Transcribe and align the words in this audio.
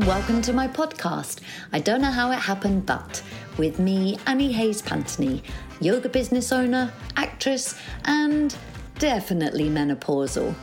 and 0.00 0.08
welcome 0.08 0.40
to 0.40 0.54
my 0.54 0.66
podcast. 0.66 1.40
I 1.74 1.78
don't 1.78 2.00
know 2.00 2.10
how 2.10 2.30
it 2.30 2.38
happened, 2.38 2.86
but 2.86 3.22
with 3.58 3.78
me, 3.78 4.18
Annie 4.26 4.50
Hayes 4.52 4.80
Pantony, 4.80 5.42
yoga 5.78 6.08
business 6.08 6.52
owner, 6.52 6.90
actress, 7.16 7.78
and 8.06 8.56
definitely 8.98 9.68
menopausal. 9.68 10.54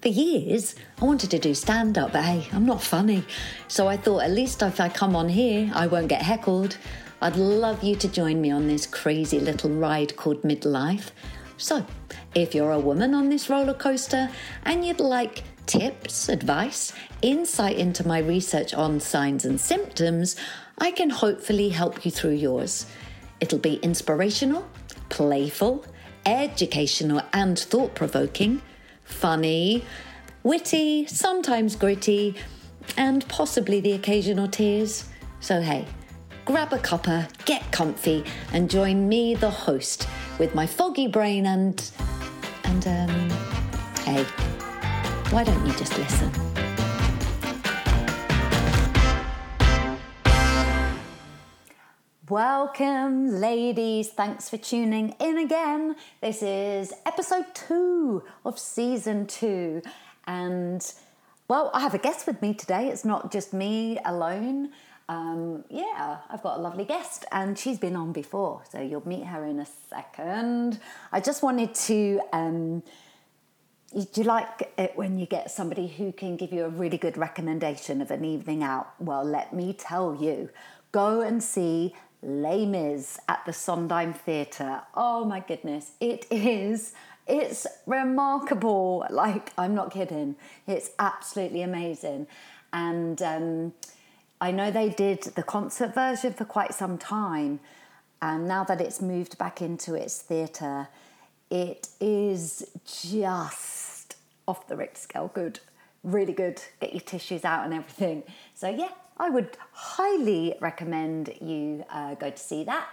For 0.00 0.08
years, 0.08 0.74
I 1.02 1.04
wanted 1.04 1.30
to 1.32 1.38
do 1.38 1.52
stand 1.52 1.98
up, 1.98 2.12
but 2.12 2.24
hey, 2.24 2.48
I'm 2.52 2.64
not 2.64 2.82
funny. 2.82 3.24
So 3.68 3.88
I 3.88 3.98
thought 3.98 4.22
at 4.22 4.30
least 4.30 4.62
if 4.62 4.80
I 4.80 4.88
come 4.88 5.14
on 5.16 5.28
here, 5.28 5.70
I 5.74 5.86
won't 5.86 6.08
get 6.08 6.22
heckled. 6.22 6.78
I'd 7.20 7.36
love 7.36 7.82
you 7.82 7.94
to 7.96 8.08
join 8.08 8.40
me 8.40 8.52
on 8.52 8.68
this 8.68 8.86
crazy 8.86 9.38
little 9.38 9.70
ride 9.70 10.16
called 10.16 10.40
midlife. 10.42 11.10
So, 11.58 11.84
if 12.34 12.54
you're 12.54 12.72
a 12.72 12.80
woman 12.80 13.14
on 13.14 13.28
this 13.28 13.50
roller 13.50 13.74
coaster 13.74 14.30
and 14.64 14.84
you'd 14.84 14.98
like 14.98 15.44
tips, 15.66 16.28
advice, 16.28 16.92
insight 17.22 17.76
into 17.76 18.06
my 18.06 18.18
research 18.18 18.74
on 18.74 19.00
signs 19.00 19.44
and 19.44 19.60
symptoms, 19.60 20.36
I 20.78 20.90
can 20.90 21.10
hopefully 21.10 21.70
help 21.70 22.04
you 22.04 22.10
through 22.10 22.32
yours. 22.32 22.86
It'll 23.40 23.58
be 23.58 23.74
inspirational, 23.76 24.68
playful, 25.08 25.84
educational, 26.26 27.22
and 27.32 27.58
thought 27.58 27.94
provoking, 27.94 28.62
funny, 29.04 29.84
witty, 30.42 31.06
sometimes 31.06 31.76
gritty, 31.76 32.36
and 32.96 33.26
possibly 33.28 33.80
the 33.80 33.92
occasional 33.92 34.48
tears. 34.48 35.08
So, 35.40 35.60
hey, 35.60 35.86
grab 36.44 36.72
a 36.72 36.78
cuppa, 36.78 37.28
get 37.44 37.70
comfy, 37.72 38.24
and 38.52 38.70
join 38.70 39.08
me, 39.08 39.34
the 39.34 39.50
host, 39.50 40.08
with 40.38 40.54
my 40.54 40.66
foggy 40.66 41.08
brain 41.08 41.46
and. 41.46 41.90
and, 42.64 42.86
um. 42.86 43.30
hey, 44.04 44.26
why 45.32 45.42
don't 45.42 45.66
you 45.66 45.72
just 45.72 45.96
listen? 45.96 46.30
Welcome, 52.28 53.40
ladies. 53.40 54.10
Thanks 54.10 54.50
for 54.50 54.58
tuning 54.58 55.14
in 55.18 55.38
again. 55.38 55.96
This 56.20 56.42
is 56.42 56.92
episode 57.06 57.46
two 57.54 58.22
of 58.44 58.58
season 58.58 59.26
two. 59.26 59.80
And, 60.26 60.86
well, 61.48 61.70
I 61.72 61.80
have 61.80 61.94
a 61.94 61.98
guest 61.98 62.26
with 62.26 62.42
me 62.42 62.52
today. 62.52 62.88
It's 62.88 63.06
not 63.06 63.32
just 63.32 63.54
me 63.54 63.98
alone. 64.04 64.72
Um, 65.08 65.64
yeah, 65.70 66.18
I've 66.28 66.42
got 66.42 66.58
a 66.58 66.60
lovely 66.60 66.84
guest, 66.84 67.24
and 67.32 67.58
she's 67.58 67.78
been 67.78 67.96
on 67.96 68.12
before, 68.12 68.62
so 68.70 68.82
you'll 68.82 69.08
meet 69.08 69.24
her 69.24 69.46
in 69.46 69.60
a 69.60 69.66
second. 69.88 70.78
I 71.10 71.20
just 71.20 71.42
wanted 71.42 71.74
to. 71.74 72.20
Um, 72.34 72.82
do 73.92 74.22
you 74.22 74.24
like 74.24 74.72
it 74.78 74.96
when 74.96 75.18
you 75.18 75.26
get 75.26 75.50
somebody 75.50 75.86
who 75.86 76.12
can 76.12 76.36
give 76.36 76.52
you 76.52 76.64
a 76.64 76.68
really 76.68 76.96
good 76.96 77.18
recommendation 77.18 78.00
of 78.00 78.10
an 78.10 78.24
evening 78.24 78.62
out? 78.62 78.94
Well, 78.98 79.24
let 79.24 79.52
me 79.52 79.74
tell 79.74 80.16
you, 80.18 80.48
go 80.92 81.20
and 81.20 81.42
see 81.42 81.94
Les 82.22 82.64
Mis 82.64 83.18
at 83.28 83.44
the 83.44 83.52
Sondheim 83.52 84.14
Theatre. 84.14 84.82
Oh 84.94 85.24
my 85.24 85.40
goodness, 85.40 85.92
it 86.00 86.26
is. 86.30 86.94
It's 87.26 87.66
remarkable. 87.86 89.06
Like, 89.10 89.52
I'm 89.58 89.74
not 89.74 89.92
kidding. 89.92 90.36
It's 90.66 90.90
absolutely 90.98 91.62
amazing. 91.62 92.26
And 92.72 93.20
um, 93.20 93.74
I 94.40 94.52
know 94.52 94.70
they 94.70 94.88
did 94.88 95.22
the 95.22 95.42
concert 95.42 95.94
version 95.94 96.32
for 96.32 96.44
quite 96.44 96.74
some 96.74 96.96
time. 96.96 97.60
And 98.22 98.48
now 98.48 98.64
that 98.64 98.80
it's 98.80 99.02
moved 99.02 99.36
back 99.36 99.60
into 99.60 99.94
its 99.94 100.22
theatre, 100.22 100.88
it 101.50 101.88
is 102.00 102.64
just 102.86 103.71
off 104.52 104.68
the 104.68 104.76
Richter 104.76 105.00
scale 105.00 105.30
good, 105.32 105.60
really 106.04 106.34
good. 106.34 106.60
Get 106.78 106.92
your 106.92 107.00
tissues 107.00 107.42
out 107.42 107.64
and 107.64 107.72
everything. 107.72 108.22
So, 108.52 108.68
yeah, 108.68 108.90
I 109.16 109.30
would 109.30 109.56
highly 109.72 110.54
recommend 110.60 111.32
you 111.40 111.86
uh, 111.88 112.16
go 112.16 112.28
to 112.28 112.36
see 112.36 112.62
that. 112.64 112.86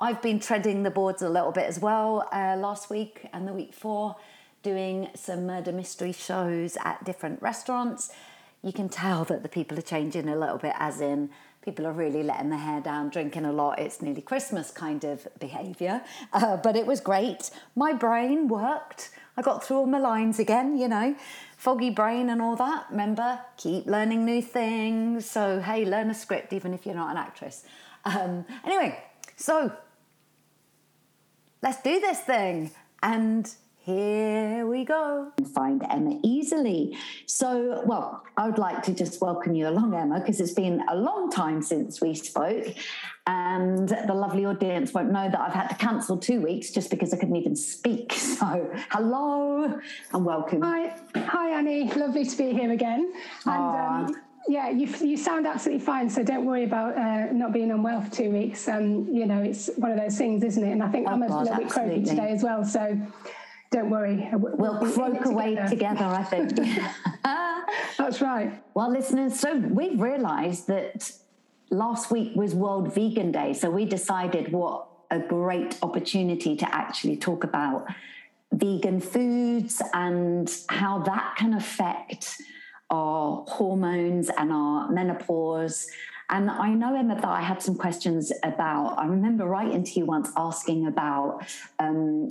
I've 0.00 0.22
been 0.22 0.40
treading 0.40 0.82
the 0.84 0.90
boards 0.90 1.20
a 1.20 1.28
little 1.28 1.52
bit 1.52 1.66
as 1.66 1.78
well 1.78 2.26
uh, 2.32 2.56
last 2.56 2.88
week 2.88 3.26
and 3.34 3.46
the 3.46 3.52
week 3.52 3.72
before, 3.72 4.16
doing 4.62 5.10
some 5.14 5.44
murder 5.46 5.70
mystery 5.70 6.12
shows 6.12 6.78
at 6.82 7.04
different 7.04 7.42
restaurants. 7.42 8.10
You 8.62 8.72
can 8.72 8.88
tell 8.88 9.24
that 9.26 9.42
the 9.42 9.50
people 9.50 9.78
are 9.78 9.82
changing 9.82 10.30
a 10.30 10.36
little 10.36 10.58
bit, 10.58 10.74
as 10.78 11.02
in 11.02 11.28
people 11.62 11.86
are 11.86 11.92
really 11.92 12.22
letting 12.22 12.48
their 12.48 12.58
hair 12.58 12.80
down, 12.80 13.10
drinking 13.10 13.44
a 13.44 13.52
lot. 13.52 13.78
It's 13.78 14.00
nearly 14.00 14.22
Christmas 14.22 14.70
kind 14.70 15.04
of 15.04 15.28
behaviour. 15.38 16.00
Uh, 16.32 16.56
but 16.56 16.74
it 16.74 16.86
was 16.86 17.00
great. 17.00 17.50
My 17.76 17.92
brain 17.92 18.48
worked. 18.48 19.10
I 19.36 19.42
got 19.42 19.64
through 19.64 19.78
all 19.78 19.86
my 19.86 19.98
lines 19.98 20.38
again, 20.38 20.76
you 20.76 20.88
know, 20.88 21.16
foggy 21.56 21.90
brain 21.90 22.28
and 22.28 22.42
all 22.42 22.56
that. 22.56 22.86
Remember, 22.90 23.40
keep 23.56 23.86
learning 23.86 24.24
new 24.24 24.42
things. 24.42 25.28
So, 25.28 25.60
hey, 25.60 25.84
learn 25.84 26.10
a 26.10 26.14
script 26.14 26.52
even 26.52 26.74
if 26.74 26.84
you're 26.84 26.94
not 26.94 27.10
an 27.10 27.16
actress. 27.16 27.64
Um, 28.04 28.44
anyway, 28.64 29.02
so 29.36 29.72
let's 31.62 31.80
do 31.82 31.98
this 32.00 32.20
thing. 32.20 32.72
And 33.02 33.50
here 33.84 34.64
we 34.66 34.84
go. 34.84 35.32
Find 35.54 35.84
Emma 35.90 36.18
easily. 36.22 36.96
So, 37.26 37.82
well, 37.84 38.22
I 38.36 38.46
would 38.48 38.58
like 38.58 38.82
to 38.84 38.94
just 38.94 39.20
welcome 39.20 39.54
you 39.54 39.68
along, 39.68 39.94
Emma, 39.94 40.20
because 40.20 40.40
it's 40.40 40.52
been 40.52 40.82
a 40.88 40.94
long 40.94 41.30
time 41.30 41.62
since 41.62 42.00
we 42.00 42.14
spoke. 42.14 42.66
And 43.26 43.88
the 43.88 44.14
lovely 44.14 44.44
audience 44.44 44.92
won't 44.94 45.10
know 45.10 45.28
that 45.28 45.40
I've 45.40 45.52
had 45.52 45.68
to 45.68 45.74
cancel 45.76 46.16
two 46.16 46.40
weeks 46.40 46.70
just 46.70 46.90
because 46.90 47.12
I 47.12 47.16
couldn't 47.18 47.36
even 47.36 47.56
speak. 47.56 48.12
So, 48.42 48.70
hello 48.90 49.78
and 50.12 50.24
welcome. 50.24 50.62
Hi, 50.62 50.96
hi, 51.14 51.50
Annie. 51.50 51.92
Lovely 51.92 52.24
to 52.24 52.36
be 52.36 52.52
here 52.52 52.72
again. 52.72 53.12
And 53.46 54.08
um, 54.08 54.22
yeah, 54.48 54.68
you, 54.70 54.88
you 55.00 55.16
sound 55.16 55.46
absolutely 55.46 55.84
fine. 55.84 56.10
So 56.10 56.24
don't 56.24 56.44
worry 56.44 56.64
about 56.64 56.96
uh, 56.96 57.30
not 57.32 57.52
being 57.52 57.70
unwell 57.70 58.00
for 58.00 58.10
two 58.10 58.30
weeks. 58.30 58.66
Um, 58.66 59.06
you 59.12 59.26
know, 59.26 59.40
it's 59.42 59.70
one 59.76 59.92
of 59.92 59.98
those 59.98 60.18
things, 60.18 60.42
isn't 60.42 60.64
it? 60.64 60.72
And 60.72 60.82
I 60.82 60.88
think 60.88 61.06
Oh, 61.06 61.12
I'm 61.12 61.22
a 61.22 61.28
God, 61.28 61.44
little 61.44 61.58
bit 61.58 61.68
croaky 61.68 62.02
today 62.02 62.30
as 62.30 62.42
well. 62.42 62.64
So 62.64 62.98
don't 63.72 63.90
worry. 63.90 64.28
We'll, 64.32 64.78
We'll 64.78 64.92
croak 64.92 65.24
away 65.24 65.56
together, 65.68 66.04
I 66.04 66.22
think. 66.22 66.56
That's 67.98 68.20
right. 68.20 68.62
well, 68.74 68.90
listeners, 68.90 69.38
so 69.40 69.56
we've 69.56 70.00
realised 70.00 70.66
that 70.68 71.10
last 71.70 72.10
week 72.10 72.36
was 72.36 72.54
World 72.54 72.94
Vegan 72.94 73.32
Day. 73.32 73.54
So 73.54 73.70
we 73.70 73.86
decided 73.86 74.52
what 74.52 74.86
a 75.10 75.18
great 75.18 75.78
opportunity 75.82 76.56
to 76.56 76.74
actually 76.74 77.16
talk 77.16 77.44
about 77.44 77.86
vegan 78.52 79.00
foods 79.00 79.80
and 79.94 80.54
how 80.68 80.98
that 81.00 81.34
can 81.38 81.54
affect 81.54 82.36
our 82.90 83.44
hormones 83.48 84.30
and 84.36 84.52
our 84.52 84.90
menopause. 84.90 85.86
And 86.28 86.50
I 86.50 86.70
know, 86.74 86.94
Emma, 86.94 87.14
that 87.14 87.24
I 87.24 87.40
had 87.40 87.62
some 87.62 87.74
questions 87.74 88.32
about, 88.42 88.98
I 88.98 89.06
remember 89.06 89.46
writing 89.46 89.84
to 89.84 89.92
you 89.98 90.06
once 90.06 90.30
asking 90.36 90.86
about 90.86 91.44
um, 91.78 92.28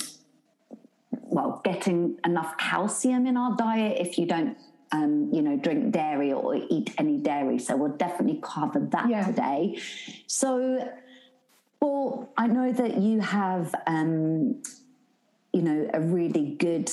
well, 1.31 1.61
getting 1.63 2.17
enough 2.25 2.57
calcium 2.57 3.25
in 3.25 3.37
our 3.37 3.55
diet 3.55 3.97
if 3.99 4.17
you 4.17 4.25
don't, 4.25 4.57
um, 4.91 5.29
you 5.31 5.41
know, 5.41 5.55
drink 5.55 5.91
dairy 5.93 6.33
or 6.33 6.55
eat 6.55 6.93
any 6.97 7.17
dairy. 7.17 7.57
So 7.57 7.77
we'll 7.77 7.93
definitely 7.97 8.39
cover 8.43 8.79
that 8.91 9.09
Yeah. 9.09 9.25
today. 9.25 9.79
So, 10.27 10.91
well, 11.81 12.29
I 12.37 12.47
know 12.47 12.71
that 12.73 12.97
you 12.97 13.21
have, 13.21 13.73
um, 13.87 14.61
you 15.53 15.61
know, 15.61 15.89
a 15.93 16.01
really 16.01 16.55
good 16.59 16.91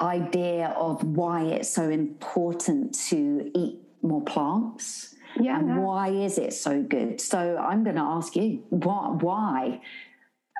idea 0.00 0.68
of 0.68 1.04
why 1.04 1.44
it's 1.44 1.68
so 1.68 1.90
important 1.90 2.94
to 3.10 3.50
eat 3.54 3.78
more 4.00 4.22
plants. 4.22 5.14
Yeah, 5.38 5.58
And 5.58 5.82
why 5.82 6.08
is 6.08 6.38
it 6.38 6.52
so 6.54 6.82
good? 6.82 7.20
So 7.20 7.56
I'm 7.58 7.84
going 7.84 7.96
to 7.96 8.02
ask 8.02 8.34
you, 8.36 8.64
why? 8.70 9.08
why? 9.20 9.80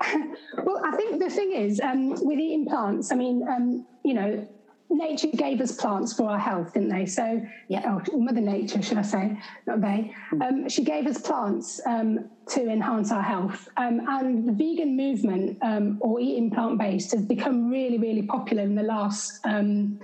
Well, 0.65 0.83
I 0.85 0.97
think 0.97 1.21
the 1.21 1.31
thing 1.31 1.53
is, 1.53 1.81
um, 1.81 2.11
with 2.11 2.39
eating 2.39 2.67
plants, 2.67 3.11
I 3.11 3.17
mean, 3.17 3.47
um, 3.49 3.87
you 4.05 4.15
know, 4.15 4.47
nature 4.93 5.29
gave 5.29 5.61
us 5.61 5.73
plants 5.73 6.13
for 6.13 6.29
our 6.31 6.39
health, 6.39 6.75
didn't 6.75 6.91
they? 6.91 7.07
So, 7.07 7.41
Yeah. 7.69 7.99
oh, 8.13 8.19
Mother 8.19 8.41
Nature, 8.41 8.83
should 8.83 8.99
I 8.99 9.03
say, 9.03 9.39
not 9.67 9.81
they? 9.81 10.15
Um, 10.41 10.69
she 10.69 10.85
gave 10.85 11.07
us 11.07 11.21
plants 11.21 11.81
um, 11.87 12.31
to 12.49 12.69
enhance 12.69 13.11
our 13.11 13.23
health. 13.23 13.69
Um, 13.77 14.03
and 14.07 14.47
the 14.49 14.53
vegan 14.53 14.97
movement 14.97 15.59
um, 15.63 15.99
or 16.01 16.21
eating 16.21 16.51
plant 16.51 16.79
based 16.79 17.13
has 17.13 17.25
become 17.25 17.71
really, 17.71 17.99
really 17.99 18.23
popular 18.23 18.63
in 18.63 18.75
the 18.75 18.83
last, 18.83 19.41
um, 19.45 19.99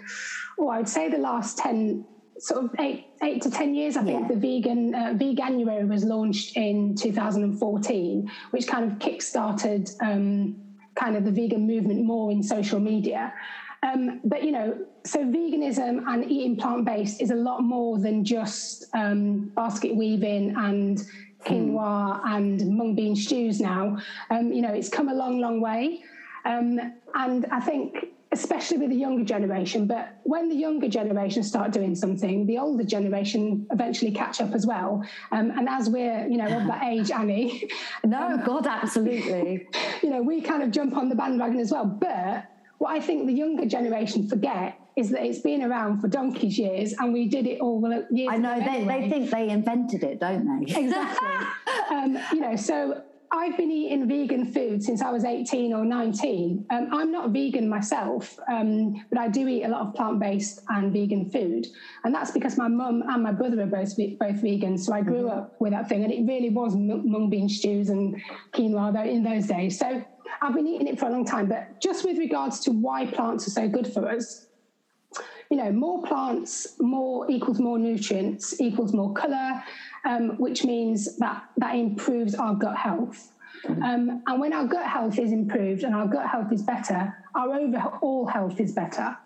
oh, 0.59 0.69
I 0.69 0.79
would 0.79 0.89
say 0.89 1.09
the 1.09 1.19
last 1.19 1.59
10, 1.59 2.05
sort 2.39 2.65
of 2.65 2.71
eight, 2.79 3.07
eight 3.23 3.43
to 3.43 3.51
10 3.51 3.75
years. 3.75 3.97
I 3.97 4.05
think 4.05 4.23
Yeah. 4.23 4.29
the 4.29 4.37
vegan, 4.37 4.95
uh, 4.95 5.15
Veganuary 5.19 5.89
was 5.89 6.05
launched 6.05 6.57
in 6.57 6.95
2014, 6.95 8.31
which 8.51 8.67
kind 8.67 8.91
of 8.91 8.99
kick-started 8.99 9.91
um, 10.01 10.57
kind 10.95 11.17
of 11.17 11.25
the 11.25 11.31
vegan 11.31 11.67
movement 11.67 12.05
more 12.05 12.31
in 12.31 12.43
social 12.43 12.81
media. 12.81 13.33
Um, 13.83 14.21
but 14.25 14.43
you 14.43 14.51
know, 14.51 14.77
so 15.05 15.25
veganism 15.25 16.03
and 16.09 16.29
eating 16.31 16.57
plant-based 16.57 17.21
is 17.21 17.31
a 17.31 17.37
lot 17.37 17.63
more 17.63 17.99
than 17.99 18.25
just 18.25 18.87
um, 18.95 19.53
basket 19.55 19.95
weaving 19.95 20.55
and 20.57 21.05
quinoa 21.47 22.21
and 22.25 22.77
mung 22.77 22.97
bean 22.97 23.15
stews. 23.15 23.61
Now, 23.61 23.99
um, 24.31 24.53
you 24.53 24.63
know, 24.63 24.73
it's 24.73 24.89
come 24.89 25.09
a 25.09 25.15
long, 25.15 25.39
long 25.39 25.61
way, 25.61 26.03
um, 26.45 26.81
and 27.15 27.47
I 27.53 27.61
think 27.61 27.95
especially 28.39 28.79
with 28.79 28.91
the 28.91 28.97
younger 28.97 29.25
generation. 29.25 29.87
But 29.87 30.17
when 30.23 30.49
the 30.49 30.55
younger 30.55 30.89
generation 30.89 31.43
start 31.43 31.73
doing 31.73 31.95
something, 31.95 32.47
the 32.47 32.59
older 32.59 32.85
generation 32.85 33.67
eventually 33.71 34.13
catch 34.13 34.41
up 34.41 34.55
as 34.55 34.67
well. 34.67 35.05
Um, 35.33 35.51
and 35.51 35.69
as 35.69 35.91
we're, 35.91 36.27
you 36.29 36.37
know, 36.37 36.47
of 36.47 36.67
that 36.67 36.85
age, 36.85 37.11
Annie. 37.11 37.69
No, 38.05 38.23
um, 38.23 38.45
God, 38.45 38.67
absolutely. 38.67 39.67
You 40.03 40.11
know, 40.11 40.23
we 40.23 40.41
kind 40.41 40.63
of 40.63 40.71
jump 40.71 40.97
on 40.97 41.09
the 41.09 41.15
bandwagon 41.15 41.59
as 41.59 41.73
well. 41.73 41.85
But 41.85 42.47
what 42.79 42.91
I 42.91 43.01
think 43.01 43.27
the 43.27 43.33
younger 43.33 43.67
generation 43.67 44.29
forget 44.29 44.79
is 44.97 45.11
that 45.11 45.25
it's 45.25 45.41
been 45.41 45.63
around 45.63 46.01
for 46.01 46.09
donkey's 46.09 46.59
years 46.59 46.93
and 46.93 47.13
we 47.13 47.29
did 47.29 47.47
it 47.47 47.61
all 47.61 47.81
years 48.11 48.31
I 48.33 48.37
know, 48.37 48.59
they, 48.59 48.67
anyway. 48.67 49.03
they 49.03 49.11
think 49.11 49.31
they 49.31 49.49
invented 49.49 50.05
it, 50.05 50.21
don't 50.21 50.45
they? 50.47 50.81
exactly. 50.81 51.29
um, 51.91 52.19
you 52.33 52.41
know, 52.41 52.57
so 52.57 53.03
I've 53.31 53.57
been 53.57 53.71
eating 53.71 54.09
vegan 54.09 54.47
food 54.53 54.83
since 54.83 55.03
I 55.03 55.11
was 55.11 55.25
18 55.25 55.73
or 55.75 55.85
19. 55.85 56.67
Um, 56.71 56.89
I'm 56.93 57.13
not 57.13 57.31
vegan 57.31 57.69
myself, 57.69 58.39
um, 58.51 59.05
but 59.11 59.19
I 59.19 59.29
do 59.29 59.47
eat 59.49 59.65
a 59.65 59.69
lot 59.69 59.87
of 59.87 59.95
plant 59.95 60.19
based 60.19 60.61
and 60.69 60.93
vegan 60.93 61.29
food. 61.29 61.67
And 62.05 62.15
that's 62.15 62.31
because 62.31 62.57
my 62.57 62.69
mum 62.69 63.03
and 63.07 63.23
my 63.23 63.33
brother 63.33 63.61
are 63.63 63.67
both, 63.67 63.97
both 64.19 64.37
vegan. 64.41 64.79
So 64.79 64.93
I 64.93 65.03
grew 65.03 65.25
mm-hmm. 65.25 65.39
up 65.39 65.61
with 65.61 65.73
that 65.73 65.89
thing. 65.89 66.05
And 66.05 66.13
it 66.13 66.27
really 66.27 66.51
was 66.51 66.75
mung 66.75 67.29
bean 67.31 67.49
stews 67.49 67.91
and 67.91 68.21
quinoa 68.55 69.07
in 69.07 69.23
those 69.23 69.47
days. 69.47 69.79
So 69.79 70.05
I've 70.41 70.55
been 70.55 70.67
eating 70.67 70.87
it 70.87 70.99
for 70.99 71.07
a 71.07 71.11
long 71.11 71.25
time. 71.25 71.49
But 71.49 71.81
just 71.81 72.05
with 72.05 72.19
regards 72.19 72.61
to 72.61 72.73
why 72.73 73.07
plants 73.07 73.47
are 73.47 73.51
so 73.51 73.69
good 73.69 73.87
for 73.93 74.09
us, 74.09 74.48
you 75.51 75.57
know, 75.57 75.73
more 75.73 76.03
plants, 76.03 76.77
more 76.79 77.31
equals 77.31 77.59
more 77.59 77.79
nutrients, 77.79 78.61
equals 78.61 78.93
more 78.93 79.13
colour, 79.13 79.63
um, 80.05 80.37
which 80.39 80.65
means 80.65 81.17
that 81.19 81.45
that 81.57 81.75
improves 81.75 82.35
our 82.35 82.55
gut 82.55 82.77
health. 82.77 83.33
Mm-hmm. 83.65 83.83
Um, 83.83 84.23
and 84.27 84.41
when 84.41 84.53
our 84.53 84.67
gut 84.67 84.87
health 84.87 85.19
is 85.19 85.33
improved 85.33 85.83
and 85.83 85.95
our 85.95 86.07
gut 86.07 86.29
health 86.29 86.53
is 86.53 86.63
better, 86.63 87.15
our 87.35 87.55
overall 87.55 88.27
health 88.27 88.61
is 88.61 88.73
better, 88.73 89.17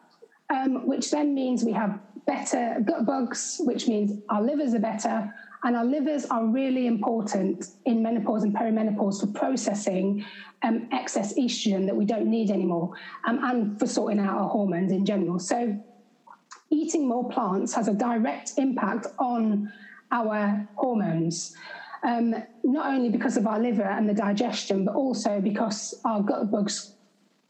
um, 0.51 0.87
which 0.87 1.11
then 1.11 1.35
means 1.35 1.65
we 1.65 1.73
have 1.73 1.99
better 2.27 2.77
gut 2.85 3.05
bugs, 3.05 3.61
which 3.65 3.89
means 3.89 4.21
our 4.29 4.43
livers 4.43 4.75
are 4.75 4.79
better. 4.79 5.35
And 5.65 5.77
our 5.77 5.85
livers 5.85 6.27
are 6.27 6.45
really 6.45 6.87
important 6.87 7.67
in 7.85 8.03
menopause 8.03 8.43
and 8.43 8.55
perimenopause 8.55 9.21
for 9.21 9.29
processing 9.29 10.25
um, 10.63 10.89
excess 10.93 11.35
estrogen 11.35 11.87
that 11.87 11.95
we 11.95 12.05
don't 12.05 12.27
need 12.27 12.51
anymore 12.51 12.95
um, 13.25 13.39
and 13.45 13.79
for 13.79 13.87
sorting 13.87 14.19
out 14.19 14.37
our 14.37 14.49
hormones 14.49 14.93
in 14.93 15.05
general. 15.05 15.39
So, 15.39 15.79
eating 16.71 17.07
more 17.07 17.29
plants 17.29 17.75
has 17.75 17.87
a 17.87 17.95
direct 17.95 18.53
impact 18.57 19.07
on 19.19 19.73
our 20.11 20.67
hormones. 20.75 21.55
Um, 22.03 22.35
not 22.65 22.93
only 22.93 23.11
because 23.11 23.37
of 23.37 23.47
our 23.47 23.61
liver 23.61 23.85
and 23.85 24.09
the 24.09 24.15
digestion, 24.15 24.85
but 24.85 24.95
also 24.95 25.41
because 25.41 26.01
our 26.05 26.23
gut 26.23 26.51
bugs 26.51 26.95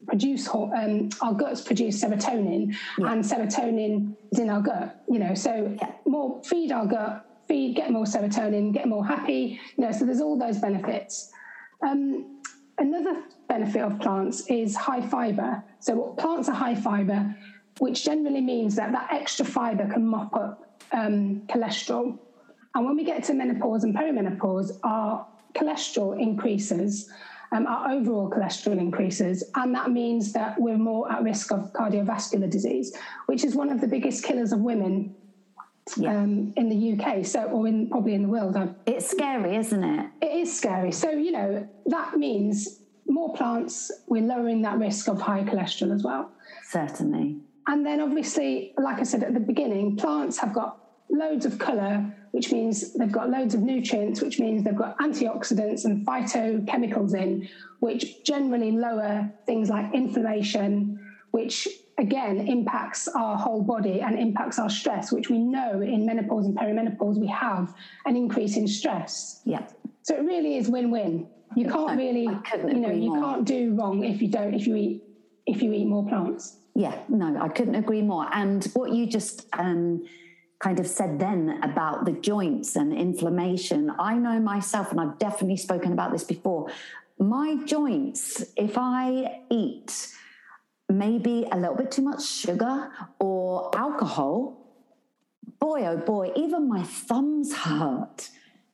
produce 0.07 0.49
um, 0.49 1.09
our 1.21 1.33
guts 1.33 1.61
produce 1.61 2.03
serotonin, 2.03 2.75
yeah. 2.99 3.13
and 3.13 3.25
serotonin 3.25 4.15
is 4.31 4.39
in 4.39 4.51
our 4.51 4.61
gut. 4.61 5.03
You 5.09 5.19
know, 5.19 5.35
so 5.35 5.75
yeah. 5.81 5.93
more 6.07 6.43
feed 6.45 6.73
our 6.73 6.87
gut, 6.87 7.25
feed, 7.53 7.77
get 7.77 7.91
more 7.91 8.07
serotonin, 8.07 8.73
get 8.73 8.89
more 8.89 9.07
happy. 9.07 9.61
You 9.77 9.85
know, 9.85 9.93
so 9.93 10.07
there's 10.07 10.23
all 10.23 10.39
those 10.39 10.59
benefits. 10.59 11.31
Um, 11.87 12.41
another 12.79 13.25
benefit 13.49 13.83
of 13.83 14.01
plants 14.01 14.47
is 14.49 14.75
high 14.75 15.07
fiber. 15.07 15.63
So 15.81 16.15
plants 16.23 16.49
are 16.49 16.55
high 16.55 16.75
fiber, 16.75 17.37
which 17.79 18.05
generally 18.05 18.41
means 18.41 18.75
that 18.77 18.93
that 18.93 19.13
extra 19.13 19.45
fiber 19.45 19.87
can 19.93 20.07
mop 20.07 20.35
up 20.35 20.81
um, 20.93 21.43
cholesterol. 21.47 22.19
And 22.75 22.87
when 22.87 22.97
we 22.97 23.05
get 23.05 23.23
to 23.25 23.35
menopause 23.35 23.85
and 23.85 23.95
perimenopause, 23.95 24.79
our 24.83 25.27
cholesterol 25.55 26.19
increases, 26.19 27.11
um, 27.55 27.67
our 27.67 27.91
overall 27.91 28.31
cholesterol 28.31 28.79
increases, 28.79 29.45
and 29.57 29.75
that 29.75 29.91
means 29.91 30.33
that 30.33 30.59
we're 30.59 30.79
more 30.79 31.13
at 31.13 31.23
risk 31.23 31.53
of 31.53 31.71
cardiovascular 31.75 32.49
disease, 32.49 32.97
which 33.27 33.45
is 33.45 33.55
one 33.55 33.69
of 33.69 33.83
the 33.83 33.87
biggest 33.87 34.25
killers 34.25 34.53
of 34.53 34.61
women 34.61 35.15
yeah. 35.97 36.17
um, 36.17 36.53
in 36.57 36.69
the 36.69 36.93
UK, 36.93 37.25
so 37.25 37.45
or 37.45 37.67
in 37.67 37.89
probably 37.89 38.15
in 38.15 38.23
the 38.23 38.29
world. 38.29 38.57
It's 38.87 39.11
scary, 39.11 39.57
isn't 39.57 39.85
it? 39.85 40.11
It 40.21 40.33
is 40.37 40.57
scary. 40.57 40.93
So 40.93 41.11
you 41.11 41.33
know 41.33 41.69
that 41.87 42.17
means 42.19 42.83
more 43.07 43.33
plants, 43.35 43.91
we're 44.07 44.23
lowering 44.23 44.63
that 44.63 44.79
risk 44.79 45.09
of 45.09 45.21
high 45.21 45.43
cholesterol 45.43 45.95
as 45.95 46.03
well. 46.03 46.31
Certainly. 46.69 47.37
And 47.67 47.87
then 47.87 48.01
obviously, 48.01 48.73
like 48.77 48.99
I 48.99 49.03
said 49.05 49.23
at 49.23 49.35
the 49.35 49.41
beginning, 49.41 49.97
plants 49.97 50.39
have 50.39 50.53
got 50.53 50.79
loads 51.11 51.45
of 51.45 51.59
colour, 51.59 52.13
which 52.33 52.51
means 52.51 52.95
they've 52.95 53.13
got 53.13 53.31
loads 53.31 53.55
of 53.55 53.61
nutrients, 53.61 54.21
which 54.21 54.41
means 54.41 54.65
they've 54.65 54.75
got 54.75 54.99
antioxidants 54.99 55.85
and 55.85 56.07
phytochemicals 56.07 57.15
in, 57.15 57.49
which 57.81 58.25
generally 58.25 58.73
lower 58.73 59.31
things 59.47 59.69
like 59.69 59.93
inflammation, 59.95 60.99
which 61.31 61.69
again 61.99 62.49
impacts 62.49 63.09
our 63.09 63.37
whole 63.37 63.63
body 63.63 64.01
and 64.01 64.19
impacts 64.19 64.59
our 64.59 64.71
stress, 64.71 65.13
which 65.13 65.29
we 65.29 65.39
know 65.39 65.81
in 65.81 66.07
menopause 66.07 66.47
and 66.47 66.57
perimenopause 66.57 67.19
we 67.19 67.27
have 67.29 67.75
an 68.07 68.17
increase 68.17 68.57
in 68.57 68.67
stress. 68.67 69.41
Yeah. 69.45 69.67
So 70.03 70.17
it 70.17 70.23
really 70.23 70.57
is 70.57 70.69
win-win. 70.69 71.29
You 71.55 71.69
can't 71.69 71.99
really, 71.99 72.23
you 72.23 72.81
know, 72.81 72.91
you 72.91 73.15
more. 73.15 73.21
can't 73.21 73.45
do 73.45 73.75
wrong 73.75 74.05
if 74.05 74.23
you 74.23 74.29
don't 74.29 74.55
if 74.55 74.67
you 74.67 74.75
eat 74.75 75.05
if 75.47 75.63
you 75.63 75.73
eat 75.73 75.87
more 75.87 76.07
plants. 76.07 76.57
Yeah, 76.75 76.99
no, 77.09 77.39
I 77.41 77.49
couldn't 77.49 77.75
agree 77.75 78.01
more. 78.01 78.27
And 78.33 78.65
what 78.73 78.93
you 78.93 79.07
just 79.07 79.47
um, 79.53 80.07
kind 80.59 80.81
of 80.81 80.87
said 80.87 81.19
then 81.19 81.61
about 81.63 82.07
the 82.07 82.13
joints 82.13 82.77
and 82.77 82.95
inflammation. 82.95 83.93
I 83.99 84.15
know 84.15 84.41
myself, 84.41 84.91
and 84.91 85.01
I've 85.01 85.19
definitely 85.19 85.59
spoken 85.59 85.93
about 85.93 86.13
this 86.13 86.25
before. 86.25 86.71
My 87.19 87.57
joints, 87.67 88.43
if 88.57 88.79
I 88.79 89.41
eat 89.51 90.09
maybe 90.99 91.47
a 91.51 91.57
little 91.57 91.77
bit 91.77 91.91
too 91.91 92.03
much 92.03 92.25
sugar 92.25 92.91
or 93.19 93.71
alcohol, 93.77 94.59
boy, 95.59 95.87
oh 95.87 95.97
boy, 95.97 96.33
even 96.37 96.69
my 96.69 96.83
thumbs 96.83 97.55
hurt. 97.55 98.31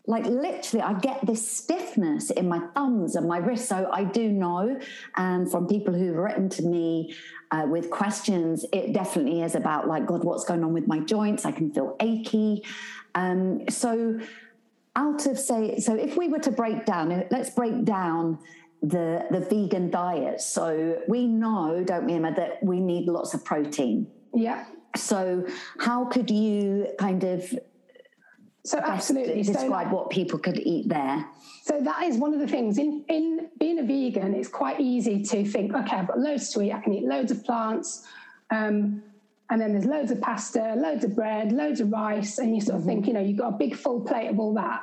Like 0.07 0.25
literally 0.25 0.83
i 0.83 0.95
get 0.95 1.27
this 1.27 1.47
stiffness 1.47 2.31
in 2.31 2.49
my 2.49 2.61
thumbs 2.75 3.15
and 3.15 3.29
my 3.29 3.37
wrists. 3.37 3.69
So 3.69 3.91
i 3.93 4.05
do 4.05 4.33
know 4.33 4.81
and 5.17 5.51
from 5.51 5.67
people 5.67 5.93
who've 5.93 6.17
written 6.17 6.49
to 6.49 6.63
me 6.63 7.15
uh, 7.51 7.67
with 7.69 7.91
questions 7.91 8.65
it 8.73 8.95
definitely 8.95 9.43
is 9.43 9.55
about 9.55 9.87
like 9.87 10.07
god 10.07 10.25
what's 10.25 10.45
going 10.45 10.65
on 10.65 10.73
with 10.73 10.87
my 10.87 11.01
joints? 11.01 11.45
I 11.45 11.53
can 11.53 11.71
feel 11.71 11.95
achy. 12.01 12.65
Um, 13.15 13.69
so 13.69 14.19
out 14.97 15.27
of 15.27 15.39
say 15.39 15.79
so 15.79 15.95
if 15.95 16.17
we 16.17 16.29
were 16.29 16.41
to 16.41 16.51
break 16.51 16.87
down 16.87 17.25
let's 17.31 17.51
break 17.51 17.85
down 17.85 18.39
the 18.83 19.27
the 19.31 19.41
vegan 19.41 19.91
diet 19.91 20.41
so 20.41 21.01
we 21.09 21.27
know 21.27 21.83
don't 21.85 22.07
we 22.07 22.15
emma 22.15 22.33
that 22.35 22.63
we 22.63 22.79
need 22.81 23.09
lots 23.09 23.35
of 23.35 23.45
protein 23.45 24.07
yeah 24.35 24.67
so 24.97 25.45
how 25.79 26.05
could 26.05 26.31
you 26.31 26.87
kind 26.99 27.25
of 27.25 27.53
so 28.69 28.79
absolutely 28.85 29.43
describe 29.43 29.89
so, 29.89 29.95
what 29.95 30.11
people 30.11 30.39
could 30.39 30.59
eat 30.59 30.89
there. 30.91 31.27
So 31.63 31.81
that 31.81 32.03
is 32.03 32.19
one 32.19 32.35
of 32.35 32.41
the 32.41 32.47
things 32.47 32.77
in 32.77 33.03
in 33.09 33.49
being 33.59 33.79
a 33.79 33.83
vegan. 33.83 34.35
It's 34.35 34.49
quite 34.49 34.79
easy 34.79 35.23
to 35.23 35.45
think, 35.45 35.75
okay, 35.75 35.97
I've 35.97 36.09
got 36.09 36.19
loads 36.19 36.51
to 36.51 36.63
eat. 36.63 36.73
I 36.73 36.81
can 36.81 36.93
eat 36.93 37.05
loads 37.05 37.31
of 37.31 37.43
plants, 37.45 38.07
um, 38.51 39.03
and 39.51 39.61
then 39.61 39.73
there's 39.73 39.87
loads 39.87 40.11
of 40.11 40.21
pasta, 40.21 40.75
loads 40.77 41.05
of 41.05 41.17
bread, 41.17 41.53
loads 41.53 41.81
of 41.81 41.91
rice, 41.91 42.39
and 42.39 42.55
you 42.55 42.61
sort 42.61 42.75
of 42.75 42.81
mm-hmm. 42.83 42.91
think, 42.91 43.07
you 43.07 43.13
know, 43.15 43.21
you've 43.21 43.39
got 43.39 43.55
a 43.55 43.57
big 43.57 43.75
full 43.75 44.03
plate 44.03 44.29
of 44.29 44.39
all 44.39 44.53
that. 44.55 44.83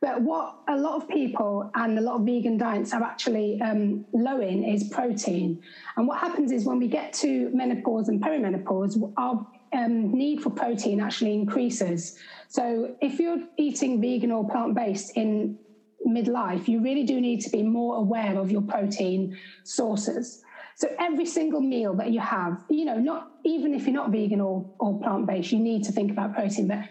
But 0.00 0.22
what 0.22 0.56
a 0.66 0.76
lot 0.76 0.96
of 0.96 1.08
people 1.08 1.70
and 1.74 1.98
a 1.98 2.00
lot 2.00 2.20
of 2.20 2.26
vegan 2.26 2.56
diets 2.56 2.94
are 2.94 3.02
actually 3.02 3.60
um, 3.60 4.06
low 4.14 4.40
in 4.40 4.64
is 4.64 4.84
protein. 4.84 5.60
And 5.96 6.08
what 6.08 6.20
happens 6.20 6.52
is 6.52 6.64
when 6.64 6.78
we 6.78 6.88
get 6.88 7.12
to 7.14 7.50
menopause 7.52 8.08
and 8.08 8.22
perimenopause, 8.22 8.96
our 9.18 9.46
um, 9.72 10.12
need 10.12 10.42
for 10.42 10.50
protein 10.50 11.00
actually 11.00 11.34
increases. 11.34 12.14
So 12.48 12.94
if 13.00 13.20
you're 13.20 13.42
eating 13.58 14.00
vegan 14.00 14.32
or 14.32 14.48
plant 14.48 14.74
based 14.74 15.12
in 15.16 15.58
midlife, 16.06 16.66
you 16.66 16.82
really 16.82 17.04
do 17.04 17.20
need 17.20 17.40
to 17.42 17.50
be 17.50 17.62
more 17.62 17.96
aware 17.96 18.38
of 18.38 18.50
your 18.50 18.62
protein 18.62 19.36
sources. 19.64 20.40
So 20.76 20.88
every 20.98 21.26
single 21.26 21.60
meal 21.60 21.94
that 21.96 22.10
you 22.10 22.20
have, 22.20 22.56
you 22.70 22.86
know, 22.86 22.96
not 22.96 23.28
even 23.44 23.74
if 23.74 23.84
you're 23.84 23.94
not 23.94 24.10
vegan 24.10 24.40
or, 24.40 24.66
or 24.78 24.98
plant 24.98 25.26
based, 25.26 25.52
you 25.52 25.58
need 25.58 25.84
to 25.84 25.92
think 25.92 26.10
about 26.10 26.34
protein. 26.34 26.68
But 26.68 26.84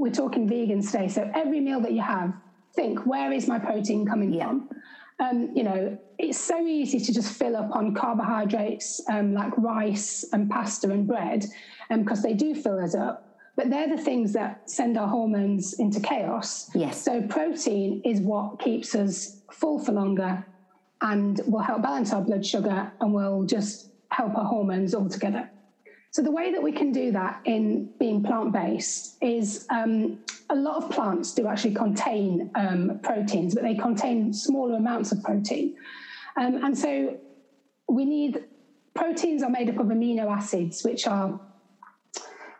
we're 0.00 0.12
talking 0.12 0.48
vegan 0.48 0.82
today. 0.82 1.08
So 1.08 1.30
every 1.34 1.60
meal 1.60 1.80
that 1.80 1.92
you 1.92 2.02
have, 2.02 2.32
think 2.74 3.06
where 3.06 3.32
is 3.32 3.48
my 3.48 3.58
protein 3.58 4.06
coming 4.06 4.32
yeah. 4.32 4.46
from? 4.46 4.68
Um, 5.18 5.50
you 5.54 5.62
know, 5.62 5.98
it's 6.18 6.38
so 6.38 6.66
easy 6.66 7.00
to 7.00 7.12
just 7.12 7.32
fill 7.32 7.56
up 7.56 7.74
on 7.74 7.94
carbohydrates 7.94 9.00
um, 9.08 9.32
like 9.32 9.56
rice 9.56 10.24
and 10.32 10.50
pasta 10.50 10.90
and 10.90 11.06
bread 11.06 11.46
because 11.90 12.18
um, 12.18 12.22
they 12.22 12.34
do 12.34 12.54
fill 12.54 12.78
us 12.78 12.94
up. 12.94 13.22
But 13.56 13.70
they're 13.70 13.88
the 13.88 14.02
things 14.02 14.34
that 14.34 14.70
send 14.70 14.98
our 14.98 15.08
hormones 15.08 15.74
into 15.80 16.00
chaos. 16.00 16.70
Yes. 16.74 17.02
So 17.02 17.22
protein 17.22 18.02
is 18.04 18.20
what 18.20 18.60
keeps 18.60 18.94
us 18.94 19.40
full 19.50 19.78
for 19.78 19.92
longer 19.92 20.44
and 21.00 21.40
will 21.46 21.60
help 21.60 21.82
balance 21.82 22.12
our 22.12 22.20
blood 22.20 22.44
sugar 22.44 22.92
and 23.00 23.14
will 23.14 23.44
just 23.44 23.90
help 24.10 24.36
our 24.36 24.44
hormones 24.44 24.94
all 24.94 25.08
together. 25.08 25.48
So 26.16 26.22
the 26.22 26.30
way 26.30 26.50
that 26.50 26.62
we 26.62 26.72
can 26.72 26.92
do 26.92 27.12
that 27.12 27.42
in 27.44 27.90
being 28.00 28.22
plant-based 28.22 29.18
is 29.20 29.66
um, 29.68 30.18
a 30.48 30.56
lot 30.56 30.82
of 30.82 30.90
plants 30.90 31.34
do 31.34 31.46
actually 31.46 31.74
contain 31.74 32.50
um, 32.54 33.00
proteins, 33.02 33.54
but 33.54 33.62
they 33.62 33.74
contain 33.74 34.32
smaller 34.32 34.76
amounts 34.76 35.12
of 35.12 35.22
protein. 35.22 35.76
Um, 36.38 36.64
and 36.64 36.78
so 36.78 37.18
we 37.86 38.06
need 38.06 38.46
proteins 38.94 39.42
are 39.42 39.50
made 39.50 39.68
up 39.68 39.78
of 39.78 39.88
amino 39.88 40.34
acids, 40.34 40.82
which 40.84 41.06
are 41.06 41.38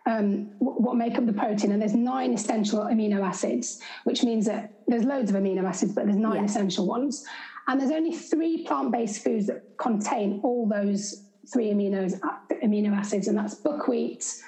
um, 0.05 0.51
what 0.59 0.95
make 0.97 1.17
up 1.17 1.25
the 1.25 1.33
protein. 1.33 1.73
And 1.73 1.81
there's 1.81 1.95
nine 1.95 2.35
essential 2.35 2.81
amino 2.81 3.23
acids, 3.23 3.81
which 4.05 4.23
means 4.23 4.45
that 4.45 4.83
there's 4.87 5.05
loads 5.05 5.31
of 5.31 5.37
amino 5.37 5.65
acids, 5.65 5.95
but 5.95 6.05
there's 6.05 6.19
nine 6.19 6.45
essential 6.45 6.85
ones. 6.85 7.25
And 7.69 7.81
there's 7.81 7.91
only 7.91 8.13
three 8.13 8.67
plant 8.67 8.93
based 8.93 9.25
foods 9.25 9.47
that 9.47 9.63
contain 9.79 10.41
all 10.45 10.69
those 10.69 11.26
three 11.53 11.71
aminos, 11.71 12.19
amino 12.63 12.97
acids, 12.97 13.29
and 13.29 13.37
that's 13.37 13.55
buckwheat. 13.55 14.43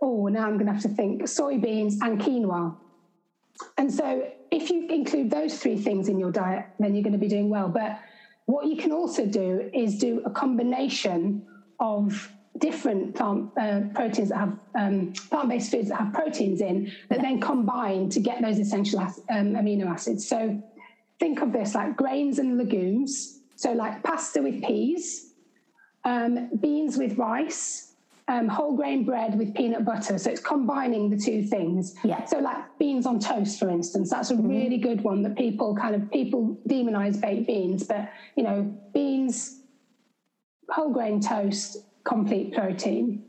Oh, 0.00 0.26
now 0.28 0.46
I'm 0.46 0.54
going 0.54 0.66
to 0.66 0.72
have 0.72 0.82
to 0.82 0.88
think 0.88 1.22
soybeans 1.22 1.94
and 2.02 2.20
quinoa. 2.20 2.76
And 3.78 3.92
so, 3.92 4.28
if 4.50 4.70
you 4.70 4.88
include 4.88 5.30
those 5.30 5.58
three 5.58 5.78
things 5.78 6.08
in 6.08 6.18
your 6.18 6.30
diet, 6.30 6.66
then 6.78 6.94
you're 6.94 7.02
going 7.02 7.12
to 7.12 7.18
be 7.18 7.28
doing 7.28 7.48
well. 7.48 7.68
But 7.68 7.98
what 8.44 8.66
you 8.66 8.76
can 8.76 8.92
also 8.92 9.26
do 9.26 9.70
is 9.72 9.98
do 9.98 10.22
a 10.24 10.30
combination 10.30 11.46
of 11.80 12.30
different 12.58 13.14
plant 13.14 13.50
uh, 13.58 13.80
proteins 13.94 14.30
that 14.30 14.38
have 14.38 14.58
um, 14.74 15.12
plant-based 15.30 15.70
foods 15.70 15.88
that 15.88 15.98
have 15.98 16.12
proteins 16.12 16.60
in 16.60 16.90
that 17.08 17.20
then 17.20 17.40
combine 17.40 18.08
to 18.08 18.20
get 18.20 18.40
those 18.40 18.58
essential 18.58 19.00
um, 19.00 19.54
amino 19.54 19.86
acids. 19.86 20.26
So 20.26 20.62
think 21.18 21.42
of 21.42 21.52
this 21.52 21.74
like 21.74 21.96
grains 21.96 22.38
and 22.38 22.56
legumes. 22.56 23.40
So 23.56 23.72
like 23.72 24.02
pasta 24.02 24.42
with 24.42 24.62
peas, 24.62 25.32
um, 26.06 26.48
beans 26.60 26.96
with 26.96 27.18
rice, 27.18 27.92
um, 28.28 28.48
whole 28.48 28.76
grain 28.76 29.04
bread 29.04 29.36
with 29.36 29.54
peanut 29.54 29.84
butter. 29.84 30.18
So 30.18 30.30
it's 30.30 30.40
combining 30.40 31.10
the 31.10 31.16
two 31.16 31.42
things. 31.42 31.96
Yeah. 32.04 32.24
So 32.24 32.38
like 32.38 32.78
beans 32.78 33.06
on 33.06 33.18
toast, 33.18 33.58
for 33.58 33.68
instance, 33.68 34.10
that's 34.10 34.30
a 34.30 34.34
mm-hmm. 34.34 34.48
really 34.48 34.78
good 34.78 35.02
one 35.02 35.22
that 35.22 35.36
people 35.36 35.76
kind 35.76 35.94
of 35.94 36.10
people 36.10 36.56
demonize 36.68 37.20
baked 37.20 37.48
beans, 37.48 37.82
but 37.82 38.10
you 38.36 38.44
know 38.44 38.72
beans, 38.94 39.60
whole 40.70 40.92
grain 40.92 41.20
toast, 41.20 41.78
complete 42.04 42.54
protein. 42.54 43.24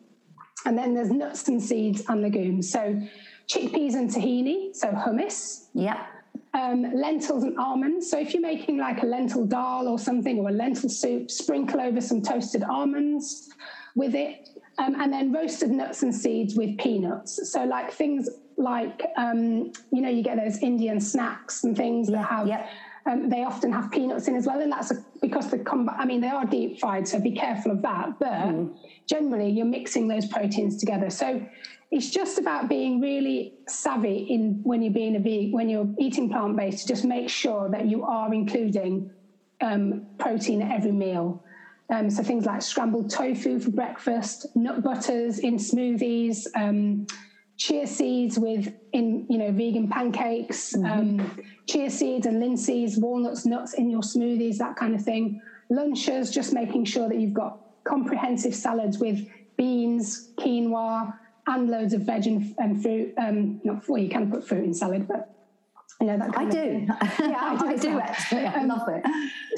And 0.65 0.77
then 0.77 0.93
there's 0.93 1.11
nuts 1.11 1.47
and 1.47 1.61
seeds 1.61 2.03
and 2.07 2.21
legumes. 2.21 2.69
So 2.71 3.01
chickpeas 3.47 3.93
and 3.93 4.09
tahini, 4.09 4.75
so 4.75 4.89
hummus. 4.89 5.67
Yeah. 5.73 6.05
Um, 6.53 6.93
lentils 6.93 7.43
and 7.43 7.57
almonds. 7.57 8.09
So 8.09 8.19
if 8.19 8.33
you're 8.33 8.41
making 8.41 8.77
like 8.77 9.03
a 9.03 9.05
lentil 9.05 9.45
dal 9.45 9.87
or 9.87 9.99
something 9.99 10.39
or 10.39 10.49
a 10.49 10.51
lentil 10.51 10.89
soup, 10.89 11.29
sprinkle 11.29 11.81
over 11.81 12.01
some 12.01 12.21
toasted 12.21 12.63
almonds 12.63 13.49
with 13.95 14.15
it. 14.15 14.49
Um, 14.79 14.99
and 15.01 15.11
then 15.11 15.33
roasted 15.33 15.71
nuts 15.71 16.03
and 16.03 16.13
seeds 16.13 16.55
with 16.55 16.77
peanuts. 16.77 17.51
So 17.51 17.65
like 17.65 17.91
things 17.91 18.29
like 18.57 19.03
um, 19.17 19.71
you 19.91 20.01
know 20.01 20.09
you 20.09 20.23
get 20.23 20.37
those 20.37 20.57
Indian 20.59 20.99
snacks 20.99 21.63
and 21.63 21.77
things 21.77 22.09
yeah, 22.09 22.17
that 22.17 22.29
have 22.29 22.47
yeah. 22.47 22.69
Um, 23.05 23.29
they 23.29 23.45
often 23.45 23.71
have 23.71 23.89
peanuts 23.89 24.27
in 24.27 24.35
as 24.35 24.45
well, 24.45 24.59
and 24.59 24.69
that's 24.69 24.91
a, 24.91 24.95
because 25.21 25.49
the 25.49 25.59
com- 25.59 25.89
I 25.89 26.05
mean 26.05 26.19
they 26.19 26.27
are 26.27 26.45
deep 26.45 26.79
fried, 26.79 27.07
so 27.07 27.19
be 27.19 27.31
careful 27.31 27.71
of 27.71 27.81
that. 27.83 28.19
But 28.19 28.31
mm. 28.31 28.75
generally, 29.07 29.49
you're 29.49 29.65
mixing 29.65 30.07
those 30.07 30.25
proteins 30.25 30.77
together. 30.77 31.09
So 31.09 31.45
it's 31.91 32.09
just 32.09 32.37
about 32.37 32.67
being 32.67 32.99
really 32.99 33.53
savvy 33.67 34.27
in 34.29 34.59
when 34.63 34.81
you're 34.81 34.93
being 34.93 35.15
a 35.15 35.19
vegan, 35.19 35.51
when 35.51 35.69
you're 35.69 35.89
eating 35.99 36.29
plant 36.29 36.57
based. 36.57 36.81
To 36.81 36.87
just 36.93 37.05
make 37.05 37.29
sure 37.29 37.69
that 37.69 37.85
you 37.85 38.03
are 38.03 38.33
including 38.33 39.09
um, 39.61 40.05
protein 40.17 40.61
at 40.61 40.71
every 40.71 40.91
meal. 40.91 41.43
Um, 41.89 42.09
so 42.09 42.21
things 42.21 42.45
like 42.45 42.61
scrambled 42.61 43.09
tofu 43.09 43.59
for 43.59 43.71
breakfast, 43.71 44.47
nut 44.55 44.83
butters 44.83 45.39
in 45.39 45.55
smoothies. 45.55 46.45
Um, 46.55 47.07
chia 47.57 47.87
seeds 47.87 48.37
with 48.37 48.71
in 48.93 49.25
you 49.29 49.37
know 49.37 49.51
vegan 49.51 49.87
pancakes, 49.87 50.73
mm-hmm. 50.73 51.19
um, 51.19 51.43
chia 51.67 51.89
seeds 51.89 52.25
and 52.25 52.41
linseeds, 52.41 52.99
walnuts, 52.99 53.45
nuts 53.45 53.73
in 53.73 53.89
your 53.89 54.01
smoothies, 54.01 54.57
that 54.57 54.75
kind 54.75 54.93
of 54.93 55.01
thing. 55.01 55.41
Lunches, 55.69 56.31
just 56.31 56.53
making 56.53 56.85
sure 56.85 57.09
that 57.09 57.17
you've 57.17 57.33
got 57.33 57.59
comprehensive 57.83 58.55
salads 58.55 58.99
with 58.99 59.27
beans, 59.57 60.31
quinoa, 60.37 61.13
and 61.47 61.69
loads 61.69 61.93
of 61.93 62.01
veg 62.01 62.27
and, 62.27 62.55
and 62.57 62.81
fruit. 62.81 63.13
Um, 63.17 63.61
not 63.63 63.87
well, 63.87 64.01
you 64.01 64.09
can 64.09 64.29
put 64.29 64.47
fruit 64.47 64.63
in 64.63 64.73
salad, 64.73 65.07
but 65.07 65.33
you 65.99 66.07
know, 66.07 66.17
that 66.17 66.37
I 66.37 66.45
do. 66.45 66.85
yeah, 67.19 67.37
I 67.41 67.57
do. 67.57 67.65
I 67.65 67.75
do 67.77 67.99
actually. 67.99 68.45
I 68.45 68.61
um, 68.61 68.67
love 68.67 68.87
it. 68.87 69.03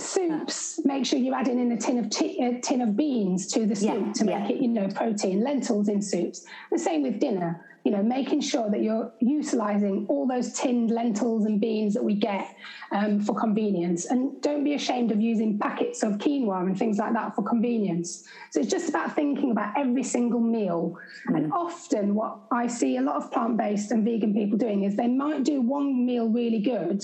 Soups. 0.02 0.80
Make 0.86 1.06
sure 1.06 1.20
you're 1.20 1.36
adding 1.36 1.60
in 1.60 1.72
a 1.72 1.78
tin 1.78 1.98
of 1.98 2.10
t- 2.10 2.42
a 2.42 2.62
tin 2.62 2.82
of 2.82 2.96
beans 2.96 3.48
to 3.48 3.66
the 3.66 3.76
soup 3.76 4.04
yeah, 4.06 4.14
to 4.14 4.24
make 4.24 4.36
yeah. 4.36 4.50
it, 4.50 4.62
you 4.62 4.70
know, 4.70 4.88
protein. 4.88 5.44
Lentils 5.44 5.90
in 5.90 6.02
soups. 6.02 6.46
The 6.72 6.80
same 6.80 7.04
with 7.04 7.20
dinner 7.20 7.66
you 7.90 7.96
know, 7.96 8.04
making 8.04 8.40
sure 8.40 8.70
that 8.70 8.84
you're 8.84 9.12
utilizing 9.20 10.06
all 10.10 10.28
those 10.28 10.54
tinned 10.54 10.92
lentils 10.92 11.46
and 11.46 11.60
beans 11.60 11.96
that 11.96 12.04
we 12.04 12.14
get 12.14 12.56
um, 12.92 13.20
for 13.20 13.34
convenience. 13.34 14.06
And 14.06 14.40
don't 14.44 14.64
be 14.64 14.76
ashamed 14.76 15.12
of 15.12 15.20
using 15.20 15.58
packets 15.58 16.04
of 16.04 16.20
quinoa 16.20 16.68
and 16.68 16.78
things 16.78 17.00
like 17.00 17.14
that 17.14 17.34
for 17.34 17.42
convenience. 17.42 18.28
So 18.52 18.60
it's 18.60 18.70
just 18.70 18.90
about 18.90 19.16
thinking 19.16 19.50
about 19.50 19.76
every 19.76 20.04
single 20.04 20.40
meal. 20.40 21.00
Mm. 21.30 21.36
And 21.38 21.52
often, 21.52 22.14
what 22.14 22.38
I 22.52 22.68
see 22.68 22.98
a 22.98 23.02
lot 23.02 23.16
of 23.16 23.32
plant 23.32 23.58
based 23.58 23.90
and 23.90 24.06
vegan 24.06 24.36
people 24.36 24.60
doing 24.60 24.84
is 24.84 24.96
they 24.96 25.08
might 25.08 25.44
do 25.44 25.60
one 25.60 26.06
meal 26.06 26.30
really 26.30 26.60
good. 26.60 27.04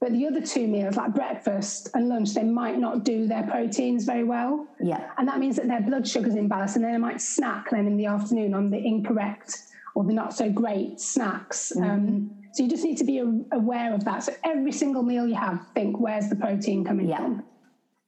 But 0.00 0.12
the 0.12 0.26
other 0.26 0.40
two 0.40 0.66
meals, 0.68 0.96
like 0.96 1.12
breakfast 1.12 1.90
and 1.92 2.08
lunch, 2.08 2.32
they 2.32 2.44
might 2.44 2.78
not 2.78 3.04
do 3.04 3.26
their 3.26 3.42
proteins 3.42 4.06
very 4.06 4.24
well. 4.24 4.66
Yeah. 4.80 5.10
And 5.18 5.28
that 5.28 5.38
means 5.38 5.56
that 5.56 5.68
their 5.68 5.82
blood 5.82 6.08
sugar's 6.08 6.34
imbalanced 6.34 6.76
and 6.76 6.84
then 6.84 6.92
they 6.92 6.98
might 6.98 7.20
snack 7.20 7.68
then 7.70 7.86
in 7.86 7.98
the 7.98 8.06
afternoon 8.06 8.54
on 8.54 8.70
the 8.70 8.78
incorrect 8.78 9.67
or 9.94 10.04
the 10.04 10.12
not 10.12 10.34
so 10.34 10.50
great 10.50 11.00
snacks. 11.00 11.72
Mm-hmm. 11.74 11.90
Um, 11.90 12.30
so 12.52 12.62
you 12.62 12.68
just 12.68 12.84
need 12.84 12.98
to 12.98 13.04
be 13.04 13.18
aware 13.52 13.94
of 13.94 14.04
that. 14.04 14.22
So 14.22 14.34
every 14.44 14.72
single 14.72 15.02
meal 15.02 15.26
you 15.26 15.34
have, 15.34 15.66
think 15.74 16.00
where's 16.00 16.28
the 16.28 16.36
protein 16.36 16.84
coming 16.84 17.08
yeah. 17.08 17.16
from. 17.18 17.44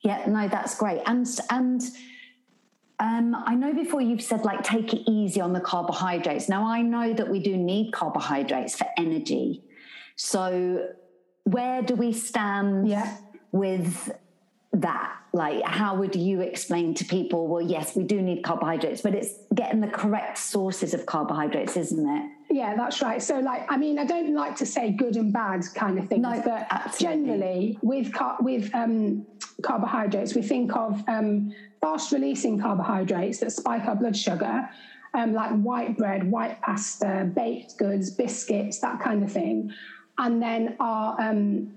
Yeah, 0.03 0.25
no, 0.27 0.49
that's 0.49 0.77
great. 0.79 1.03
And 1.07 1.27
and 1.51 1.83
um, 2.99 3.35
I 3.35 3.55
know 3.55 3.73
before 3.73 4.01
you've 4.01 4.23
said 4.23 4.45
like 4.45 4.63
take 4.63 4.93
it 4.93 5.03
easy 5.11 5.41
on 5.41 5.53
the 5.53 5.61
carbohydrates. 5.61 6.49
Now 6.49 6.67
I 6.67 6.83
know 6.83 7.13
that 7.13 7.29
we 7.29 7.41
do 7.41 7.57
need 7.57 7.93
carbohydrates 7.93 8.77
for 8.77 8.87
energy. 8.97 9.63
So 10.17 10.89
where 11.45 11.83
do 11.83 11.95
we 11.95 12.13
stand 12.13 12.89
yeah. 12.89 13.17
with 13.53 14.11
that? 14.73 15.17
Like, 15.33 15.63
how 15.65 15.95
would 15.97 16.17
you 16.17 16.41
explain 16.41 16.95
to 16.95 17.05
people, 17.05 17.47
well, 17.47 17.63
yes, 17.63 17.95
we 17.95 18.03
do 18.03 18.21
need 18.21 18.43
carbohydrates, 18.43 19.01
but 19.01 19.15
it's 19.15 19.35
getting 19.55 19.81
the 19.81 19.89
correct 19.89 20.39
sources 20.39 20.93
of 20.95 21.07
carbohydrates, 21.07 21.77
isn't 21.77 22.09
it? 22.09 22.31
Yeah, 22.51 22.75
that's 22.77 23.01
right. 23.01 23.23
So, 23.23 23.39
like, 23.39 23.71
I 23.71 23.77
mean, 23.77 23.99
I 23.99 24.05
don't 24.05 24.35
like 24.35 24.57
to 24.57 24.67
say 24.67 24.91
good 24.91 25.17
and 25.17 25.33
bad 25.33 25.65
kind 25.75 25.99
of 25.99 26.09
things, 26.09 26.23
no, 26.23 26.43
but 26.45 26.67
absolutely. 26.71 27.27
generally, 27.27 27.79
with 27.83 28.13
car- 28.13 28.39
with 28.41 28.75
um, 28.75 29.25
carbohydrates, 29.63 30.35
we 30.35 30.43
think 30.43 30.75
of 30.75 31.03
um, 31.09 31.55
fast 31.81 32.11
releasing 32.11 32.59
carbohydrates 32.59 33.39
that 33.39 33.53
spike 33.53 33.85
our 33.85 33.95
blood 33.95 34.17
sugar, 34.17 34.69
um, 35.15 35.33
like 35.33 35.53
white 35.61 35.97
bread, 35.97 36.29
white 36.29 36.61
pasta, 36.61 37.31
baked 37.35 37.77
goods, 37.79 38.11
biscuits, 38.11 38.81
that 38.81 39.01
kind 39.01 39.23
of 39.23 39.31
thing, 39.31 39.73
and 40.19 40.43
then 40.43 40.77
our 40.81 41.21
um, 41.21 41.73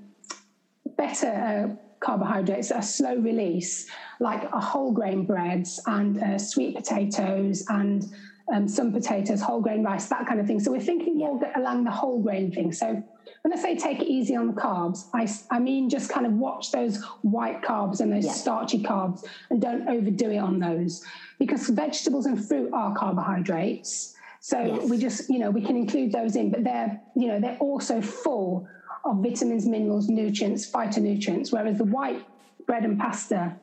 better 0.98 1.28
uh, 1.70 1.83
carbohydrates 2.04 2.70
that 2.70 2.76
are 2.76 2.82
slow 2.82 3.16
release, 3.16 3.88
like 4.20 4.44
a 4.52 4.60
whole 4.60 4.92
grain 4.92 5.26
breads 5.26 5.82
and 5.88 6.22
uh, 6.22 6.38
sweet 6.38 6.76
potatoes 6.76 7.66
and 7.70 8.06
um, 8.54 8.68
some 8.68 8.92
potatoes, 8.92 9.42
whole 9.42 9.62
grain 9.62 9.84
rice, 9.84 10.08
that 10.08 10.28
kind 10.28 10.40
of 10.40 10.48
thing. 10.48 10.60
So 10.60 10.72
we're 10.72 10.82
thinking 10.82 11.18
more 11.18 11.40
along 11.56 11.86
the 11.86 11.92
whole 11.92 12.22
grain 12.22 12.52
thing. 12.52 12.72
So 12.72 13.02
when 13.42 13.54
I 13.54 13.62
say 13.62 13.78
take 13.78 14.02
it 14.02 14.08
easy 14.08 14.36
on 14.36 14.48
the 14.48 14.54
carbs, 14.54 15.06
I, 15.14 15.28
I 15.54 15.60
mean 15.60 15.90
just 15.90 16.10
kind 16.10 16.26
of 16.26 16.34
watch 16.34 16.72
those 16.72 17.04
white 17.22 17.62
carbs 17.62 18.00
and 18.02 18.12
those 18.12 18.26
yeah. 18.26 18.34
starchy 18.34 18.82
carbs 18.84 19.26
and 19.50 19.62
don't 19.62 19.88
overdo 19.88 20.32
it 20.32 20.38
on 20.38 20.60
those 20.60 21.04
because 21.40 21.70
vegetables 21.70 22.26
and 22.26 22.44
fruit 22.46 22.72
are 22.74 22.96
carbohydrates. 22.96 24.16
So 24.40 24.62
yes. 24.62 24.90
we 24.90 24.98
just, 24.98 25.30
you 25.30 25.40
know, 25.40 25.50
we 25.50 25.62
can 25.62 25.78
include 25.78 26.12
those 26.12 26.36
in, 26.36 26.52
but 26.52 26.66
they're, 26.66 27.00
you 27.16 27.28
know, 27.28 27.40
they're 27.40 27.58
also 27.60 28.02
full 28.02 28.68
of 29.04 29.18
vitamins, 29.18 29.66
minerals, 29.66 30.08
nutrients, 30.10 30.70
phytonutrients, 30.70 31.52
whereas 31.52 31.78
the 31.78 31.84
white 31.84 32.26
bread 32.66 32.84
and 32.84 33.00
pasta, 33.00 33.56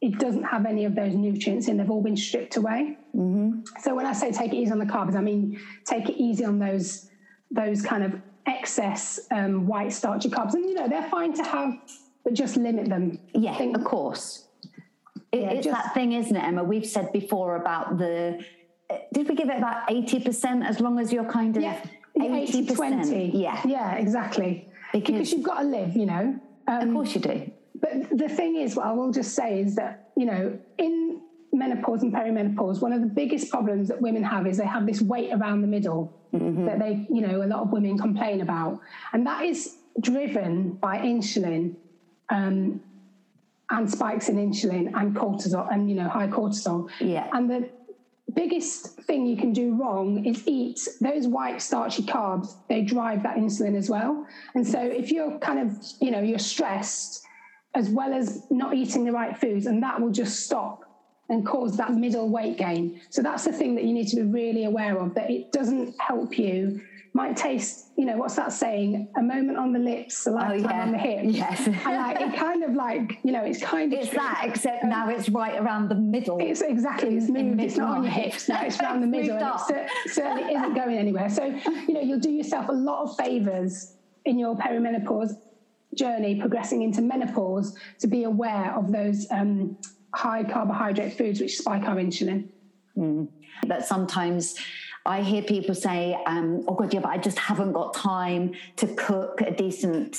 it 0.00 0.18
doesn't 0.18 0.44
have 0.44 0.66
any 0.66 0.84
of 0.84 0.94
those 0.94 1.14
nutrients 1.14 1.68
in. 1.68 1.76
They've 1.76 1.90
all 1.90 2.02
been 2.02 2.16
stripped 2.16 2.56
away. 2.56 2.96
Mm-hmm. 3.14 3.60
So 3.82 3.94
when 3.94 4.06
I 4.06 4.12
say 4.12 4.32
take 4.32 4.52
it 4.52 4.56
easy 4.56 4.72
on 4.72 4.78
the 4.78 4.86
carbs, 4.86 5.14
I 5.14 5.20
mean 5.20 5.60
take 5.84 6.08
it 6.08 6.16
easy 6.16 6.44
on 6.44 6.58
those 6.58 7.08
those 7.50 7.82
kind 7.82 8.02
of 8.02 8.20
excess 8.46 9.20
um, 9.30 9.66
white 9.66 9.92
starchy 9.92 10.30
carbs. 10.30 10.54
And 10.54 10.64
you 10.64 10.74
know 10.74 10.88
they're 10.88 11.08
fine 11.10 11.32
to 11.34 11.44
have, 11.44 11.74
but 12.24 12.34
just 12.34 12.56
limit 12.56 12.88
them. 12.88 13.18
Yeah, 13.34 13.56
Think, 13.56 13.76
of 13.76 13.84
course. 13.84 14.44
It, 15.32 15.40
yeah, 15.40 15.50
it's 15.50 15.66
just, 15.66 15.76
that 15.76 15.94
thing, 15.94 16.12
isn't 16.12 16.34
it, 16.34 16.42
Emma? 16.42 16.64
We've 16.64 16.86
said 16.86 17.12
before 17.12 17.56
about 17.56 17.98
the. 17.98 18.44
Did 19.12 19.28
we 19.28 19.34
give 19.34 19.50
it 19.50 19.58
about 19.58 19.90
eighty 19.90 20.20
percent? 20.20 20.64
As 20.64 20.80
long 20.80 20.98
as 20.98 21.12
you're 21.12 21.30
kind 21.30 21.56
of. 21.56 21.62
Yeah. 21.62 21.80
80 22.18 22.74
20. 22.74 23.30
Yeah. 23.34 23.60
Yeah, 23.66 23.96
exactly 23.96 24.66
because, 24.92 25.12
because 25.12 25.32
you've 25.32 25.42
got 25.42 25.62
to 25.62 25.68
live, 25.68 25.96
you 25.96 26.06
know. 26.06 26.38
Um, 26.68 26.88
of 26.88 26.94
course 26.94 27.14
you 27.14 27.20
do. 27.20 27.50
But 27.80 28.10
the 28.10 28.28
thing 28.28 28.56
is, 28.56 28.76
what 28.76 28.86
I 28.86 28.92
will 28.92 29.12
just 29.12 29.34
say 29.34 29.60
is 29.60 29.76
that, 29.76 30.10
you 30.16 30.26
know, 30.26 30.58
in 30.78 31.20
menopause 31.52 32.02
and 32.02 32.12
perimenopause, 32.12 32.80
one 32.80 32.92
of 32.92 33.00
the 33.00 33.06
biggest 33.06 33.50
problems 33.50 33.88
that 33.88 34.00
women 34.00 34.22
have 34.22 34.46
is 34.46 34.56
they 34.56 34.66
have 34.66 34.86
this 34.86 35.00
weight 35.00 35.32
around 35.32 35.60
the 35.62 35.68
middle 35.68 36.16
mm-hmm. 36.32 36.66
that 36.66 36.78
they, 36.78 37.06
you 37.10 37.20
know, 37.20 37.42
a 37.42 37.46
lot 37.46 37.60
of 37.60 37.70
women 37.70 37.98
complain 37.98 38.40
about. 38.40 38.80
And 39.12 39.26
that 39.26 39.44
is 39.44 39.76
driven 40.00 40.72
by 40.72 40.98
insulin. 40.98 41.76
Um, 42.28 42.80
and 43.70 43.90
spikes 43.90 44.28
in 44.28 44.36
insulin 44.36 44.92
and 44.94 45.16
cortisol 45.16 45.72
and 45.72 45.90
you 45.90 45.96
know 45.96 46.08
high 46.08 46.28
cortisol. 46.28 46.88
Yeah. 47.00 47.28
And 47.32 47.50
the 47.50 47.68
biggest 48.36 49.00
thing 49.02 49.26
you 49.26 49.36
can 49.36 49.52
do 49.52 49.74
wrong 49.74 50.24
is 50.24 50.46
eat 50.46 50.78
those 51.00 51.26
white 51.26 51.60
starchy 51.60 52.02
carbs. 52.04 52.54
They 52.68 52.82
drive 52.82 53.22
that 53.24 53.36
insulin 53.36 53.76
as 53.76 53.90
well. 53.90 54.26
And 54.54 54.64
so 54.64 54.80
if 54.80 55.10
you're 55.10 55.38
kind 55.38 55.58
of 55.58 55.76
you 56.00 56.10
know 56.12 56.20
you're 56.20 56.38
stressed 56.38 57.24
as 57.74 57.88
well 57.88 58.14
as 58.14 58.46
not 58.50 58.74
eating 58.74 59.04
the 59.04 59.12
right 59.12 59.36
foods, 59.36 59.66
and 59.66 59.82
that 59.82 60.00
will 60.00 60.10
just 60.10 60.46
stop 60.46 60.84
and 61.28 61.44
cause 61.44 61.76
that 61.76 61.92
middle 61.92 62.28
weight 62.28 62.56
gain. 62.56 63.00
So 63.10 63.22
that's 63.22 63.44
the 63.44 63.52
thing 63.52 63.74
that 63.74 63.84
you 63.84 63.92
need 63.92 64.08
to 64.08 64.16
be 64.16 64.22
really 64.22 64.64
aware 64.64 64.98
of 64.98 65.14
that 65.14 65.30
it 65.30 65.52
doesn't 65.52 65.94
help 66.00 66.38
you. 66.38 66.80
Might 67.16 67.34
taste, 67.34 67.86
you 67.96 68.04
know, 68.04 68.18
what's 68.18 68.36
that 68.36 68.52
saying? 68.52 69.08
A 69.16 69.22
moment 69.22 69.56
on 69.56 69.72
the 69.72 69.78
lips, 69.78 70.26
a 70.26 70.30
lifetime 70.32 70.66
Oh, 70.66 70.68
yeah. 70.68 70.82
on 70.82 70.92
the 70.92 70.98
hips. 70.98 71.34
Yes. 71.34 71.66
and 71.66 71.76
like 71.84 72.20
it 72.20 72.36
kind 72.46 72.62
of 72.62 72.74
like, 72.74 73.18
you 73.24 73.32
know, 73.32 73.42
it's 73.42 73.62
kind 73.62 73.90
of 73.90 73.98
It's 74.00 74.10
that, 74.10 74.42
except 74.44 74.84
now 74.84 75.08
it's 75.08 75.30
right 75.30 75.58
around 75.58 75.88
the 75.88 75.94
middle. 75.94 76.36
it's 76.38 76.60
exactly 76.60 77.16
it's 77.16 77.30
moved. 77.30 77.58
It's 77.62 77.78
not 77.78 77.96
on 77.96 78.02
your 78.04 78.12
hips 78.12 78.50
now. 78.50 78.62
It's 78.66 78.78
around 78.80 79.00
the 79.00 79.06
middle, 79.16 79.38
and 79.38 79.46
it 79.46 79.60
cer- 79.66 79.88
certainly 80.12 80.52
isn't 80.56 80.74
going 80.74 80.98
anywhere. 80.98 81.30
So 81.30 81.44
you 81.88 81.94
know 81.94 82.02
you'll 82.02 82.20
do 82.20 82.30
yourself 82.30 82.68
a 82.68 82.72
lot 82.72 83.04
of 83.04 83.16
favors 83.16 83.94
in 84.26 84.38
your 84.38 84.54
perimenopause 84.54 85.32
journey, 85.94 86.38
progressing 86.38 86.82
into 86.82 87.00
menopause, 87.00 87.74
to 88.00 88.06
be 88.08 88.24
aware 88.24 88.74
of 88.76 88.92
those 88.92 89.26
um, 89.30 89.78
high 90.14 90.44
carbohydrate 90.44 91.16
foods 91.16 91.40
which 91.40 91.56
spike 91.56 91.84
our 91.84 91.96
insulin. 91.96 92.48
that 93.66 93.86
sometimes 93.86 94.54
I 95.06 95.22
hear 95.22 95.42
people 95.42 95.74
say, 95.74 96.16
um, 96.26 96.64
oh 96.68 96.74
God, 96.74 96.92
yeah, 96.92 97.00
but 97.00 97.10
I 97.10 97.18
just 97.18 97.38
haven't 97.38 97.72
got 97.72 97.94
time 97.94 98.54
to 98.76 98.86
cook 98.94 99.40
a 99.40 99.50
decent 99.50 100.18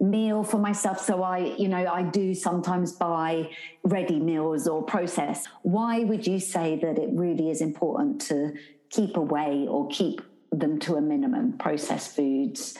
meal 0.00 0.44
for 0.44 0.58
myself. 0.58 1.00
So 1.00 1.22
I, 1.22 1.38
you 1.58 1.68
know, 1.68 1.86
I 1.86 2.02
do 2.02 2.34
sometimes 2.34 2.92
buy 2.92 3.50
ready 3.82 4.20
meals 4.20 4.68
or 4.68 4.82
process. 4.82 5.46
Why 5.62 6.04
would 6.04 6.26
you 6.26 6.38
say 6.38 6.78
that 6.82 6.98
it 6.98 7.10
really 7.12 7.50
is 7.50 7.60
important 7.60 8.20
to 8.22 8.54
keep 8.90 9.16
away 9.16 9.66
or 9.68 9.88
keep 9.88 10.22
them 10.52 10.78
to 10.80 10.96
a 10.96 11.00
minimum, 11.00 11.58
processed 11.58 12.14
foods? 12.14 12.78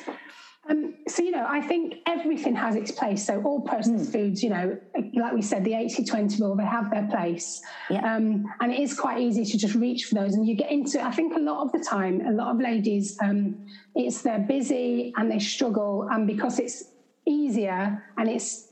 Um, 0.68 0.94
so, 1.08 1.22
you 1.22 1.30
know, 1.30 1.46
I 1.48 1.60
think 1.62 1.94
everything 2.06 2.54
has 2.54 2.76
its 2.76 2.90
place. 2.90 3.25
So, 3.26 3.42
all 3.42 3.60
processed 3.62 4.12
foods, 4.12 4.42
you 4.42 4.50
know, 4.50 4.78
like 5.14 5.32
we 5.32 5.40
said, 5.40 5.64
the 5.64 5.75
80 5.75 6.04
20 6.04 6.42
rule, 6.42 6.56
they 6.56 6.64
have 6.64 6.90
their 6.90 7.06
place. 7.10 7.62
Yeah. 7.88 8.00
Um, 8.16 8.44
and 8.60 8.72
it 8.72 8.80
is 8.80 8.98
quite 8.98 9.18
easy 9.20 9.44
to 9.46 9.58
just 9.58 9.75
reach 9.75 10.04
for 10.04 10.16
those. 10.16 10.34
And 10.34 10.46
you 10.46 10.54
get 10.54 10.70
into, 10.70 11.02
I 11.02 11.10
think 11.10 11.34
a 11.34 11.40
lot 11.40 11.64
of 11.64 11.72
the 11.72 11.78
time, 11.78 12.20
a 12.26 12.32
lot 12.32 12.54
of 12.54 12.60
ladies, 12.60 13.16
um, 13.22 13.66
it's 13.94 14.22
they're 14.22 14.38
busy 14.40 15.14
and 15.16 15.30
they 15.30 15.38
struggle. 15.38 16.06
And 16.10 16.26
because 16.26 16.58
it's 16.58 16.84
easier 17.25 18.04
and 18.18 18.28
it's 18.28 18.68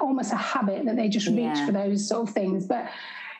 almost 0.00 0.32
a 0.32 0.36
habit 0.36 0.84
that 0.84 0.96
they 0.96 1.08
just 1.08 1.26
reach 1.28 1.36
Yeah. 1.38 1.66
for 1.66 1.72
those 1.72 2.08
sort 2.08 2.28
of 2.28 2.34
things. 2.34 2.66
But, 2.66 2.90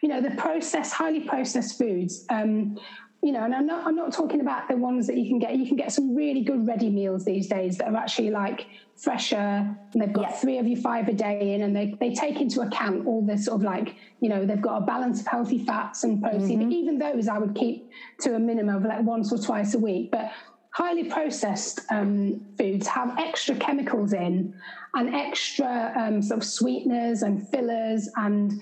you 0.02 0.08
know, 0.08 0.20
the 0.20 0.30
processed, 0.32 0.94
highly 0.94 1.20
processed 1.20 1.78
foods, 1.78 2.24
um, 2.28 2.78
you 3.22 3.32
know, 3.32 3.42
and 3.44 3.54
I'm 3.54 3.66
not 3.66 3.86
I'm 3.86 3.96
not 3.96 4.12
talking 4.12 4.40
about 4.40 4.68
the 4.68 4.76
ones 4.76 5.06
that 5.08 5.16
you 5.16 5.28
can 5.28 5.38
get. 5.38 5.56
You 5.56 5.66
can 5.66 5.76
get 5.76 5.92
some 5.92 6.14
really 6.14 6.42
good 6.42 6.66
ready 6.66 6.88
meals 6.88 7.24
these 7.24 7.48
days 7.48 7.76
that 7.78 7.88
are 7.88 7.96
actually 7.96 8.30
like 8.30 8.66
fresher 8.96 9.36
and 9.36 10.02
they've 10.02 10.12
got 10.12 10.30
Yeah. 10.30 10.36
three 10.36 10.58
of 10.58 10.66
your 10.66 10.80
five 10.80 11.08
a 11.08 11.12
day 11.12 11.54
in 11.54 11.62
and 11.62 11.74
they, 11.74 11.94
they 12.00 12.12
take 12.14 12.40
into 12.40 12.60
account 12.60 13.06
all 13.06 13.24
this 13.24 13.44
sort 13.44 13.56
of 13.60 13.62
like, 13.62 13.94
you 14.20 14.28
know, 14.28 14.44
they've 14.44 14.60
got 14.60 14.82
a 14.82 14.86
balance 14.86 15.20
of 15.20 15.26
healthy 15.26 15.64
fats 15.64 16.04
and 16.04 16.20
protein. 16.22 16.60
But 16.64 16.72
even 16.72 16.98
those 16.98 17.28
I 17.28 17.38
would 17.38 17.54
keep 17.54 17.88
to 18.20 18.34
a 18.34 18.38
minimum 18.38 18.76
of 18.76 18.84
like 18.84 19.02
once 19.02 19.32
or 19.32 19.38
twice 19.38 19.74
a 19.74 19.78
week. 19.78 20.10
But 20.10 20.30
highly 20.72 21.04
processed 21.04 21.80
um, 21.90 22.40
foods 22.56 22.86
have 22.86 23.18
extra 23.18 23.56
chemicals 23.56 24.12
in 24.12 24.54
and 24.94 25.14
extra 25.14 25.92
um, 25.96 26.22
sort 26.22 26.38
of 26.38 26.46
sweeteners 26.46 27.22
and 27.22 27.48
fillers 27.48 28.08
and 28.16 28.52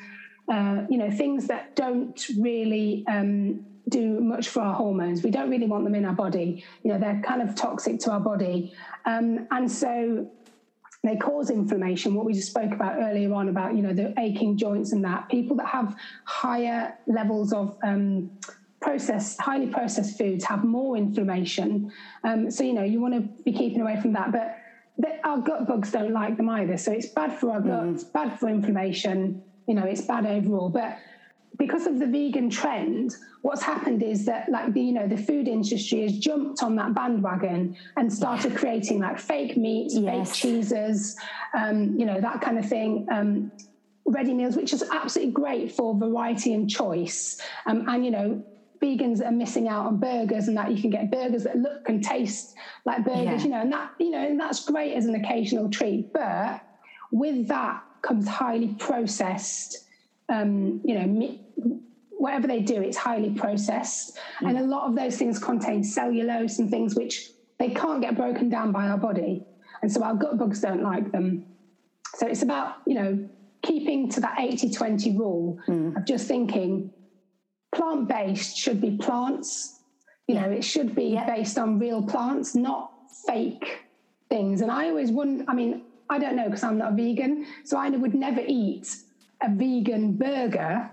uh, 0.51 0.83
you 0.89 0.97
know 0.97 1.11
things 1.11 1.47
that 1.49 1.75
don't 1.77 2.27
really 2.39 3.05
um, 3.09 3.65
do 3.89 4.21
much 4.21 4.49
for 4.49 4.61
our 4.61 4.75
hormones. 4.75 5.23
We 5.23 5.31
don't 5.31 5.51
really 5.51 5.67
want 5.67 5.85
them 5.85 5.95
in 5.95 6.05
our 6.05 6.15
body. 6.15 6.65
You 6.83 6.93
know 6.93 6.99
they're 6.99 7.23
kind 7.25 7.43
of 7.43 7.55
toxic 7.55 8.01
to 8.01 8.13
our 8.13 8.21
body, 8.21 8.73
um, 9.05 9.47
and 9.51 9.71
so 9.71 10.29
they 11.05 11.17
cause 11.17 11.51
inflammation. 11.51 12.15
What 12.15 12.25
we 12.27 12.33
just 12.33 12.51
spoke 12.51 12.73
about 12.73 12.97
earlier 13.01 13.33
on 13.33 13.49
about 13.49 13.75
you 13.77 13.83
know 13.83 13.93
the 13.95 14.13
aching 14.19 14.57
joints 14.57 14.93
and 14.93 15.05
that 15.05 15.29
people 15.29 15.57
that 15.59 15.67
have 15.69 15.97
higher 16.25 16.95
levels 17.07 17.53
of 17.53 17.77
um, 17.85 18.31
processed, 18.81 19.41
highly 19.41 19.69
processed 19.69 20.19
foods 20.19 20.45
have 20.45 20.65
more 20.65 20.97
inflammation. 20.97 21.93
Um, 22.25 22.51
so 22.51 22.65
you 22.65 22.73
know 22.73 22.83
you 22.83 23.01
want 23.01 23.15
to 23.15 23.21
be 23.45 23.53
keeping 23.53 23.81
away 23.81 24.01
from 24.01 24.13
that, 24.15 24.33
but. 24.33 24.57
the- 24.99 25.21
Our 25.27 25.41
gut 25.51 25.67
bugs 25.69 25.91
don't 25.93 26.13
like 26.13 26.37
them 26.37 26.49
either, 26.49 26.77
so 26.79 26.91
it's 26.93 27.11
bad 27.21 27.31
for 27.39 27.51
our 27.55 27.61
gut, 27.61 27.87
it's 27.95 28.05
bad 28.05 28.39
for 28.39 28.49
inflammation. 28.49 29.43
You 29.69 29.75
know, 29.75 29.85
it's 29.93 30.03
bad 30.13 30.25
overall. 30.25 30.71
But 30.71 30.97
because 31.59 31.87
of 31.87 31.99
the 31.99 32.07
vegan 32.07 32.51
trend, 32.51 33.15
what's 33.43 33.63
happened 33.63 34.03
is 34.03 34.25
that 34.27 34.49
like 34.51 34.73
the 34.73 34.81
you 34.81 34.93
know 34.93 35.07
the 35.07 35.17
food 35.17 35.49
industry 35.49 36.03
has 36.03 36.19
jumped 36.19 36.63
on 36.63 36.77
that 36.77 36.95
bandwagon 36.95 37.77
and 37.97 38.13
started 38.13 38.55
creating 38.57 38.99
like 39.01 39.19
fake 39.19 39.57
meats, 39.57 39.95
Yes. 39.97 40.31
fake 40.31 40.37
cheeses, 40.41 41.17
um, 41.57 41.95
you 41.99 42.07
know 42.07 42.21
that 42.21 42.41
kind 42.41 42.59
of 42.59 42.69
thing. 42.69 43.07
Um, 43.11 43.53
ready 44.09 44.33
meals, 44.35 44.57
which 44.57 44.73
is 44.73 44.85
absolutely 44.93 45.33
great 45.33 45.73
for 45.73 45.97
variety 45.99 46.53
and 46.53 46.71
choice. 46.71 47.41
Um, 47.67 47.89
and 47.89 48.05
you 48.05 48.11
know, 48.13 48.45
vegans 48.83 49.25
are 49.25 49.33
missing 49.33 49.67
out 49.67 49.87
on 49.87 49.99
burgers 49.99 50.47
and 50.49 50.57
that 50.57 50.71
you 50.71 50.81
can 50.81 50.91
get 50.91 51.11
burgers 51.11 51.43
that 51.45 51.57
look 51.57 51.89
and 51.89 52.05
taste 52.05 52.55
like 52.85 53.05
burgers, 53.05 53.25
Yeah. 53.25 53.45
you 53.45 53.49
know, 53.51 53.61
and 53.63 53.73
that 53.73 53.91
you 53.99 54.11
know, 54.11 54.19
and 54.19 54.39
that's 54.39 54.65
great 54.65 54.95
as 54.95 55.07
an 55.07 55.15
occasional 55.15 55.69
treat. 55.71 56.13
But 56.13 56.61
with 57.11 57.49
that 57.49 57.81
comes 58.03 58.29
highly 58.29 58.75
processed, 58.79 59.77
um, 60.29 60.81
you 60.85 60.95
know, 60.95 61.07
whatever 62.19 62.47
they 62.47 62.61
do, 62.61 62.81
it's 62.83 62.97
highly 62.97 63.31
processed, 63.31 64.19
and 64.41 64.57
mm. 64.57 64.61
a 64.61 64.65
lot 64.65 64.89
of 64.89 64.97
those 64.97 65.17
things 65.17 65.39
contain 65.39 65.83
cellulose 65.85 66.59
and 66.59 66.71
things 66.71 66.95
which 66.95 67.31
they 67.59 67.71
can't 67.71 68.01
get 68.01 68.17
broken 68.17 68.49
down 68.49 68.73
by 68.73 68.89
our 68.89 68.99
body, 68.99 69.45
and 69.83 69.91
so 69.91 70.03
our 70.03 70.15
gut 70.15 70.39
bugs 70.39 70.61
don't 70.61 70.83
like 70.83 71.13
them. 71.13 71.45
So 72.17 72.27
it's 72.27 72.43
about, 72.43 72.77
you 72.87 72.95
know, 72.95 73.29
keeping 73.63 74.09
to 74.11 74.21
that 74.21 74.37
80 74.39 74.71
20 74.71 75.17
rule 75.19 75.59
mm. 75.69 75.97
of 75.97 76.05
just 76.05 76.27
thinking 76.27 76.91
plant 77.75 78.09
based 78.09 78.57
should 78.57 78.81
be 78.81 78.97
plants. 78.97 79.81
You 80.29 80.37
know, 80.37 80.51
it 80.51 80.65
should 80.65 80.95
be 80.95 81.09
Yeah. 81.15 81.27
based 81.27 81.59
on 81.59 81.79
real 81.79 82.03
plants, 82.03 82.55
not 82.55 82.93
fake 83.27 83.85
things. 84.29 84.61
And 84.61 84.71
I 84.71 84.89
always 84.89 85.11
wouldn't, 85.13 85.49
I 85.49 85.55
mean, 85.55 85.83
I 86.09 86.19
don't 86.19 86.37
know 86.37 86.45
because 86.45 86.65
I'm 86.65 86.79
not 86.79 86.93
a 86.93 86.97
vegan. 86.97 87.47
So 87.65 87.77
I 87.77 87.91
would 87.91 88.15
never 88.15 88.43
eat 88.47 88.97
a 89.43 89.51
vegan 89.51 90.17
burger 90.17 90.91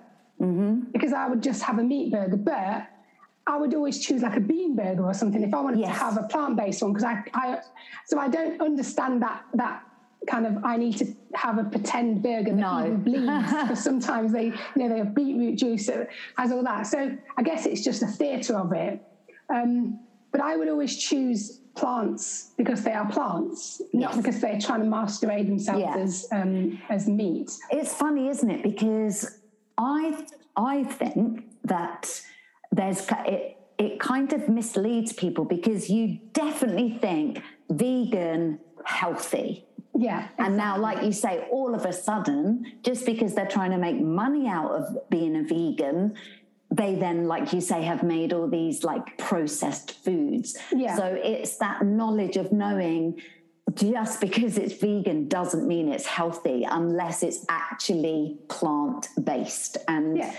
because 0.91 1.13
I 1.13 1.27
would 1.27 1.41
just 1.41 1.61
have 1.63 1.79
a 1.79 1.83
meat 1.83 2.11
burger. 2.11 2.37
But 2.37 2.87
I 3.47 3.57
would 3.57 3.73
always 3.73 4.03
choose 4.05 4.21
like 4.21 4.35
a 4.37 4.39
bean 4.39 4.75
burger 4.75 5.03
or 5.05 5.13
something 5.13 5.43
if 5.43 5.53
I 5.53 5.59
wanted 5.61 5.79
Yes. 5.79 5.97
to 5.97 6.03
have 6.05 6.17
a 6.17 6.23
plant 6.27 6.55
based 6.55 6.81
one 6.81 6.93
because 6.93 7.03
I, 7.03 7.23
I, 7.33 7.59
so 8.05 8.17
I 8.17 8.27
don't 8.29 8.61
understand 8.61 9.21
that 9.21 9.43
that 9.55 9.83
kind 10.29 10.45
of 10.45 10.63
I 10.63 10.77
need 10.77 10.95
to 10.97 11.13
have 11.35 11.57
a 11.57 11.65
pretend 11.65 12.23
burger 12.23 12.51
that 12.51 12.55
No. 12.55 12.79
even 12.85 13.03
bleeds 13.03 13.51
because 13.61 13.83
sometimes 13.83 14.31
they 14.31 14.45
you 14.45 14.53
know 14.77 14.89
they 14.89 14.97
have 14.99 15.13
beetroot 15.13 15.57
juice 15.57 15.87
that 15.87 16.07
has 16.37 16.51
all 16.51 16.63
that. 16.63 16.87
So 16.87 17.17
I 17.37 17.43
guess 17.43 17.65
it's 17.65 17.83
just 17.83 18.01
a 18.03 18.07
theatre 18.07 18.55
of 18.55 18.71
it. 18.73 19.01
Um, 19.53 19.99
but 20.31 20.41
I 20.41 20.55
would 20.55 20.69
always 20.69 20.97
choose 20.97 21.59
plants 21.75 22.51
because 22.57 22.83
they 22.83 22.93
are 22.93 23.07
plants, 23.11 23.81
not 23.93 24.11
Yes. 24.15 24.17
because 24.17 24.39
they're 24.39 24.59
trying 24.59 24.79
to 24.79 24.85
masquerade 24.85 25.47
themselves 25.47 25.81
Yeah. 25.81 25.97
as 25.97 26.27
um, 26.31 26.79
as 26.89 27.07
meat. 27.09 27.51
It's 27.71 27.93
funny, 27.93 28.29
isn't 28.29 28.49
it? 28.49 28.63
Because 28.63 29.39
I 29.77 30.25
I 30.55 30.83
think 30.83 31.45
that 31.63 32.21
there's 32.71 33.05
it 33.25 33.57
it 33.77 33.99
kind 33.99 34.31
of 34.33 34.47
misleads 34.49 35.13
people 35.13 35.45
because 35.45 35.89
you 35.89 36.19
definitely 36.33 36.97
think 37.01 37.41
vegan 37.69 38.59
healthy. 38.85 39.65
Yeah, 39.95 40.27
And 40.39 40.57
now, 40.57 40.77
like 40.79 41.03
you 41.03 41.11
say, 41.11 41.47
all 41.51 41.75
of 41.75 41.85
a 41.85 41.93
sudden, 41.93 42.79
just 42.81 43.05
because 43.05 43.35
they're 43.35 43.45
trying 43.47 43.69
to 43.71 43.77
make 43.77 43.99
money 44.01 44.47
out 44.47 44.71
of 44.71 45.09
being 45.11 45.35
a 45.35 45.43
vegan, 45.43 46.15
they 46.71 46.95
then, 46.95 47.27
like 47.27 47.53
you 47.53 47.61
say, 47.61 47.83
have 47.83 48.01
made 48.01 48.33
all 48.33 48.47
these 48.47 48.83
like 48.83 49.19
processed 49.19 49.91
foods. 50.03 50.57
Yeah. 50.71 50.95
So 50.95 51.05
it's 51.05 51.57
that 51.57 51.85
knowledge 51.85 52.37
of 52.37 52.51
knowing 52.51 53.21
just 53.73 54.21
because 54.21 54.57
it's 54.57 54.73
vegan 54.73 55.27
doesn't 55.27 55.67
mean 55.67 55.87
it's 55.91 56.05
healthy 56.05 56.65
unless 56.69 57.23
it's 57.23 57.45
actually 57.49 58.37
plant 58.49 59.07
based. 59.23 59.77
And 59.87 60.17
Yeah. 60.17 60.33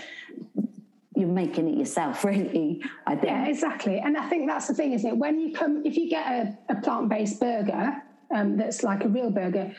you're 1.15 1.27
making 1.27 1.67
it 1.69 1.77
yourself, 1.77 2.23
really, 2.31 2.81
I 3.07 3.15
think. 3.15 3.25
Yeah, 3.27 3.45
exactly. 3.47 3.99
And 3.99 4.17
I 4.17 4.27
think 4.29 4.47
that's 4.47 4.67
the 4.67 4.73
thing, 4.73 4.93
isn't 4.93 5.09
it? 5.09 5.17
When 5.17 5.39
you 5.39 5.53
come, 5.53 5.81
if 5.85 5.95
you 5.97 6.09
get 6.09 6.25
a, 6.27 6.57
a 6.69 6.75
plant 6.81 7.09
based 7.09 7.39
burger 7.39 8.01
um, 8.33 8.57
that's 8.57 8.83
like 8.83 9.03
a 9.03 9.07
real 9.07 9.29
burger, 9.31 9.73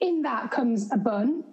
in 0.00 0.22
that 0.22 0.50
comes 0.50 0.90
a 0.92 0.96
bun, 0.96 1.44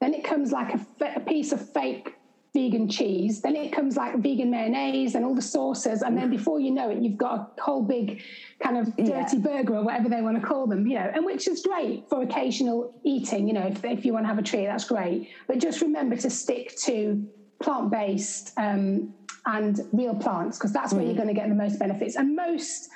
then 0.00 0.14
it 0.14 0.24
comes 0.24 0.50
like 0.52 0.74
a, 0.74 0.78
fa- 0.78 1.12
a 1.16 1.20
piece 1.20 1.52
of 1.52 1.60
fake 1.72 2.14
vegan 2.52 2.88
cheese. 2.88 3.40
Then 3.40 3.54
it 3.54 3.72
comes 3.72 3.96
like 3.96 4.16
vegan 4.16 4.50
mayonnaise 4.50 5.14
and 5.14 5.24
all 5.24 5.34
the 5.34 5.42
sauces. 5.42 6.02
And 6.02 6.16
then 6.16 6.30
before 6.30 6.58
you 6.60 6.70
know 6.70 6.90
it, 6.90 6.98
you've 6.98 7.16
got 7.16 7.54
a 7.58 7.62
whole 7.62 7.82
big 7.82 8.22
kind 8.60 8.76
of 8.76 8.94
dirty 8.96 9.36
yeah. 9.36 9.42
burger 9.42 9.76
or 9.76 9.84
whatever 9.84 10.08
they 10.08 10.20
want 10.20 10.40
to 10.40 10.46
call 10.46 10.66
them, 10.66 10.86
you 10.86 10.94
know, 10.94 11.10
and 11.14 11.24
which 11.24 11.46
is 11.46 11.62
great 11.62 12.08
for 12.08 12.22
occasional 12.22 12.94
eating. 13.04 13.46
You 13.46 13.54
know, 13.54 13.66
if, 13.66 13.84
if 13.84 14.04
you 14.04 14.12
want 14.12 14.24
to 14.24 14.28
have 14.28 14.38
a 14.38 14.42
treat, 14.42 14.66
that's 14.66 14.84
great. 14.84 15.30
But 15.46 15.58
just 15.58 15.80
remember 15.80 16.16
to 16.16 16.30
stick 16.30 16.76
to 16.78 17.24
plant 17.60 17.90
based 17.90 18.52
um, 18.56 19.14
and 19.46 19.80
real 19.92 20.14
plants 20.14 20.58
because 20.58 20.72
that's 20.72 20.92
where 20.92 21.02
mm. 21.02 21.06
you're 21.06 21.16
going 21.16 21.28
to 21.28 21.34
get 21.34 21.48
the 21.48 21.54
most 21.54 21.78
benefits. 21.78 22.16
And 22.16 22.34
most 22.34 22.88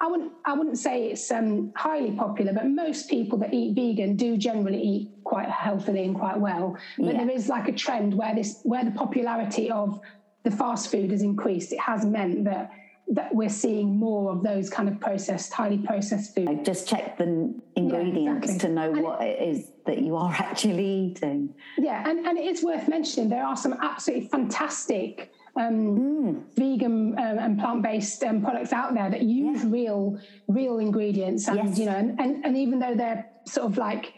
I 0.00 0.06
wouldn't 0.06 0.32
I 0.46 0.54
wouldn't 0.54 0.78
say 0.78 1.10
it's 1.10 1.30
um, 1.30 1.72
highly 1.76 2.12
popular, 2.12 2.52
but 2.52 2.66
most 2.66 3.10
people 3.10 3.38
that 3.38 3.52
eat 3.52 3.74
vegan 3.74 4.16
do 4.16 4.36
generally 4.36 4.80
eat 4.82 5.10
quite 5.24 5.48
healthily 5.48 6.04
and 6.04 6.16
quite 6.16 6.40
well. 6.40 6.78
But 6.96 7.14
yeah. 7.14 7.24
there 7.24 7.30
is 7.30 7.48
like 7.48 7.68
a 7.68 7.72
trend 7.72 8.14
where 8.14 8.34
this 8.34 8.60
where 8.62 8.84
the 8.84 8.92
popularity 8.92 9.70
of 9.70 10.00
the 10.42 10.50
fast 10.50 10.90
food 10.90 11.10
has 11.10 11.20
increased. 11.22 11.72
It 11.72 11.80
has 11.80 12.06
meant 12.06 12.44
that 12.44 12.70
that 13.10 13.34
we're 13.34 13.48
seeing 13.48 13.96
more 13.96 14.30
of 14.30 14.42
those 14.42 14.70
kind 14.70 14.88
of 14.88 15.00
processed, 15.00 15.52
highly 15.52 15.78
processed 15.78 16.34
food. 16.34 16.48
I 16.48 16.54
Just 16.54 16.88
check 16.88 17.18
the 17.18 17.52
ingredients 17.74 18.24
yeah, 18.24 18.36
exactly. 18.36 18.58
to 18.58 18.68
know 18.68 18.92
and 18.92 19.02
what 19.02 19.20
it 19.20 19.42
is 19.42 19.72
that 19.86 20.00
you 20.00 20.16
are 20.16 20.32
actually 20.38 20.86
eating. 20.86 21.52
Yeah, 21.76 22.08
and, 22.08 22.24
and 22.24 22.38
it 22.38 22.44
is 22.44 22.62
worth 22.62 22.88
mentioning 22.88 23.28
there 23.28 23.44
are 23.44 23.56
some 23.56 23.74
absolutely 23.82 24.28
fantastic 24.28 25.32
um, 25.56 25.74
mm. 25.74 26.42
vegan 26.54 27.18
um, 27.18 27.38
and 27.38 27.58
plant-based 27.58 28.22
um, 28.24 28.40
products 28.40 28.72
out 28.72 28.94
there 28.94 29.10
that 29.10 29.22
use 29.22 29.64
yeah. 29.64 29.70
real 29.70 30.18
real 30.48 30.78
ingredients 30.78 31.48
and 31.48 31.68
yes. 31.68 31.78
you 31.78 31.86
know 31.86 31.96
and, 31.96 32.18
and, 32.20 32.44
and 32.44 32.56
even 32.56 32.78
though 32.78 32.94
they're 32.94 33.26
sort 33.46 33.66
of 33.66 33.76
like 33.76 34.14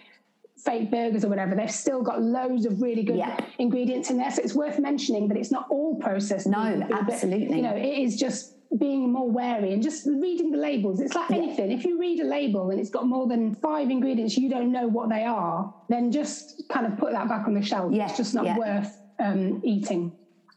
fake 0.59 0.90
burgers 0.90 1.25
or 1.25 1.29
whatever 1.29 1.55
they've 1.55 1.71
still 1.71 2.03
got 2.03 2.23
loads 2.23 2.66
of 2.66 2.81
really 2.81 3.03
good 3.03 3.16
yeah. 3.16 3.38
ingredients 3.59 4.11
in 4.11 4.18
there 4.18 4.31
so 4.31 4.42
it's 4.42 4.55
worth 4.55 4.79
mentioning 4.79 5.27
that 5.27 5.37
it's 5.37 5.51
not 5.51 5.66
all 5.71 5.97
processed 5.97 6.47
no 6.47 6.64
food, 6.64 6.87
absolutely 6.92 7.49
but, 7.49 7.57
you 7.57 7.62
know 7.62 7.75
it 7.75 7.99
is 7.99 8.16
just 8.16 8.55
being 8.79 9.12
more 9.12 9.31
wary 9.31 9.75
and 9.75 9.83
just 9.83 10.07
reading 10.07 10.51
the 10.51 10.57
labels. 10.57 10.99
It's 10.99 11.14
like 11.14 11.29
yeah. 11.29 11.37
anything. 11.37 11.73
If 11.73 11.85
you 11.85 12.01
read 12.01 12.21
a 12.21 12.25
label 12.25 12.71
and 12.71 12.81
it's 12.81 12.88
got 12.88 13.07
more 13.07 13.27
than 13.27 13.55
five 13.57 13.90
ingredients, 13.90 14.38
you 14.38 14.49
don't 14.49 14.73
know 14.73 14.88
what 14.88 15.11
they 15.11 15.25
are, 15.25 15.75
then 15.90 16.11
just 16.11 16.62
kind 16.71 16.87
of 16.87 16.97
put 16.99 17.12
that 17.12 17.29
back 17.29 17.47
on 17.47 17.53
the 17.53 17.61
shelf. 17.61 17.92
Yeah. 17.92 18.07
It's 18.07 18.16
just 18.16 18.35
not 18.35 18.47
yeah. 18.47 18.57
worth 18.57 18.97
um, 19.18 19.61
eating 19.62 20.12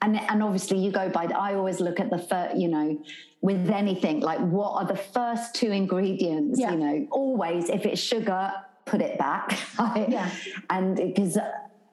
and 0.06 0.20
and 0.30 0.44
obviously 0.44 0.78
you 0.78 0.92
go 0.92 1.10
by 1.10 1.26
i 1.26 1.54
always 1.56 1.80
look 1.80 2.00
at 2.00 2.10
the 2.10 2.18
first 2.18 2.56
you 2.56 2.68
know 2.68 2.98
with 3.42 3.70
anything 3.70 4.20
like 4.20 4.40
what 4.40 4.72
are 4.72 4.86
the 4.86 4.96
first 4.96 5.54
two 5.56 5.72
ingredients 5.72 6.60
yeah. 6.60 6.72
you 6.72 6.78
know 6.78 7.08
always 7.12 7.70
if 7.70 7.86
it's 7.86 8.02
sugar 8.02 8.52
put 8.86 9.02
it 9.02 9.18
back 9.18 9.58
yeah. 10.08 10.30
and 10.70 10.96
because 10.96 11.38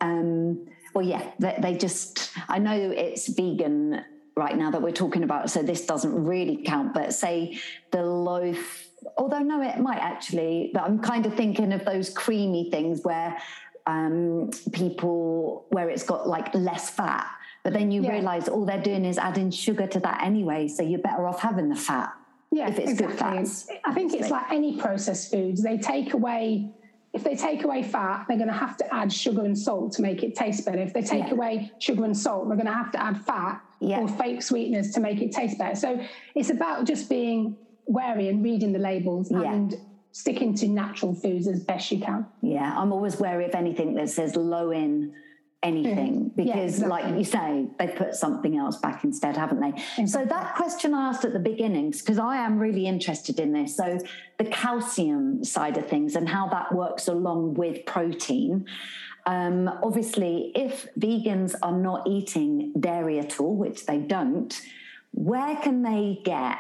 um 0.01 0.67
well 0.95 1.05
yeah 1.05 1.31
they, 1.39 1.57
they 1.61 1.75
just 1.75 2.31
i 2.49 2.59
know 2.59 2.77
it's 2.77 3.29
vegan 3.29 4.05
right 4.37 4.57
now 4.57 4.71
that 4.71 4.81
we're 4.81 4.91
talking 4.91 5.25
about 5.25 5.51
so 5.51 5.63
this 5.63 5.87
doesn't 5.87 6.25
really 6.25 6.63
count 6.65 6.95
but 6.95 7.13
say 7.13 7.59
the 7.91 8.03
loaf 8.03 8.87
although 9.17 9.41
no 9.41 9.61
it 9.63 9.79
might 9.79 9.99
actually 9.99 10.71
but 10.75 10.83
i'm 10.83 10.99
kind 10.99 11.27
of 11.27 11.35
thinking 11.35 11.73
of 11.73 11.85
those 11.85 12.11
creamy 12.11 12.71
things 12.71 13.01
where 13.03 13.37
um, 13.85 14.51
people 14.73 15.67
where 15.71 15.91
it's 15.91 16.05
got 16.05 16.29
like 16.29 16.55
less 16.55 16.89
fat 16.89 17.29
but 17.63 17.73
then 17.73 17.91
you 17.91 18.03
yeah. 18.03 18.13
realize 18.13 18.49
all 18.49 18.65
they're 18.65 18.83
doing 18.83 19.05
is 19.05 19.19
adding 19.19 19.51
sugar 19.51 19.87
to 19.87 20.01
that 20.01 20.23
anyway. 20.23 20.69
So 20.69 20.83
you're 20.83 21.01
better 21.01 21.27
off 21.27 21.41
having 21.41 21.69
the 21.69 21.77
fat. 21.77 22.13
Yeah, 22.51 22.69
if 22.69 22.79
it's 22.79 22.93
exactly. 22.93 23.17
good 23.17 23.19
fats. 23.19 23.69
I 23.85 23.95
think 23.95 24.13
it's 24.13 24.31
like 24.31 24.51
any 24.51 24.77
processed 24.77 25.31
foods. 25.31 25.63
They 25.63 25.79
take 25.79 26.13
away 26.13 26.73
if 27.13 27.25
they 27.25 27.37
take 27.37 27.65
away 27.65 27.83
fat, 27.83 28.25
they're 28.27 28.39
going 28.39 28.49
to 28.49 28.55
have 28.55 28.77
to 28.79 28.95
add 28.95 29.13
sugar 29.13 29.45
and 29.45 29.59
salt 29.59 29.93
to 29.93 30.03
make 30.03 30.23
it 30.23 30.35
taste 30.35 30.65
better. 30.65 30.79
If 30.79 30.95
they 30.95 31.03
take 31.03 31.27
yeah. 31.27 31.33
away 31.33 31.73
sugar 31.79 32.05
and 32.05 32.17
salt, 32.17 32.49
they're 32.49 32.57
going 32.57 32.67
to 32.67 32.73
have 32.73 32.91
to 32.93 33.03
add 33.03 33.21
fat 33.21 33.63
yeah. 33.81 34.01
or 34.01 34.09
fake 34.09 34.43
sweeteners 34.43 34.93
to 34.93 35.01
make 35.01 35.21
it 35.21 35.31
taste 35.31 35.59
better. 35.59 35.75
So 35.75 36.03
it's 36.35 36.49
about 36.49 36.87
just 36.87 37.11
being 37.11 37.57
wary 37.87 38.29
and 38.29 38.43
reading 38.43 38.73
the 38.73 38.79
labels 38.79 39.31
and 39.31 39.77
sticking 40.13 40.55
to 40.55 40.69
natural 40.69 41.15
foods 41.15 41.47
as 41.49 41.63
best 41.65 41.91
you 41.91 42.01
can. 42.01 42.27
Yeah, 42.41 42.75
I'm 42.77 42.93
always 42.93 43.19
wary 43.19 43.45
of 43.45 43.55
anything 43.55 43.95
that 43.95 44.09
says 44.09 44.35
low 44.35 44.71
in 44.71 45.15
anything 45.63 46.25
mm. 46.25 46.37
because 46.37 46.49
yeah, 46.49 46.63
exactly. 46.63 46.89
like 46.89 47.19
you 47.19 47.25
say 47.25 47.67
they've 47.79 47.95
put 47.95 48.15
something 48.15 48.57
else 48.57 48.79
back 48.79 49.05
instead 49.05 49.37
haven't 49.37 49.61
they 49.61 49.69
exactly. 49.69 50.07
so 50.07 50.25
that 50.25 50.55
question 50.57 50.93
i 50.93 51.09
asked 51.09 51.25
at 51.25 51.33
the 51.33 51.39
beginnings 51.39 52.01
because 52.01 52.19
i 52.19 52.37
am 52.37 52.59
really 52.59 52.87
interested 52.87 53.39
in 53.39 53.53
this 53.53 53.77
so 53.77 53.99
the 54.39 54.45
calcium 54.47 55.45
side 55.45 55.77
of 55.77 55.89
things 55.89 56.17
and 56.17 56.29
how 56.29 56.49
that 56.49 56.75
works 56.75 57.09
along 57.09 57.55
with 57.55 57.85
protein 57.87 58.67
um, 59.25 59.69
obviously 59.85 60.51
if 60.57 60.89
vegans 60.99 61.55
are 61.63 61.79
not 61.79 62.09
eating 62.09 62.73
dairy 62.81 63.21
at 63.21 63.39
all 63.39 63.55
which 63.55 63.87
they 63.87 63.99
don't 63.99 64.61
where 65.13 65.55
can 65.57 65.83
they 65.83 66.21
get 66.25 66.59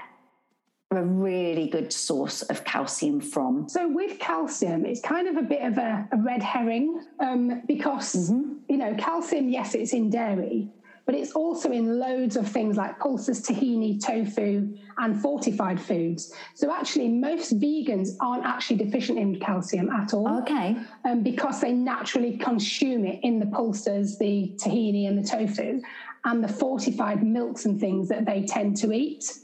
a 0.96 1.05
really 1.05 1.68
good 1.68 1.92
source 1.92 2.42
of 2.42 2.64
calcium 2.64 3.20
from? 3.20 3.68
So 3.68 3.88
with 3.88 4.18
calcium, 4.18 4.85
it's 4.85 5.00
kind 5.00 5.28
of 5.28 5.37
a 5.37 5.42
bit 5.42 5.62
of 5.62 5.78
a, 5.78 6.09
a 6.12 6.16
red 6.16 6.42
herring 6.42 7.05
um, 7.20 7.62
because 7.66 8.14
mm-hmm. 8.14 8.55
you 8.68 8.78
know 8.78 8.94
calcium. 8.98 9.48
Yes, 9.48 9.74
it's 9.74 9.92
in 9.92 10.11
dairy, 10.11 10.68
but 11.07 11.14
it's 11.14 11.33
also 11.33 11.70
in 11.70 11.98
loads 11.98 12.37
of 12.37 12.48
things 12.48 12.76
like 12.76 12.98
pulses, 12.98 13.42
tahini, 13.42 14.02
tofu, 14.02 14.76
and 14.98 15.20
fortified 15.20 15.81
foods. 15.81 16.33
So 16.55 16.72
actually, 16.72 17.09
most 17.09 17.59
vegans 17.59 18.11
aren't 18.20 18.44
actually 18.44 18.76
deficient 18.76 19.18
in 19.18 19.40
calcium 19.40 19.90
at 19.90 20.14
all. 20.14 20.40
Okay. 20.42 20.76
Um, 21.05 21.22
because 21.22 21.61
they 21.61 21.72
naturally 21.72 22.37
consume 22.37 23.05
it 23.05 23.20
in 23.22 23.38
the 23.38 23.46
pulses, 23.46 24.18
the 24.18 24.52
tahini, 24.57 25.09
and 25.09 25.22
the 25.22 25.28
tofu, 25.28 25.81
and 26.24 26.42
the 26.42 26.48
fortified 26.48 27.22
milks 27.22 27.64
and 27.64 27.81
things 27.81 28.09
that 28.09 28.24
they 28.24 28.44
tend 28.44 28.76
to 28.78 28.92
eat. 28.92 29.38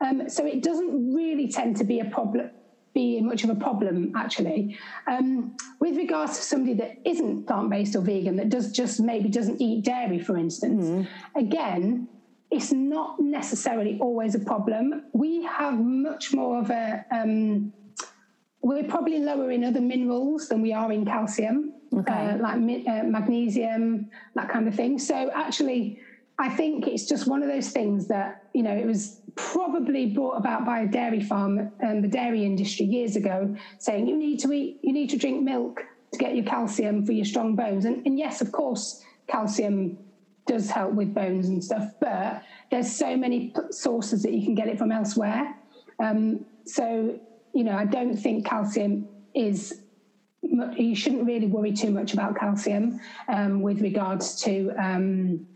Um, 0.00 0.28
so 0.28 0.46
it 0.46 0.62
doesn't 0.62 1.14
really 1.14 1.48
tend 1.48 1.76
to 1.76 1.84
be 1.84 2.00
a 2.00 2.06
problem 2.06 2.50
be 2.92 3.20
much 3.20 3.44
of 3.44 3.50
a 3.50 3.54
problem 3.54 4.12
actually. 4.16 4.76
Um, 5.06 5.56
with 5.80 5.96
regards 5.96 6.36
to 6.36 6.42
somebody 6.42 6.74
that 6.74 6.98
isn't 7.04 7.46
plant-based 7.46 7.94
or 7.94 8.00
vegan, 8.00 8.36
that 8.36 8.48
does 8.48 8.72
just 8.72 9.00
maybe 9.00 9.28
doesn't 9.28 9.60
eat 9.60 9.84
dairy, 9.84 10.18
for 10.18 10.36
instance, 10.36 10.86
mm. 10.86 11.06
again, 11.36 12.08
it's 12.50 12.72
not 12.72 13.20
necessarily 13.20 13.96
always 14.00 14.34
a 14.34 14.40
problem. 14.40 15.04
We 15.12 15.44
have 15.44 15.78
much 15.78 16.34
more 16.34 16.58
of 16.58 16.70
a 16.70 17.04
um, 17.12 17.72
we're 18.62 18.84
probably 18.84 19.20
lower 19.20 19.50
in 19.52 19.64
other 19.64 19.80
minerals 19.80 20.48
than 20.48 20.60
we 20.60 20.72
are 20.72 20.92
in 20.92 21.06
calcium, 21.06 21.72
okay. 21.96 22.12
uh, 22.12 22.36
like 22.38 22.56
uh, 22.86 23.04
magnesium, 23.04 24.10
that 24.34 24.50
kind 24.50 24.68
of 24.68 24.74
thing. 24.74 24.98
So 24.98 25.30
actually, 25.34 25.98
I 26.38 26.48
think 26.48 26.86
it's 26.86 27.06
just 27.06 27.26
one 27.26 27.42
of 27.42 27.48
those 27.48 27.70
things 27.70 28.08
that 28.08 28.48
you 28.52 28.62
know 28.62 28.74
it 28.74 28.86
was 28.86 29.19
probably 29.36 30.06
brought 30.06 30.36
about 30.36 30.64
by 30.64 30.80
a 30.80 30.86
dairy 30.86 31.22
farm 31.22 31.72
and 31.80 32.02
the 32.02 32.08
dairy 32.08 32.44
industry 32.44 32.86
years 32.86 33.16
ago, 33.16 33.56
saying 33.78 34.06
you 34.06 34.16
need 34.16 34.40
to 34.40 34.52
eat, 34.52 34.80
you 34.82 34.92
need 34.92 35.10
to 35.10 35.16
drink 35.16 35.42
milk 35.42 35.82
to 36.12 36.18
get 36.18 36.34
your 36.34 36.44
calcium 36.44 37.04
for 37.04 37.12
your 37.12 37.24
strong 37.24 37.54
bones. 37.54 37.84
And, 37.84 38.04
and 38.06 38.18
yes, 38.18 38.40
of 38.40 38.52
course, 38.52 39.04
calcium 39.28 39.98
does 40.46 40.70
help 40.70 40.92
with 40.92 41.14
bones 41.14 41.48
and 41.48 41.62
stuff, 41.62 41.92
but 42.00 42.42
there's 42.70 42.90
so 42.90 43.16
many 43.16 43.54
sources 43.70 44.22
that 44.22 44.32
you 44.32 44.44
can 44.44 44.54
get 44.54 44.68
it 44.68 44.78
from 44.78 44.90
elsewhere. 44.90 45.54
Um, 46.00 46.44
so 46.64 47.20
you 47.52 47.64
know, 47.64 47.76
I 47.76 47.84
don't 47.84 48.16
think 48.16 48.46
calcium 48.46 49.08
is. 49.34 49.82
You 50.42 50.94
shouldn't 50.94 51.26
really 51.26 51.46
worry 51.46 51.72
too 51.72 51.90
much 51.90 52.14
about 52.14 52.34
calcium 52.34 52.98
um, 53.28 53.60
with 53.60 53.82
regards 53.82 54.40
to 54.42 54.72
um, 54.78 55.46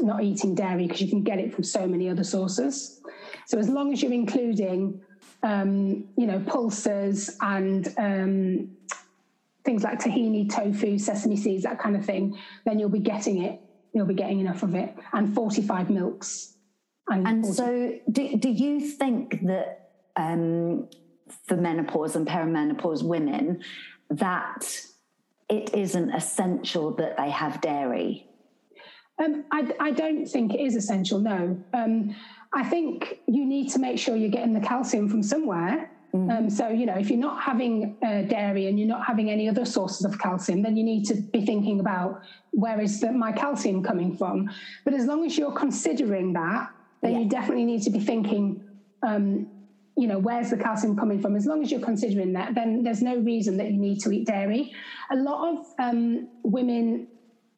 not 0.00 0.22
eating 0.22 0.54
dairy 0.54 0.86
because 0.86 1.00
you 1.00 1.08
can 1.08 1.22
get 1.22 1.38
it 1.38 1.54
from 1.54 1.64
so 1.64 1.86
many 1.86 2.08
other 2.08 2.24
sources. 2.24 3.00
So 3.46 3.58
as 3.58 3.68
long 3.68 3.92
as 3.92 4.02
you're 4.02 4.12
including, 4.12 5.00
um, 5.42 6.04
you 6.16 6.26
know, 6.26 6.40
pulses 6.40 7.36
and 7.40 7.92
um, 7.98 8.70
things 9.64 9.82
like 9.82 10.00
tahini, 10.00 10.50
tofu, 10.50 10.98
sesame 10.98 11.36
seeds, 11.36 11.64
that 11.64 11.78
kind 11.78 11.96
of 11.96 12.04
thing, 12.04 12.38
then 12.64 12.78
you'll 12.78 12.88
be 12.88 13.00
getting 13.00 13.42
it. 13.42 13.60
You'll 13.92 14.06
be 14.06 14.14
getting 14.14 14.40
enough 14.40 14.62
of 14.62 14.74
it, 14.74 14.94
and 15.12 15.34
fortified 15.34 15.88
milks. 15.88 16.54
And, 17.08 17.26
and 17.26 17.44
40- 17.44 17.54
so, 17.54 17.98
do, 18.10 18.36
do 18.36 18.48
you 18.48 18.80
think 18.80 19.46
that 19.46 19.90
um, 20.16 20.88
for 21.46 21.56
menopause 21.56 22.16
and 22.16 22.26
perimenopause 22.26 23.02
women, 23.02 23.62
that 24.10 24.80
it 25.48 25.74
isn't 25.74 26.10
essential 26.10 26.92
that 26.96 27.16
they 27.16 27.30
have 27.30 27.60
dairy? 27.60 28.25
Um, 29.22 29.44
I, 29.50 29.72
I, 29.80 29.90
don't 29.92 30.26
think 30.26 30.52
it 30.52 30.60
is 30.60 30.76
essential, 30.76 31.18
no. 31.18 31.58
Um, 31.72 32.14
I 32.52 32.64
think 32.64 33.20
you 33.26 33.46
need 33.46 33.70
to 33.70 33.78
make 33.78 33.98
sure 33.98 34.14
you're 34.14 34.30
getting 34.30 34.52
the 34.52 34.60
calcium 34.60 35.08
from 35.08 35.22
somewhere. 35.22 35.90
Mm. 36.14 36.38
Um, 36.38 36.50
so, 36.50 36.68
you 36.68 36.86
know, 36.86 36.94
if 36.94 37.10
you're 37.10 37.18
not 37.18 37.42
having 37.42 37.96
uh, 38.02 38.22
dairy 38.22 38.66
and 38.66 38.78
you're 38.78 38.88
not 38.88 39.06
having 39.06 39.30
any 39.30 39.48
other 39.48 39.64
sources 39.64 40.04
of 40.04 40.18
calcium, 40.18 40.62
then 40.62 40.76
you 40.76 40.84
need 40.84 41.04
to 41.06 41.14
be 41.14 41.44
thinking 41.44 41.80
about 41.80 42.22
where 42.50 42.80
is 42.80 43.00
the, 43.00 43.12
my 43.12 43.32
calcium 43.32 43.82
coming 43.82 44.16
from. 44.16 44.50
But 44.84 44.94
as 44.94 45.06
long 45.06 45.24
as 45.24 45.36
you're 45.36 45.52
considering 45.52 46.32
that, 46.34 46.70
then 47.02 47.12
yeah. 47.12 47.18
you 47.20 47.28
definitely 47.28 47.64
need 47.64 47.82
to 47.82 47.90
be 47.90 48.00
thinking, 48.00 48.62
um, 49.02 49.48
you 49.96 50.06
know, 50.06 50.18
where's 50.18 50.50
the 50.50 50.56
calcium 50.56 50.96
coming 50.96 51.20
from? 51.20 51.36
As 51.36 51.46
long 51.46 51.62
as 51.62 51.70
you're 51.70 51.80
considering 51.80 52.32
that, 52.34 52.54
then 52.54 52.82
there's 52.82 53.02
no 53.02 53.16
reason 53.16 53.56
that 53.56 53.70
you 53.70 53.78
need 53.78 54.00
to 54.00 54.12
eat 54.12 54.26
dairy. 54.26 54.74
A 55.10 55.16
lot 55.16 55.54
of 55.54 55.66
um, 55.78 56.28
women 56.42 57.08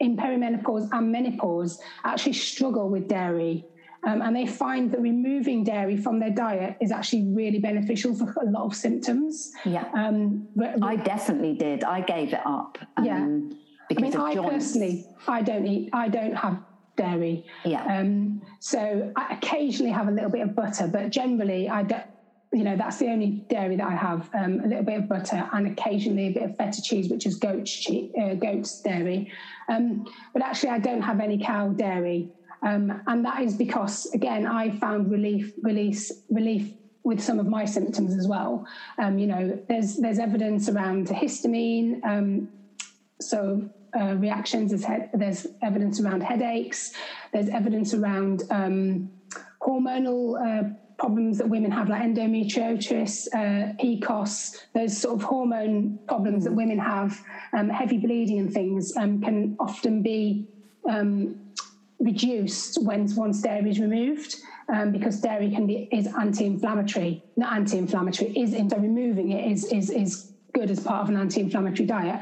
in 0.00 0.16
perimenopause 0.16 0.88
and 0.92 1.10
menopause 1.10 1.80
actually 2.04 2.32
struggle 2.32 2.88
with 2.88 3.08
dairy. 3.08 3.64
Um, 4.04 4.22
and 4.22 4.34
they 4.34 4.46
find 4.46 4.92
that 4.92 5.00
removing 5.00 5.64
dairy 5.64 5.96
from 5.96 6.20
their 6.20 6.30
diet 6.30 6.76
is 6.80 6.92
actually 6.92 7.32
really 7.32 7.58
beneficial 7.58 8.14
for 8.14 8.32
a 8.40 8.48
lot 8.48 8.64
of 8.64 8.74
symptoms. 8.74 9.52
Yeah. 9.64 9.88
Um, 9.92 10.46
I 10.82 10.94
definitely 10.94 11.54
did. 11.54 11.82
I 11.82 12.00
gave 12.02 12.32
it 12.32 12.40
up. 12.46 12.78
Um, 12.96 13.04
yeah. 13.04 13.56
Because 13.88 14.14
I 14.14 14.34
mean, 14.34 14.38
I 14.44 14.48
personally, 14.48 15.06
I 15.26 15.42
don't 15.42 15.66
eat, 15.66 15.90
I 15.92 16.08
don't 16.08 16.34
have 16.34 16.62
dairy. 16.96 17.44
Yeah. 17.64 17.84
Um, 17.84 18.42
so 18.60 19.12
I 19.16 19.34
occasionally 19.34 19.92
have 19.92 20.06
a 20.08 20.12
little 20.12 20.30
bit 20.30 20.42
of 20.42 20.54
butter, 20.54 20.86
but 20.86 21.10
generally 21.10 21.68
I 21.68 21.82
don't, 21.82 22.04
you 22.52 22.64
know, 22.64 22.76
that's 22.76 22.98
the 22.98 23.08
only 23.08 23.44
dairy 23.50 23.76
that 23.76 23.86
I 23.86 23.94
have. 23.94 24.28
Um, 24.34 24.60
a 24.60 24.66
little 24.66 24.84
bit 24.84 24.98
of 24.98 25.08
butter 25.08 25.48
and 25.52 25.66
occasionally 25.66 26.28
a 26.28 26.32
bit 26.32 26.42
of 26.44 26.56
feta 26.56 26.80
cheese, 26.82 27.10
which 27.10 27.26
is 27.26 27.36
goat's 27.36 27.70
cheese, 27.70 28.10
uh, 28.20 28.34
goat's 28.34 28.80
dairy. 28.80 29.30
Um, 29.68 30.04
but 30.32 30.42
actually, 30.42 30.70
I 30.70 30.78
don't 30.78 31.02
have 31.02 31.20
any 31.20 31.38
cow 31.38 31.68
dairy, 31.70 32.30
um, 32.62 33.02
and 33.06 33.24
that 33.24 33.42
is 33.42 33.54
because, 33.54 34.06
again, 34.14 34.46
I 34.46 34.70
found 34.70 35.10
relief, 35.10 35.52
release, 35.62 36.10
relief 36.30 36.72
with 37.04 37.20
some 37.22 37.38
of 37.38 37.46
my 37.46 37.64
symptoms 37.64 38.16
as 38.16 38.26
well. 38.26 38.66
Um, 38.98 39.18
you 39.18 39.26
know, 39.26 39.62
there's 39.68 39.96
there's 39.96 40.18
evidence 40.18 40.68
around 40.68 41.08
histamine, 41.08 42.02
um, 42.04 42.48
so 43.20 43.68
uh, 43.98 44.14
reactions. 44.14 44.70
There's, 44.70 44.86
he- 44.86 45.08
there's 45.18 45.46
evidence 45.62 46.00
around 46.00 46.22
headaches. 46.22 46.92
There's 47.32 47.48
evidence 47.48 47.94
around 47.94 48.42
um, 48.50 49.10
hormonal. 49.62 50.36
Uh, 50.40 50.68
problems 50.98 51.38
that 51.38 51.48
women 51.48 51.70
have, 51.70 51.88
like 51.88 52.02
endometriosis, 52.02 53.28
uh, 53.32 53.72
PCOS, 53.80 54.56
those 54.74 54.96
sort 54.96 55.14
of 55.14 55.22
hormone 55.22 55.98
problems 56.08 56.44
that 56.44 56.52
mm. 56.52 56.56
women 56.56 56.78
have, 56.78 57.22
um, 57.52 57.68
heavy 57.68 57.98
bleeding 57.98 58.40
and 58.40 58.52
things, 58.52 58.96
um, 58.96 59.20
can 59.22 59.56
often 59.60 60.02
be 60.02 60.46
um, 60.88 61.38
reduced 62.00 62.82
when 62.82 63.14
once 63.14 63.40
dairy 63.42 63.70
is 63.70 63.78
removed. 63.78 64.36
Um, 64.70 64.92
because 64.92 65.18
dairy 65.22 65.50
can 65.50 65.66
be 65.66 65.88
is 65.90 66.06
anti-inflammatory, 66.08 67.24
not 67.36 67.54
anti-inflammatory, 67.54 68.38
is 68.38 68.50
so 68.52 68.76
removing 68.76 69.32
it 69.32 69.50
is 69.50 69.64
is 69.72 69.88
is 69.88 70.32
good 70.52 70.70
as 70.70 70.78
part 70.78 71.04
of 71.04 71.08
an 71.08 71.16
anti-inflammatory 71.16 71.86
diet. 71.86 72.20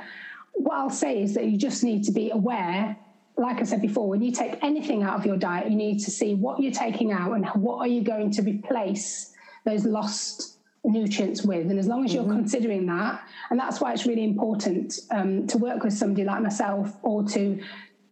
What 0.53 0.77
I'll 0.77 0.89
say 0.89 1.21
is 1.21 1.35
that 1.35 1.47
you 1.47 1.57
just 1.57 1.83
need 1.83 2.05
to 2.05 2.13
be 2.13 2.31
aware 2.31 2.97
like 3.37 3.59
I 3.59 3.65
said 3.65 3.83
before, 3.83 4.09
when 4.09 4.23
you 4.23 4.33
take 4.33 4.59
anything 4.63 5.03
out 5.03 5.19
of 5.19 5.27
your 5.27 5.37
diet, 5.37 5.71
you 5.71 5.77
need 5.77 5.99
to 6.01 6.11
see 6.11 6.35
what 6.35 6.61
you're 6.61 6.73
taking 6.73 7.13
out 7.13 7.33
and 7.33 7.47
what 7.63 7.79
are 7.79 7.87
you 7.87 8.03
going 8.03 8.31
to 8.33 8.43
replace 8.43 9.35
those 9.65 9.85
lost 9.85 10.59
nutrients 10.85 11.43
with. 11.43 11.71
And 11.71 11.79
as 11.79 11.87
long 11.87 12.05
as 12.05 12.15
you're 12.15 12.23
mm-hmm. 12.23 12.37
considering 12.37 12.87
that, 12.87 13.21
and 13.51 13.59
that's 13.59 13.81
why 13.81 13.93
it's 13.93 14.07
really 14.07 14.25
important 14.25 15.01
um, 15.11 15.47
to 15.49 15.59
work 15.59 15.83
with 15.83 15.93
somebody 15.93 16.25
like 16.25 16.41
myself 16.43 16.97
or 17.03 17.25
to 17.25 17.63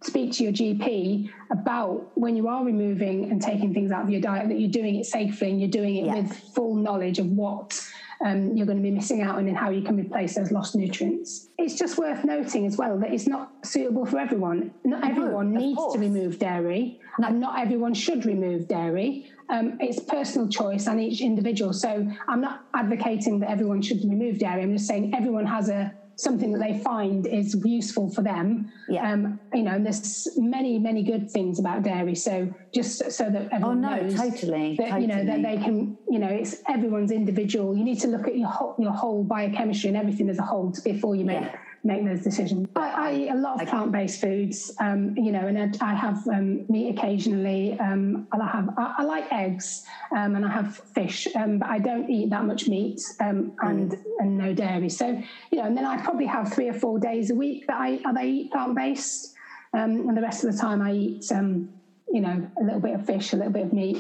speak 0.03 0.33
to 0.33 0.45
your 0.45 0.53
GP 0.53 1.31
about 1.51 2.11
when 2.15 2.37
you 2.37 2.47
are 2.49 2.63
removing 2.63 3.31
and 3.31 3.41
taking 3.41 3.73
things 3.73 3.91
out 3.91 4.03
of 4.03 4.11
your 4.11 4.21
diet 4.21 4.49
that 4.49 4.61
you're 4.61 4.71
doing 4.71 4.97
it 4.97 5.07
safely 5.07 5.51
and 5.51 5.61
you're 5.61 5.71
doing 5.71 5.97
it 5.97 6.07
yeah. 6.07 6.17
with 6.17 6.33
full 6.55 6.75
knowledge 6.75 7.19
of 7.19 7.27
what 7.27 7.81
um, 8.25 8.57
you're 8.57 8.67
going 8.67 8.79
to 8.79 8.83
be 8.83 8.91
missing 8.91 9.21
out 9.21 9.37
on 9.37 9.47
and 9.47 9.57
how 9.57 9.69
you 9.69 9.83
can 9.83 9.97
replace 9.97 10.35
those 10.35 10.51
lost 10.51 10.75
nutrients. 10.75 11.51
It's 11.59 11.75
just 11.75 11.99
worth 11.99 12.25
noting 12.25 12.67
as 12.67 12.79
well 12.79 12.99
that 12.99 13.13
it's 13.13 13.27
not 13.27 13.53
suitable 13.65 14.07
for 14.07 14.19
everyone. 14.19 14.73
Not 14.83 15.05
everyone 15.05 15.53
no, 15.53 15.61
needs 15.61 15.93
to 15.93 15.99
remove 15.99 16.39
dairy, 16.39 17.01
no. 17.19 17.29
and 17.29 17.39
not 17.39 17.61
everyone 17.61 17.93
should 17.93 18.25
remove 18.25 18.67
dairy. 18.67 19.31
Um, 19.51 19.77
it's 19.79 20.01
personal 20.01 20.49
choice 20.49 20.87
and 20.87 20.99
each 20.99 21.21
individual. 21.21 21.75
So 21.75 22.11
I'm 22.27 22.41
not 22.41 22.65
advocating 22.73 23.41
that 23.41 23.51
everyone 23.51 23.83
should 23.83 24.03
remove 24.03 24.39
dairy. 24.39 24.63
I'm 24.63 24.73
just 24.73 24.89
saying 24.89 25.15
everyone 25.15 25.45
has 25.45 25.69
a 25.69 25.95
something 26.17 26.53
that 26.53 26.61
they 26.61 26.79
find 26.79 27.27
is 27.27 27.55
useful 27.65 28.11
for 28.11 28.23
them. 28.23 28.71
Yeah. 28.89 29.13
Um, 29.13 29.41
you 29.53 29.63
know, 29.63 29.73
and 29.73 29.85
there's 29.85 30.29
many, 30.37 30.79
many 30.79 31.03
good 31.03 31.31
things 31.31 31.59
about 31.59 31.83
dairy. 31.83 32.15
So 32.15 32.53
just 32.73 33.11
so 33.13 33.31
that 33.31 33.49
everyone 33.53 33.85
oh, 33.85 33.89
no, 33.89 34.03
knows 34.03 34.15
totally, 34.15 34.77
that 34.77 34.91
totally. 34.91 35.03
you 35.03 35.09
know 35.09 35.25
that 35.25 35.43
they 35.43 35.57
can, 35.57 35.97
you 36.09 36.19
know, 36.19 36.29
it's 36.29 36.63
everyone's 36.69 37.11
individual. 37.11 37.77
You 37.77 37.85
need 37.85 38.01
to 38.01 38.09
look 38.09 38.27
at 38.27 38.37
your 38.37 38.49
whole, 38.49 38.75
your 38.79 38.93
whole 38.93 39.25
biochemistry 39.25 39.89
and 39.89 39.97
everything 39.97 40.29
as 40.29 40.39
a 40.39 40.43
whole 40.43 40.73
before 40.85 41.17
you 41.17 41.25
make 41.25 41.41
yeah 41.41 41.57
make 41.85 42.05
those 42.05 42.23
decisions. 42.23 42.67
I, 42.75 42.91
I 42.91 43.15
eat 43.15 43.29
a 43.29 43.35
lot 43.35 43.63
of 43.63 43.69
plant 43.69 43.93
based 43.93 44.21
foods, 44.21 44.73
um, 44.81 45.15
you 45.17 45.31
know, 45.31 45.47
and 45.47 45.77
I 45.81 45.95
have 45.95 46.27
um, 46.29 46.65
meat 46.69 46.97
occasionally. 46.97 47.79
Um, 47.79 48.27
I 48.33 48.47
have 48.47 48.71
I, 48.79 48.95
I 48.99 49.03
like 49.03 49.31
eggs 49.31 49.85
um, 50.11 50.35
and 50.35 50.45
I 50.45 50.49
have 50.51 50.77
fish, 50.77 51.29
um, 51.37 51.59
but 51.59 51.69
I 51.69 51.79
don't 51.79 52.11
eat 52.11 52.31
that 52.31 52.45
much 52.45 52.69
meat 52.69 53.01
um, 53.21 53.53
and 53.61 53.93
mm. 53.93 54.03
and 54.19 54.39
no 54.39 54.55
dairy. 54.55 54.89
So 54.89 55.23
you 55.51 55.59
know, 55.59 55.65
and 55.65 55.77
then 55.77 55.85
I 55.85 55.99
probably 55.99 56.27
have 56.27 56.53
three 56.53 56.69
or 56.69 56.75
four 56.75 56.99
days 56.99 57.31
a 57.31 57.35
week 57.35 57.67
that 57.67 57.79
I 57.79 57.99
that 58.05 58.17
I 58.17 58.25
eat 58.25 58.53
plant 58.53 58.75
based, 58.75 59.35
and 59.75 60.17
the 60.17 60.23
rest 60.23 60.45
of 60.45 60.53
the 60.53 60.59
time 60.59 60.81
I 60.81 60.93
eat. 60.93 61.31
you 61.31 62.21
know, 62.21 62.49
a 62.61 62.63
little 62.63 62.81
bit 62.81 62.95
of 62.95 63.05
fish, 63.05 63.33
a 63.33 63.37
little 63.37 63.53
bit 63.53 63.65
of 63.65 63.73
meat, 63.73 63.99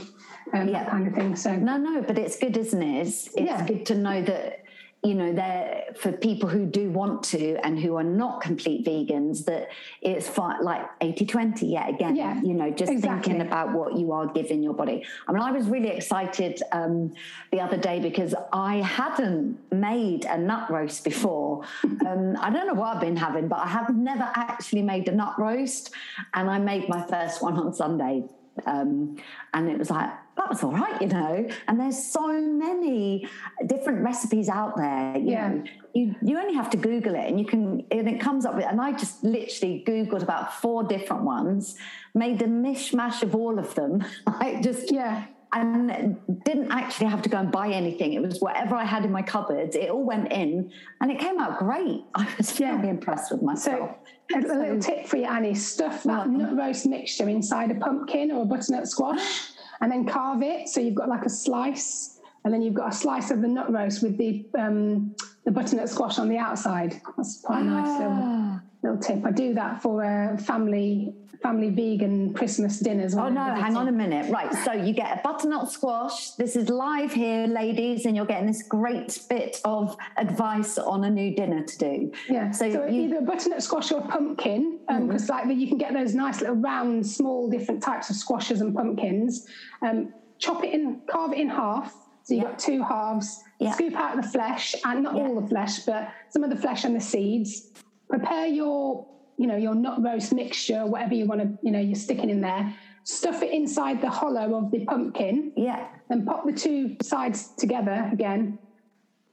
yeah. 0.54 0.64
that 0.64 0.88
kind 0.88 1.08
of 1.08 1.14
thing. 1.14 1.34
So 1.34 1.56
no, 1.56 1.76
no, 1.76 2.00
but 2.00 2.16
it's 2.16 2.38
good, 2.38 2.56
isn't 2.56 2.82
it? 2.82 3.06
It's, 3.06 3.26
it's 3.28 3.40
yeah. 3.40 3.66
good 3.66 3.84
to 3.86 3.94
know 3.96 4.22
that 4.22 4.63
you 5.04 5.14
know, 5.14 5.32
there 5.32 5.84
for 5.96 6.10
people 6.12 6.48
who 6.48 6.64
do 6.64 6.90
want 6.90 7.22
to 7.22 7.56
and 7.64 7.78
who 7.78 7.96
are 7.96 8.04
not 8.04 8.40
complete 8.40 8.84
vegans, 8.86 9.44
that 9.44 9.68
it's 10.00 10.26
fine, 10.26 10.62
like 10.62 10.86
80 11.02 11.26
20 11.26 11.66
yet 11.66 11.90
again, 11.90 12.16
yeah, 12.16 12.40
you 12.42 12.54
know, 12.54 12.70
just 12.70 12.90
exactly. 12.90 13.32
thinking 13.32 13.46
about 13.46 13.72
what 13.72 13.96
you 13.98 14.12
are 14.12 14.26
giving 14.26 14.62
your 14.62 14.72
body. 14.72 15.04
I 15.28 15.32
mean, 15.32 15.42
I 15.42 15.52
was 15.52 15.68
really 15.68 15.90
excited 15.90 16.62
um, 16.72 17.12
the 17.52 17.60
other 17.60 17.76
day 17.76 18.00
because 18.00 18.34
I 18.52 18.76
hadn't 18.76 19.58
made 19.70 20.24
a 20.24 20.38
nut 20.38 20.70
roast 20.70 21.04
before. 21.04 21.64
um, 21.84 22.36
I 22.40 22.50
don't 22.50 22.66
know 22.66 22.74
what 22.74 22.96
I've 22.96 23.00
been 23.00 23.16
having, 23.16 23.46
but 23.46 23.58
I 23.58 23.68
have 23.68 23.94
never 23.94 24.30
actually 24.34 24.82
made 24.82 25.06
a 25.08 25.12
nut 25.12 25.34
roast. 25.38 25.90
And 26.32 26.50
I 26.50 26.58
made 26.58 26.88
my 26.88 27.06
first 27.06 27.42
one 27.42 27.58
on 27.58 27.74
Sunday. 27.74 28.24
Um, 28.66 29.16
and 29.52 29.68
it 29.68 29.78
was 29.78 29.90
like, 29.90 30.10
that 30.36 30.48
was 30.48 30.62
all 30.64 30.72
right, 30.72 31.00
you 31.00 31.08
know. 31.08 31.48
And 31.68 31.78
there's 31.78 32.02
so 32.02 32.26
many 32.40 33.28
different 33.66 34.02
recipes 34.02 34.48
out 34.48 34.76
there. 34.76 35.16
You 35.16 35.30
yeah. 35.30 35.48
Know, 35.48 35.64
you, 35.94 36.14
you 36.22 36.38
only 36.38 36.54
have 36.54 36.70
to 36.70 36.76
Google 36.76 37.14
it 37.14 37.28
and 37.28 37.38
you 37.38 37.46
can, 37.46 37.84
and 37.90 38.08
it 38.08 38.20
comes 38.20 38.44
up 38.44 38.56
with, 38.56 38.64
and 38.64 38.80
I 38.80 38.92
just 38.92 39.22
literally 39.22 39.84
Googled 39.86 40.22
about 40.22 40.52
four 40.54 40.82
different 40.82 41.22
ones, 41.22 41.76
made 42.14 42.42
a 42.42 42.46
mishmash 42.46 43.22
of 43.22 43.34
all 43.34 43.58
of 43.58 43.74
them. 43.74 44.04
I 44.26 44.60
just, 44.62 44.92
yeah. 44.92 45.26
And 45.52 46.16
didn't 46.44 46.72
actually 46.72 47.06
have 47.06 47.22
to 47.22 47.28
go 47.28 47.38
and 47.38 47.52
buy 47.52 47.68
anything. 47.68 48.14
It 48.14 48.20
was 48.20 48.40
whatever 48.40 48.74
I 48.74 48.84
had 48.84 49.04
in 49.04 49.12
my 49.12 49.22
cupboards. 49.22 49.76
It 49.76 49.88
all 49.88 50.02
went 50.02 50.32
in 50.32 50.72
and 51.00 51.12
it 51.12 51.20
came 51.20 51.38
out 51.38 51.60
great. 51.60 52.02
I 52.16 52.26
was 52.36 52.58
really 52.58 52.72
yeah. 52.72 52.90
impressed 52.90 53.30
with 53.30 53.40
myself. 53.40 53.90
So, 54.32 54.36
a, 54.36 54.40
little 54.40 54.80
tip 54.80 55.06
for 55.06 55.16
you, 55.16 55.26
Annie 55.26 55.54
stuff 55.54 56.02
that 56.02 56.28
nut 56.28 56.56
roast 56.56 56.86
mixture 56.86 57.28
inside 57.28 57.70
a 57.70 57.76
pumpkin 57.76 58.32
or 58.32 58.42
a 58.42 58.44
butternut 58.44 58.88
squash 58.88 59.53
and 59.80 59.90
then 59.90 60.06
carve 60.06 60.42
it. 60.42 60.68
So 60.68 60.80
you've 60.80 60.94
got 60.94 61.08
like 61.08 61.24
a 61.24 61.30
slice, 61.30 62.20
and 62.44 62.52
then 62.52 62.62
you've 62.62 62.74
got 62.74 62.92
a 62.92 62.96
slice 62.96 63.30
of 63.30 63.42
the 63.42 63.48
nut 63.48 63.72
roast 63.72 64.02
with 64.02 64.16
the 64.18 64.46
um, 64.58 65.14
the 65.44 65.50
butternut 65.50 65.88
squash 65.88 66.18
on 66.18 66.28
the 66.28 66.38
outside. 66.38 67.00
That's 67.16 67.40
quite 67.40 67.60
a 67.60 67.64
nice 67.64 67.98
little, 67.98 68.18
ah. 68.18 68.60
little 68.82 68.98
tip. 68.98 69.24
I 69.24 69.30
do 69.30 69.54
that 69.54 69.82
for 69.82 70.02
a 70.02 70.38
family 70.38 71.14
family 71.44 71.68
vegan 71.68 72.32
Christmas 72.32 72.80
dinners. 72.80 73.14
Oh 73.14 73.28
no, 73.28 73.42
hang 73.42 73.76
on 73.76 73.86
a 73.88 73.92
minute. 73.92 74.32
Right, 74.32 74.50
so 74.64 74.72
you 74.72 74.94
get 74.94 75.18
a 75.18 75.20
butternut 75.22 75.70
squash. 75.70 76.30
This 76.30 76.56
is 76.56 76.70
live 76.70 77.12
here, 77.12 77.46
ladies, 77.46 78.06
and 78.06 78.16
you're 78.16 78.24
getting 78.24 78.46
this 78.46 78.62
great 78.62 79.20
bit 79.28 79.60
of 79.62 79.94
advice 80.16 80.78
on 80.78 81.04
a 81.04 81.10
new 81.10 81.36
dinner 81.36 81.62
to 81.62 81.78
do. 81.78 82.12
Yeah. 82.30 82.50
So, 82.50 82.72
so 82.72 82.86
you, 82.86 83.02
either 83.02 83.20
butternut 83.20 83.62
squash 83.62 83.92
or 83.92 84.00
pumpkin, 84.00 84.78
because 84.88 84.98
um, 84.98 85.10
mm-hmm. 85.10 85.48
like 85.48 85.58
you 85.58 85.68
can 85.68 85.76
get 85.76 85.92
those 85.92 86.14
nice 86.14 86.40
little 86.40 86.56
round, 86.56 87.06
small, 87.06 87.50
different 87.50 87.82
types 87.82 88.08
of 88.08 88.16
squashes 88.16 88.62
and 88.62 88.74
pumpkins. 88.74 89.46
Um, 89.82 90.14
chop 90.38 90.64
it 90.64 90.72
in, 90.72 91.02
carve 91.06 91.32
it 91.32 91.40
in 91.40 91.50
half. 91.50 91.94
So 92.24 92.34
you've 92.34 92.42
yeah. 92.42 92.50
got 92.50 92.58
two 92.58 92.82
halves. 92.82 93.42
Yeah. 93.60 93.72
Scoop 93.72 93.94
out 93.94 94.16
the 94.16 94.28
flesh, 94.28 94.74
and 94.84 95.04
not 95.04 95.14
all 95.14 95.40
the 95.40 95.46
flesh, 95.46 95.80
but 95.80 96.10
some 96.30 96.42
of 96.42 96.50
the 96.50 96.56
flesh 96.56 96.84
and 96.84 96.96
the 96.96 97.00
seeds. 97.00 97.70
Prepare 98.08 98.46
your 98.48 99.06
you 99.36 99.46
know, 99.46 99.56
your 99.56 99.74
nut 99.74 100.02
roast 100.02 100.32
mixture, 100.32 100.86
whatever 100.86 101.14
you 101.14 101.26
want 101.26 101.40
to, 101.40 101.58
you 101.62 101.72
know, 101.72 101.80
you're 101.80 101.96
sticking 101.96 102.30
in 102.30 102.40
there. 102.40 102.74
Stuff 103.02 103.42
it 103.42 103.52
inside 103.52 104.00
the 104.00 104.08
hollow 104.08 104.54
of 104.54 104.70
the 104.70 104.84
pumpkin. 104.84 105.52
Yeah. 105.56 105.88
Then 106.08 106.24
pop 106.24 106.46
the 106.46 106.52
two 106.52 106.96
sides 107.02 107.48
together 107.58 108.08
again. 108.12 108.58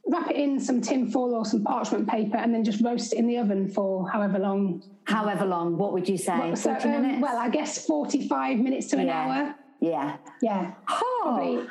Wrap 0.08 0.30
it 0.30 0.36
in 0.36 0.60
some 0.60 0.82
tin 0.82 1.10
foil 1.10 1.36
or 1.36 1.45
some 1.45 1.63
parchment 1.63 2.10
paper, 2.10 2.38
and 2.38 2.54
then 2.54 2.63
just 2.63 2.84
roast 2.84 3.13
it 3.13 3.19
in 3.19 3.27
the 3.27 3.38
oven 3.38 3.69
for 3.69 4.10
however 4.10 4.39
long. 4.39 4.84
However 5.04 5.45
long? 5.45 5.77
What 5.77 5.93
would 5.93 6.10
you 6.10 6.17
say? 6.17 6.38
Well, 6.38 6.56
so, 6.56 6.73
um, 6.73 7.21
well 7.21 7.38
I 7.38 7.49
guess 7.49 7.86
forty-five 7.86 8.58
minutes 8.58 8.88
to 8.88 8.97
an 8.97 9.10
hour. 9.10 9.56
Yeah. 9.80 10.17
Yeah. 10.41 10.73
Oh. 10.89 11.21
Probably. 11.23 11.67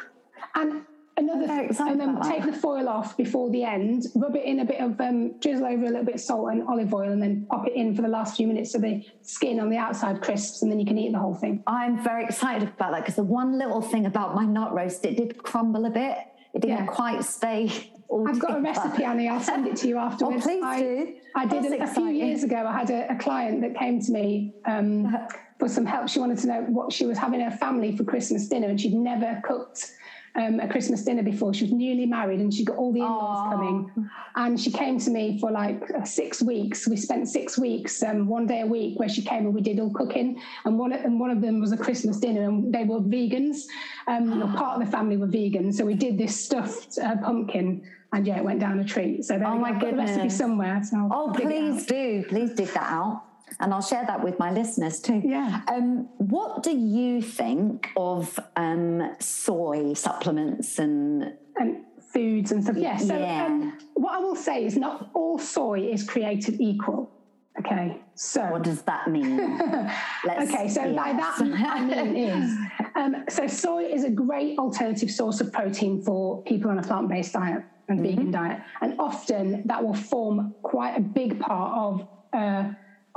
And 0.54 0.86
another 1.20 1.46
th- 1.46 1.70
and 1.78 2.00
then 2.00 2.20
take 2.22 2.44
the 2.44 2.52
foil 2.52 2.88
off 2.88 3.16
before 3.16 3.50
the 3.50 3.62
end 3.62 4.06
rub 4.14 4.34
it 4.34 4.44
in 4.44 4.60
a 4.60 4.64
bit 4.64 4.80
of 4.80 5.00
um, 5.00 5.38
drizzle 5.38 5.66
over 5.66 5.84
a 5.84 5.88
little 5.88 6.04
bit 6.04 6.16
of 6.16 6.20
salt 6.20 6.50
and 6.50 6.66
olive 6.68 6.92
oil 6.92 7.10
and 7.10 7.22
then 7.22 7.46
pop 7.50 7.66
it 7.66 7.74
in 7.74 7.94
for 7.94 8.02
the 8.02 8.08
last 8.08 8.36
few 8.36 8.46
minutes 8.46 8.72
so 8.72 8.78
the 8.78 9.04
skin 9.22 9.60
on 9.60 9.68
the 9.68 9.76
outside 9.76 10.20
crisps 10.20 10.62
and 10.62 10.70
then 10.72 10.80
you 10.80 10.86
can 10.86 10.98
eat 10.98 11.12
the 11.12 11.18
whole 11.18 11.34
thing 11.34 11.62
i'm 11.66 12.02
very 12.02 12.24
excited 12.24 12.68
about 12.68 12.92
that 12.92 13.00
because 13.00 13.16
the 13.16 13.22
one 13.22 13.58
little 13.58 13.82
thing 13.82 14.06
about 14.06 14.34
my 14.34 14.44
nut 14.44 14.72
roast 14.72 15.04
it 15.04 15.16
did 15.16 15.42
crumble 15.42 15.84
a 15.84 15.90
bit 15.90 16.18
it 16.54 16.62
didn't 16.62 16.78
yeah. 16.78 16.86
quite 16.86 17.22
stay 17.22 17.92
all 18.10 18.28
I've 18.28 18.40
got 18.40 18.58
a 18.58 18.60
recipe, 18.60 19.04
Annie. 19.04 19.28
I'll 19.28 19.40
send 19.40 19.68
it 19.68 19.76
to 19.76 19.88
you 19.88 19.96
afterwards. 20.08 20.44
Oh, 20.44 20.48
please 20.48 20.64
I, 20.64 20.80
do. 20.80 21.14
I 21.36 21.46
did 21.46 21.72
a, 21.72 21.84
a 21.84 21.86
few 21.86 22.08
years 22.08 22.42
ago. 22.42 22.66
I 22.66 22.76
had 22.76 22.90
a, 22.90 23.12
a 23.12 23.16
client 23.16 23.60
that 23.62 23.76
came 23.76 24.00
to 24.00 24.10
me 24.10 24.52
um, 24.66 25.16
for 25.60 25.68
some 25.68 25.86
help. 25.86 26.08
She 26.08 26.18
wanted 26.18 26.38
to 26.38 26.48
know 26.48 26.62
what 26.62 26.92
she 26.92 27.06
was 27.06 27.16
having 27.16 27.40
her 27.40 27.52
family 27.52 27.96
for 27.96 28.02
Christmas 28.02 28.48
dinner, 28.48 28.68
and 28.68 28.80
she'd 28.80 28.94
never 28.94 29.40
cooked 29.44 29.92
um, 30.36 30.60
a 30.60 30.68
Christmas 30.68 31.04
dinner 31.04 31.22
before. 31.22 31.52
She 31.52 31.64
was 31.64 31.72
newly 31.72 32.06
married, 32.06 32.40
and 32.40 32.52
she 32.52 32.64
got 32.64 32.76
all 32.76 32.92
the 32.92 33.00
in-laws 33.00 33.52
coming. 33.52 34.10
And 34.36 34.58
she 34.60 34.70
came 34.70 34.98
to 35.00 35.10
me 35.10 35.38
for 35.40 35.50
like 35.50 35.82
uh, 35.90 36.04
six 36.04 36.40
weeks. 36.42 36.86
We 36.86 36.96
spent 36.96 37.28
six 37.28 37.58
weeks, 37.58 38.02
um, 38.02 38.28
one 38.28 38.46
day 38.46 38.60
a 38.60 38.66
week, 38.66 38.98
where 38.98 39.08
she 39.08 39.22
came 39.22 39.46
and 39.46 39.54
we 39.54 39.60
did 39.60 39.80
all 39.80 39.92
cooking. 39.92 40.40
And 40.64 40.78
one 40.78 40.92
of, 40.92 41.04
and 41.04 41.18
one 41.18 41.30
of 41.30 41.40
them 41.40 41.60
was 41.60 41.72
a 41.72 41.76
Christmas 41.76 42.18
dinner, 42.18 42.42
and 42.48 42.72
they 42.72 42.84
were 42.84 43.00
vegans. 43.00 43.64
Um, 44.06 44.54
part 44.56 44.80
of 44.80 44.86
the 44.86 44.90
family 44.90 45.16
were 45.16 45.26
vegan, 45.26 45.72
so 45.72 45.84
we 45.84 45.94
did 45.94 46.16
this 46.18 46.38
stuffed 46.44 46.98
uh, 46.98 47.16
pumpkin. 47.16 47.82
And 48.12 48.26
yeah, 48.26 48.38
it 48.38 48.44
went 48.44 48.58
down 48.60 48.80
a 48.80 48.84
treat. 48.84 49.24
So 49.24 49.38
there 49.38 49.46
Oh 49.46 49.56
my 49.56 49.70
got 49.72 49.80
the 49.82 49.96
recipe 49.96 50.14
goodness. 50.16 50.36
somewhere. 50.36 50.82
So 50.82 51.08
Oh, 51.12 51.32
please 51.32 51.86
do. 51.86 52.24
Please 52.28 52.50
dig 52.54 52.66
that 52.68 52.90
out. 52.90 53.22
And 53.60 53.72
I'll 53.74 53.82
share 53.82 54.04
that 54.06 54.22
with 54.24 54.38
my 54.38 54.50
listeners 54.50 55.00
too. 55.00 55.20
Yeah. 55.24 55.60
Um, 55.68 56.08
what 56.16 56.62
do 56.62 56.70
you 56.76 57.20
think 57.22 57.88
of 57.96 58.38
um, 58.56 59.14
soy 59.20 59.92
supplements 59.94 60.78
and 60.78 61.34
and 61.56 61.84
foods 62.12 62.50
and 62.52 62.62
stuff. 62.64 62.76
Yeah. 62.76 62.96
So 62.96 63.16
Yeah. 63.18 63.46
Um, 63.46 63.78
what 63.94 64.14
I 64.14 64.18
will 64.18 64.34
say 64.36 64.64
is 64.64 64.76
not 64.76 65.10
all 65.14 65.38
soy 65.38 65.80
is 65.92 66.02
created 66.08 66.60
equal. 66.60 67.10
Okay. 67.58 68.00
So 68.14 68.42
what 68.46 68.62
does 68.62 68.82
that 68.82 69.08
mean? 69.10 69.36
Let's- 70.24 70.50
Okay, 70.52 70.68
so 70.68 70.82
by 70.94 71.12
that. 71.12 71.36
I 71.40 71.80
mean 71.84 72.16
is 72.16 72.56
um, 72.96 73.24
so 73.28 73.46
soy 73.46 73.84
is 73.84 74.04
a 74.04 74.10
great 74.10 74.58
alternative 74.58 75.10
source 75.10 75.40
of 75.40 75.52
protein 75.52 76.02
for 76.02 76.42
people 76.44 76.70
on 76.70 76.78
a 76.78 76.82
plant-based 76.82 77.32
diet 77.34 77.62
and 77.88 77.98
Mm-hmm. 78.00 78.08
vegan 78.08 78.30
diet, 78.30 78.60
and 78.82 78.94
often 79.00 79.62
that 79.66 79.82
will 79.84 79.94
form 79.94 80.54
quite 80.62 80.94
a 80.96 81.00
big 81.00 81.40
part 81.40 81.76
of 81.76 82.08
uh, 82.32 82.70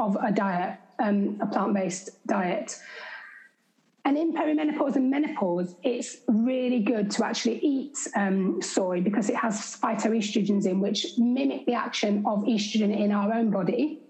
of 0.03 0.17
a 0.23 0.31
diet, 0.31 0.79
um, 0.99 1.37
a 1.41 1.47
plant-based 1.47 2.25
diet. 2.27 2.79
And 4.05 4.17
in 4.17 4.33
perimenopause 4.33 4.97
and 4.97 5.09
menopause, 5.09 5.75
it's 5.81 6.17
really 6.27 6.81
good 6.81 7.09
to 7.11 7.25
actually 7.25 7.59
eat 7.59 7.97
um, 8.15 8.61
soy 8.61 9.01
because 9.01 9.29
it 9.29 9.37
has 9.37 9.77
phytoestrogens 9.81 10.65
in 10.65 10.81
which 10.81 11.17
mimic 11.17 11.65
the 11.65 11.73
action 11.73 12.23
of 12.25 12.39
estrogen 12.43 12.97
in 12.97 13.11
our 13.11 13.33
own 13.33 13.49
body. 13.49 14.01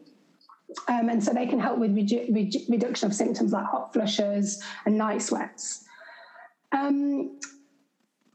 Um, 0.88 1.10
and 1.10 1.24
so 1.24 1.32
they 1.32 1.46
can 1.46 1.60
help 1.60 1.78
with 1.78 1.96
redu- 1.96 2.32
redu- 2.32 2.68
reduction 2.70 3.08
of 3.08 3.14
symptoms 3.14 3.52
like 3.52 3.66
hot 3.66 3.94
flushes 3.94 4.64
and 4.86 4.98
night 4.98 5.22
sweats. 5.22 5.86
Um, 6.72 7.40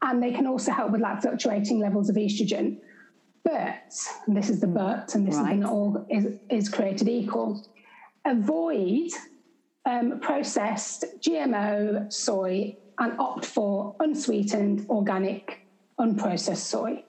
and 0.01 0.23
they 0.23 0.31
can 0.31 0.47
also 0.47 0.71
help 0.71 0.91
with 0.91 1.01
like 1.01 1.21
fluctuating 1.21 1.79
levels 1.79 2.09
of 2.09 2.15
estrogen. 2.15 2.79
But, 3.43 3.79
and 4.27 4.35
this 4.35 4.49
is 4.49 4.59
the 4.59 4.67
but, 4.67 5.15
and 5.15 5.27
this 5.27 5.35
Right. 5.35 5.53
is 5.55 5.59
not 5.61 5.71
all 5.71 6.05
is, 6.09 6.39
is 6.49 6.69
created 6.69 7.07
equal. 7.07 7.61
Avoid 8.25 9.11
um, 9.85 10.19
processed 10.19 11.05
GMO 11.21 12.11
soy 12.11 12.75
and 12.99 13.17
opt 13.19 13.45
for 13.45 13.95
unsweetened, 13.99 14.85
organic, 14.89 15.59
unprocessed 15.99 16.57
soy. 16.57 17.03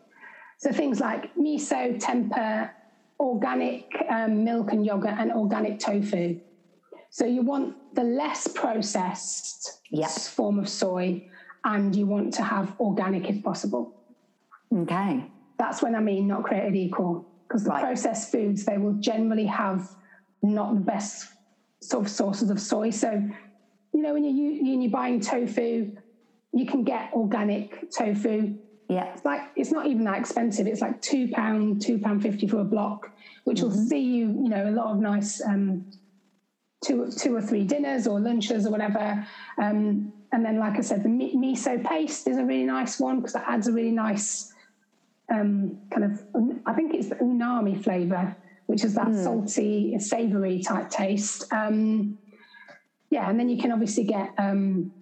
So 0.59 0.71
things 0.73 1.01
like 1.01 1.35
miso, 1.35 1.99
tempeh, 2.01 2.71
organic 3.19 3.87
um, 4.09 4.45
milk 4.45 4.73
and 4.73 4.85
yogurt, 4.87 5.15
and 5.19 5.33
organic 5.33 5.79
tofu. 5.81 6.41
So 7.11 7.27
you 7.27 7.43
want 7.43 7.75
the 7.95 8.05
less 8.05 8.47
processed 8.47 9.79
Yep. 9.91 10.11
form 10.11 10.61
of 10.61 10.69
soy, 10.69 11.27
and 11.65 11.95
you 11.97 12.07
want 12.07 12.35
to 12.35 12.43
have 12.45 12.77
organic 12.79 13.29
if 13.29 13.43
possible. 13.43 13.97
okay. 14.73 15.25
That's 15.61 15.83
when 15.83 15.95
I 15.95 16.01
mean 16.01 16.27
not 16.27 16.43
created 16.49 16.75
equal, 16.75 17.13
because 17.47 17.65
the 17.65 17.71
Right. 17.71 17.85
processed 17.85 18.33
foods 18.33 18.65
they 18.65 18.79
will 18.79 18.95
generally 19.11 19.45
have 19.63 19.81
not 20.43 20.69
the 20.75 20.81
best 20.95 21.15
sort 21.83 22.03
of 22.07 22.11
sources 22.11 22.49
of 22.55 22.59
soy. 22.71 22.89
So, 23.05 23.11
you 23.93 24.01
know, 24.03 24.13
when 24.15 24.25
you 24.25 24.63
when 24.63 24.81
you're 24.83 24.91
buying 25.03 25.21
tofu, 25.21 25.71
you 26.59 26.67
can 26.73 26.83
get 26.93 27.13
organic 27.13 27.91
tofu. 27.97 28.37
Yeah. 28.89 29.13
It's 29.13 29.25
like 29.31 29.43
it's 29.55 29.71
not 29.77 29.85
even 29.87 30.03
that 30.05 30.19
expensive. 30.19 30.67
It's 30.67 30.81
like 30.81 30.97
two 31.03 31.29
pound, 31.29 31.83
two 31.87 31.99
pound 31.99 32.23
fifty 32.23 32.47
for 32.49 32.61
a 32.61 32.65
block, 32.65 33.11
which 33.45 33.61
will 33.61 33.71
see 33.91 34.05
you, 34.17 34.25
you 34.43 34.49
know, 34.55 34.65
a 34.71 34.75
lot 34.81 34.89
of 34.93 34.99
nice 34.99 35.33
um, 35.51 35.65
two 36.85 36.97
two 37.23 37.33
or 37.37 37.43
three 37.43 37.65
dinners 37.65 38.07
or 38.07 38.19
lunches 38.19 38.67
or 38.67 38.71
whatever. 38.71 39.07
Um, 39.59 40.13
and 40.33 40.41
then, 40.45 40.57
like 40.59 40.77
I 40.79 40.85
said, 40.91 41.03
the 41.03 41.11
miso 41.45 41.85
paste 41.85 42.27
is 42.29 42.39
a 42.39 42.45
really 42.51 42.69
nice 42.79 42.99
one 42.99 43.17
because 43.21 43.35
it 43.35 43.43
adds 43.47 43.67
a 43.69 43.73
really 43.73 43.97
nice 44.09 44.53
um, 45.31 45.79
kind 45.91 46.05
of. 46.05 46.23
I 46.67 46.73
think 46.73 46.95
it's 46.95 47.09
the 47.09 47.17
umami 47.17 47.83
flavor, 47.83 48.37
which 48.67 48.85
is 48.85 48.95
that 48.95 49.15
salty, 49.15 49.99
savory 49.99 50.63
type 50.63 50.91
taste. 50.91 51.53
Um, 51.53 52.19
yeah, 53.11 53.29
and 53.29 53.39
then 53.39 53.49
you 53.49 53.59
can 53.59 53.73
obviously 53.73 54.05
get 54.05 54.31
um, 54.39 54.93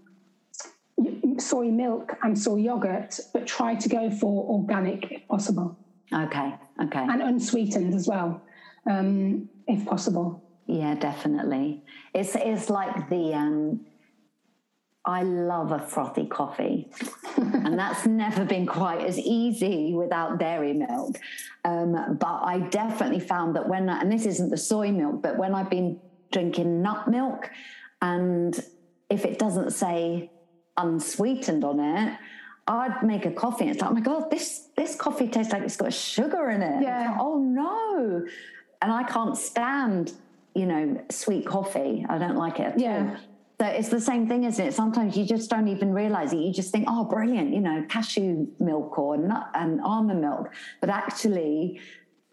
soy 1.38 1.66
milk 1.66 2.16
and 2.22 2.38
soy 2.38 2.56
yogurt, 2.56 3.18
but 3.32 3.46
try 3.46 3.74
to 3.74 3.88
go 3.88 4.10
for 4.10 4.44
organic 4.50 5.12
if 5.12 5.28
possible 5.28 5.78
Okay. 6.12 6.54
Okay. 6.82 7.00
and 7.00 7.22
unsweetened 7.22 7.94
as 7.94 8.08
well, 8.08 8.42
um, 8.88 9.48
if 9.66 9.84
possible. 9.84 10.42
Yeah, 10.66 10.94
definitely. 10.94 11.84
It's 12.14 12.34
it's 12.34 12.70
like 12.70 13.08
the 13.08 13.34
um 13.34 13.86
I 15.08 15.22
love 15.22 15.72
a 15.72 15.78
frothy 15.78 16.26
coffee. 16.26 16.90
and 17.38 17.78
that's 17.78 18.04
never 18.04 18.44
been 18.44 18.66
quite 18.66 19.00
as 19.00 19.18
easy 19.18 19.94
without 19.94 20.38
dairy 20.38 20.74
milk. 20.74 21.16
Um, 21.64 22.18
but 22.20 22.40
I 22.44 22.60
definitely 22.70 23.20
found 23.20 23.56
that 23.56 23.66
when 23.66 23.88
I, 23.88 24.02
and 24.02 24.12
this 24.12 24.26
isn't 24.26 24.50
the 24.50 24.58
soy 24.58 24.92
milk, 24.92 25.22
but 25.22 25.38
when 25.38 25.54
I've 25.54 25.70
been 25.70 25.98
drinking 26.30 26.82
nut 26.82 27.08
milk 27.08 27.50
and 28.02 28.54
if 29.08 29.24
it 29.24 29.38
doesn't 29.38 29.70
say 29.72 30.30
unsweetened 30.76 31.64
on 31.64 31.80
it, 31.80 32.18
I'd 32.66 33.02
make 33.02 33.24
a 33.24 33.30
coffee 33.30 33.64
and 33.64 33.70
it's 33.72 33.80
like, 33.80 33.90
oh 33.90 33.94
my 33.94 34.00
God, 34.00 34.30
this 34.30 34.68
this 34.76 34.94
coffee 34.94 35.26
tastes 35.28 35.54
like 35.54 35.62
it's 35.62 35.78
got 35.78 35.92
sugar 35.94 36.50
in 36.50 36.60
it. 36.60 36.82
Yeah. 36.82 37.12
Like, 37.12 37.18
oh 37.18 37.38
no. 37.38 38.26
And 38.82 38.92
I 38.92 39.04
can't 39.04 39.38
stand, 39.38 40.12
you 40.54 40.66
know, 40.66 41.02
sweet 41.10 41.46
coffee. 41.46 42.04
I 42.06 42.18
don't 42.18 42.36
like 42.36 42.60
it 42.60 42.74
Yeah. 42.78 43.16
all. 43.16 43.16
So 43.60 43.66
it's 43.66 43.88
the 43.88 44.00
same 44.00 44.28
thing, 44.28 44.44
isn't 44.44 44.64
it? 44.64 44.72
Sometimes 44.72 45.16
you 45.16 45.24
just 45.24 45.50
don't 45.50 45.66
even 45.66 45.92
realize 45.92 46.32
it. 46.32 46.38
You 46.38 46.52
just 46.52 46.70
think, 46.70 46.86
oh, 46.88 47.04
brilliant, 47.04 47.52
you 47.52 47.60
know, 47.60 47.84
cashew 47.88 48.46
milk 48.60 48.96
or 48.96 49.16
nut 49.16 49.50
and 49.54 49.80
almond 49.80 50.20
milk. 50.20 50.52
But 50.80 50.90
actually, 50.90 51.80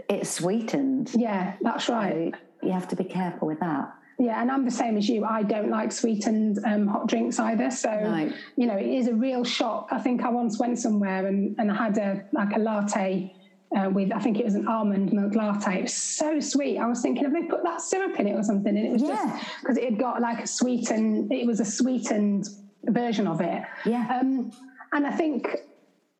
it's 0.08 0.30
sweetened. 0.30 1.12
Yeah, 1.16 1.56
that's 1.62 1.90
right. 1.90 2.32
So 2.62 2.68
you 2.68 2.74
have 2.74 2.88
to 2.90 2.96
be 2.96 3.06
careful 3.06 3.48
with 3.48 3.60
that. 3.62 3.92
Yeah, 4.20 4.40
and 4.42 4.52
I'm 4.52 4.64
the 4.66 4.72
same 4.72 4.98
as 4.98 5.10
you. 5.10 5.26
I 5.26 5.42
don't 5.44 5.70
like 5.70 5.92
sweetened 5.92 6.60
um, 6.64 6.88
hot 6.88 7.08
drinks 7.08 7.40
either. 7.40 7.70
So, 7.72 7.90
No. 7.90 8.32
you 8.56 8.68
know, 8.68 8.78
it 8.78 8.88
is 8.88 9.08
a 9.08 9.14
real 9.14 9.44
shock. 9.44 9.90
I 9.92 10.00
think 10.00 10.22
I 10.24 10.30
once 10.30 10.60
went 10.60 10.78
somewhere 10.80 11.26
and, 11.26 11.56
and 11.58 11.72
I 11.72 11.76
had 11.76 11.98
a 11.98 12.24
like 12.32 12.56
a 12.56 12.60
latte 12.60 13.35
uh, 13.76 13.90
with, 13.90 14.12
I 14.12 14.20
think 14.20 14.40
it 14.40 14.46
was 14.46 14.56
an 14.56 14.68
almond 14.68 15.12
milk 15.14 15.36
latte. 15.36 15.80
It 15.80 15.82
was 15.84 15.94
so 15.94 16.40
sweet. 16.40 16.78
I 16.78 16.88
was 16.88 17.02
thinking, 17.02 17.24
have 17.24 17.34
they 17.34 17.44
put 17.44 17.64
that 17.64 17.82
syrup 17.82 18.20
in 18.20 18.28
it 18.28 18.34
or 18.34 18.44
something? 18.44 18.76
And 18.76 18.88
it 18.88 18.92
was 18.92 19.02
Yeah. 19.04 19.16
just 19.16 19.60
because 19.62 19.78
it 19.78 19.84
had 19.84 20.00
got 20.00 20.22
like 20.22 20.40
a 20.44 20.48
sweetened, 20.48 21.32
it 21.32 21.46
was 21.46 21.60
a 21.60 21.66
sweetened 21.66 22.48
version 22.86 23.28
of 23.28 23.42
it. 23.42 23.64
Yeah. 23.86 24.20
Um, 24.20 24.52
and 24.94 25.06
I 25.06 25.12
think, 25.12 25.48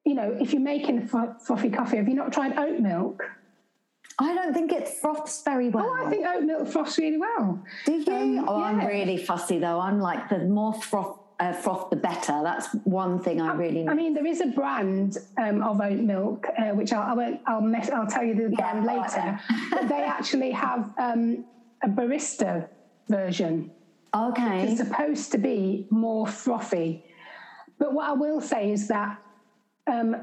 you 0.04 0.16
know, 0.16 0.36
if 0.40 0.52
you're 0.52 0.62
making 0.62 1.08
fro- 1.08 1.36
frothy 1.46 1.70
coffee, 1.70 1.98
have 1.98 2.08
you 2.08 2.16
not 2.16 2.34
tried 2.34 2.58
oat 2.58 2.80
milk? 2.80 3.24
I 4.18 4.34
don't 4.34 4.54
think 4.54 4.72
it 4.72 4.88
froths 4.88 5.42
very 5.44 5.70
well. 5.70 5.86
Oh, 5.90 6.06
I 6.06 6.10
think 6.10 6.26
oat 6.26 6.44
milk 6.44 6.68
froths 6.70 6.98
really 6.98 7.18
well. 7.18 7.62
Do 7.86 7.94
you? 7.94 8.14
Um, 8.14 8.46
oh, 8.48 8.62
I'm 8.64 8.86
really 8.86 9.18
fussy 9.18 9.60
though. 9.60 9.80
I'm 9.80 10.00
like 10.00 10.30
the 10.30 10.40
more 10.40 10.74
froth, 10.74 11.20
uh, 11.40 11.54
froth, 11.54 11.90
the 11.90 11.96
better. 11.96 12.42
That's 12.44 12.68
one 12.84 13.20
thing 13.20 13.42
I 13.42 13.54
really. 13.54 13.88
I 13.88 13.94
mean, 13.94 14.14
there 14.14 14.26
is 14.26 14.42
a 14.42 14.48
brand 14.48 15.18
um, 15.38 15.62
of 15.62 15.82
oat 15.82 16.00
milk, 16.00 16.48
uh, 16.58 16.70
which 16.72 16.94
I'll, 16.94 17.12
I 17.12 17.14
won't, 17.14 17.42
I'll, 17.46 17.62
mess, 17.62 17.90
I'll 17.90 18.08
tell 18.08 18.24
you 18.24 18.36
the 18.36 18.56
brand 18.56 18.86
later. 18.86 19.40
but 19.72 19.88
they 19.90 20.04
actually 20.04 20.52
have 20.52 20.92
um, 20.98 21.46
a 21.84 21.90
barista 21.90 22.68
version. 23.10 23.72
okay. 24.14 24.68
It's 24.68 24.78
supposed 24.78 25.32
to 25.34 25.38
be 25.38 25.88
more 25.90 26.26
frothy. 26.28 27.04
But 27.78 27.94
what 27.94 28.10
I 28.10 28.14
will 28.14 28.40
say 28.40 28.72
is 28.72 28.88
that 28.88 29.22
um, 29.88 30.16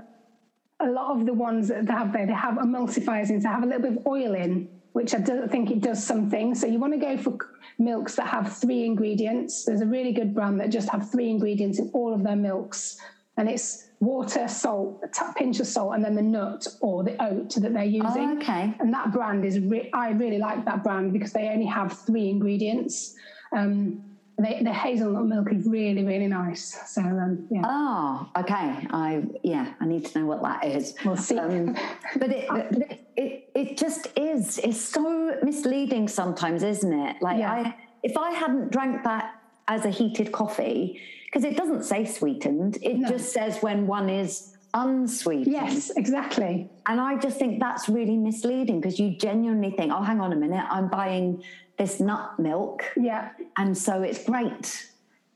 a 0.81 0.87
lot 0.87 1.17
of 1.17 1.27
the 1.27 1.35
ones 1.35 1.69
that 1.69 1.87
they 1.87 1.93
have 1.93 2.13
there, 2.13 2.27
they 2.27 2.33
have 2.33 2.55
emulsifiers 2.55 3.31
in, 3.31 3.41
so 3.41 3.49
they 3.49 3.53
have 3.53 3.63
a 3.63 3.67
little 3.67 3.83
bit 3.83 3.99
of 3.99 4.07
oil 4.07 4.35
in, 4.35 4.69
which 4.93 5.15
I 5.15 5.19
don't 5.19 5.51
think 5.51 5.71
it 5.71 5.81
does 5.81 6.05
something. 6.05 6.55
So 6.55 6.67
you 6.67 6.79
want 6.79 6.93
to 6.93 6.99
go 6.99 7.17
for 7.17 7.39
milks 7.79 8.17
that 8.17 8.27
have 8.27 8.57
three 8.57 8.85
ingredients. 8.85 9.65
There's 9.65 9.81
a 9.81 9.87
really 9.87 10.13
good 10.13 10.35
brand 10.35 10.61
that 10.61 10.71
just 10.71 10.89
have 10.91 11.11
three 11.11 11.31
ingredients 11.31 11.79
in 11.79 11.91
all 11.93 12.15
of 12.15 12.23
their 12.23 12.37
milks, 12.37 12.99
and 13.37 13.49
it's 13.49 13.89
water, 14.01 14.49
salt, 14.49 15.03
a 15.03 15.33
pinch 15.35 15.61
of 15.61 15.67
salt, 15.67 15.95
and 15.95 16.05
then 16.05 16.15
the 16.15 16.23
nut 16.23 16.67
or 16.81 17.05
the 17.05 17.23
oat 17.23 17.55
that 17.55 17.73
they're 17.73 17.85
using. 17.85 18.31
Oh, 18.31 18.37
okay. 18.37 18.75
And 18.81 18.93
that 18.93 19.13
brand 19.13 19.45
is, 19.45 19.61
re- 19.61 19.91
I 19.93 20.11
really 20.11 20.39
like 20.39 20.65
that 20.65 20.83
brand 20.83 21.13
because 21.13 21.33
they 21.33 21.49
only 21.49 21.67
have 21.67 21.93
three 21.93 22.29
ingredients. 22.29 23.15
Um, 23.57 24.05
they, 24.39 24.61
the 24.63 24.73
hazelnut 24.73 25.27
milk 25.27 25.53
is 25.53 25.67
really, 25.67 26.05
really 26.05 26.27
nice. 26.27 26.79
So 26.87 27.03
um, 27.03 27.47
yeah. 27.51 27.63
Oh, 27.65 28.29
okay. 28.39 28.87
I 28.91 29.23
yeah, 29.43 29.75
I 29.81 29.85
need 29.87 30.07
to 30.07 30.19
know 30.21 30.27
what 30.27 30.43
that 30.43 30.65
is. 30.65 30.95
We'll 31.05 31.17
see. 31.17 31.39
Um, 31.39 31.77
but 32.17 32.31
it, 32.31 32.49
it, 32.51 33.01
it 33.17 33.51
it 33.55 33.77
just 33.77 34.09
is. 34.17 34.59
It's 34.59 34.81
so 34.81 35.37
misleading 35.43 36.09
sometimes, 36.09 36.63
isn't 36.63 36.93
it? 36.93 37.17
Like 37.21 37.39
Yeah. 37.39 37.53
I, 37.53 37.75
if 38.03 38.17
I 38.17 38.33
hadn't 38.33 38.73
drank 38.73 39.05
that 39.05 39.35
as 39.69 39.85
a 39.85 39.91
heated 39.91 40.33
coffee, 40.33 41.01
because 41.27 41.45
it 41.45 41.57
doesn't 41.57 41.85
say 41.85 42.05
sweetened, 42.05 42.79
it 42.83 42.97
No. 42.99 43.09
just 43.09 43.33
says 43.33 43.59
when 43.63 43.87
one 43.87 44.09
is 44.11 44.57
unsweetened. 44.75 45.53
yes, 45.53 45.91
exactly. 45.97 46.69
And 46.87 47.01
I 47.01 47.17
just 47.19 47.39
think 47.39 47.61
that's 47.61 47.89
really 47.89 48.17
misleading 48.17 48.81
because 48.81 48.99
you 48.99 49.17
genuinely 49.17 49.71
think, 49.71 49.93
oh, 49.93 50.03
hang 50.03 50.21
on 50.21 50.33
a 50.33 50.37
minute, 50.37 50.65
I'm 50.71 50.89
buying 50.89 51.43
this 51.83 51.99
nut 52.01 52.39
milk, 52.39 52.85
Yeah, 52.97 53.31
and 53.57 53.77
so 53.77 54.03
it's 54.03 54.25
great. 54.25 54.89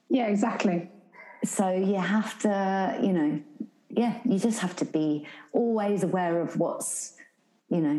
yeah, 0.08 0.26
exactly. 0.28 0.88
So 1.44 1.70
you 1.70 1.96
have 2.16 2.38
to, 2.40 2.98
you 3.02 3.12
know, 3.12 3.40
yeah, 3.90 4.14
you 4.24 4.38
just 4.38 4.60
have 4.60 4.76
to 4.76 4.84
be 4.84 5.26
always 5.52 6.02
aware 6.04 6.40
of 6.40 6.56
what's, 6.58 7.14
you 7.68 7.80
know, 7.80 7.98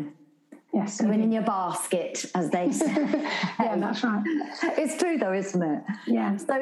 Yes. 0.72 1.00
going 1.00 1.22
in 1.22 1.32
your 1.32 1.42
basket, 1.42 2.24
as 2.34 2.50
they 2.50 2.70
say. 2.80 2.86
yeah, 3.58 3.76
that's 3.76 4.02
right. 4.04 4.22
it's 4.82 4.96
true 5.02 5.16
though, 5.18 5.32
isn't 5.32 5.62
it? 5.62 5.82
Yeah. 6.06 6.36
So 6.36 6.54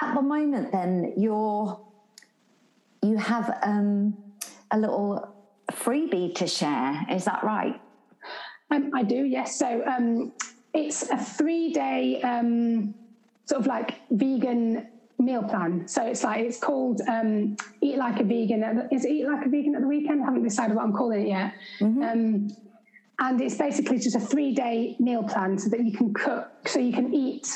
at 0.00 0.14
the 0.14 0.22
moment, 0.22 0.70
then 0.72 1.12
you're 1.16 1.78
you 3.02 3.16
have 3.18 3.58
um, 3.62 4.16
a 4.70 4.78
little 4.78 5.34
freebie 5.72 6.34
to 6.36 6.46
share. 6.46 7.04
Is 7.10 7.24
that 7.24 7.42
right? 7.42 7.80
Um, 8.70 8.90
I 8.94 9.02
do, 9.02 9.16
yes. 9.36 9.58
So 9.58 9.68
um, 9.86 10.32
it's 10.74 11.08
a 11.10 11.18
three 11.18 11.72
day 11.72 12.20
um, 12.22 12.94
sort 13.46 13.60
of 13.60 13.66
like 13.66 14.00
vegan 14.10 14.88
meal 15.18 15.42
plan. 15.42 15.86
So 15.86 16.04
it's 16.04 16.24
like, 16.24 16.40
it's 16.44 16.58
called 16.58 17.00
um, 17.08 17.56
Eat 17.80 17.96
Like 17.96 18.20
a 18.20 18.24
Vegan. 18.24 18.62
At 18.62 18.74
the, 18.76 18.94
is 18.94 19.04
it 19.04 19.10
Eat 19.10 19.26
Like 19.26 19.46
a 19.46 19.48
Vegan 19.48 19.74
at 19.74 19.82
the 19.82 19.88
weekend? 19.88 20.22
I 20.22 20.26
haven't 20.26 20.42
decided 20.42 20.74
what 20.74 20.84
I'm 20.84 20.92
calling 20.92 21.22
it 21.22 21.28
yet. 21.28 21.54
Um, 22.02 22.50
and 23.18 23.40
it's 23.40 23.56
basically 23.56 23.98
just 23.98 24.16
a 24.16 24.20
three 24.20 24.52
day 24.54 24.96
meal 24.98 25.22
plan 25.22 25.58
so 25.58 25.68
that 25.70 25.84
you 25.84 25.92
can 25.92 26.12
cook, 26.12 26.66
so 26.66 26.80
you 26.80 26.92
can 26.92 27.14
eat 27.14 27.48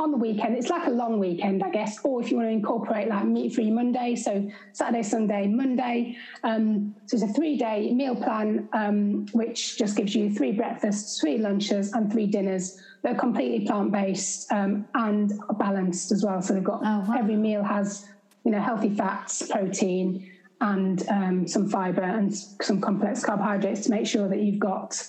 on 0.00 0.10
the 0.10 0.16
weekend. 0.16 0.56
It's 0.56 0.70
like 0.70 0.86
a 0.86 0.90
long 0.90 1.18
weekend, 1.18 1.62
I 1.62 1.70
guess, 1.70 1.98
or 2.02 2.22
if 2.22 2.30
you 2.30 2.38
want 2.38 2.48
to 2.48 2.52
incorporate 2.52 3.08
like 3.08 3.26
meat 3.26 3.54
free 3.54 3.70
Monday, 3.70 4.16
so 4.16 4.50
Saturday, 4.72 5.02
Sunday, 5.02 5.46
Monday. 5.46 6.16
Um, 6.42 6.94
so 7.06 7.16
it's 7.16 7.24
a 7.24 7.28
three 7.28 7.56
day 7.58 7.92
meal 7.92 8.16
plan, 8.16 8.68
um, 8.72 9.26
which 9.32 9.76
just 9.76 9.96
gives 9.96 10.14
you 10.14 10.34
three 10.34 10.52
breakfasts, 10.52 11.20
three 11.20 11.36
lunches, 11.36 11.92
and 11.92 12.10
three 12.10 12.26
dinners 12.26 12.80
that 13.02 13.16
are 13.16 13.18
completely 13.18 13.66
plant 13.66 13.92
based 13.92 14.50
um, 14.50 14.86
and 14.94 15.32
balanced 15.58 16.12
as 16.12 16.24
well. 16.24 16.40
So 16.40 16.54
they've 16.54 16.64
got 16.64 16.80
Oh, 16.82 17.04
wow. 17.06 17.16
every 17.18 17.36
meal 17.36 17.62
has, 17.62 18.06
you 18.44 18.52
know, 18.52 18.60
healthy 18.60 18.94
fats, 18.94 19.46
protein, 19.48 20.30
and 20.62 21.06
um, 21.08 21.46
some 21.46 21.68
fiber 21.68 22.02
and 22.02 22.34
some 22.34 22.80
complex 22.80 23.22
carbohydrates 23.22 23.82
to 23.82 23.90
make 23.90 24.06
sure 24.06 24.28
that 24.28 24.40
you've 24.40 24.58
got 24.58 25.02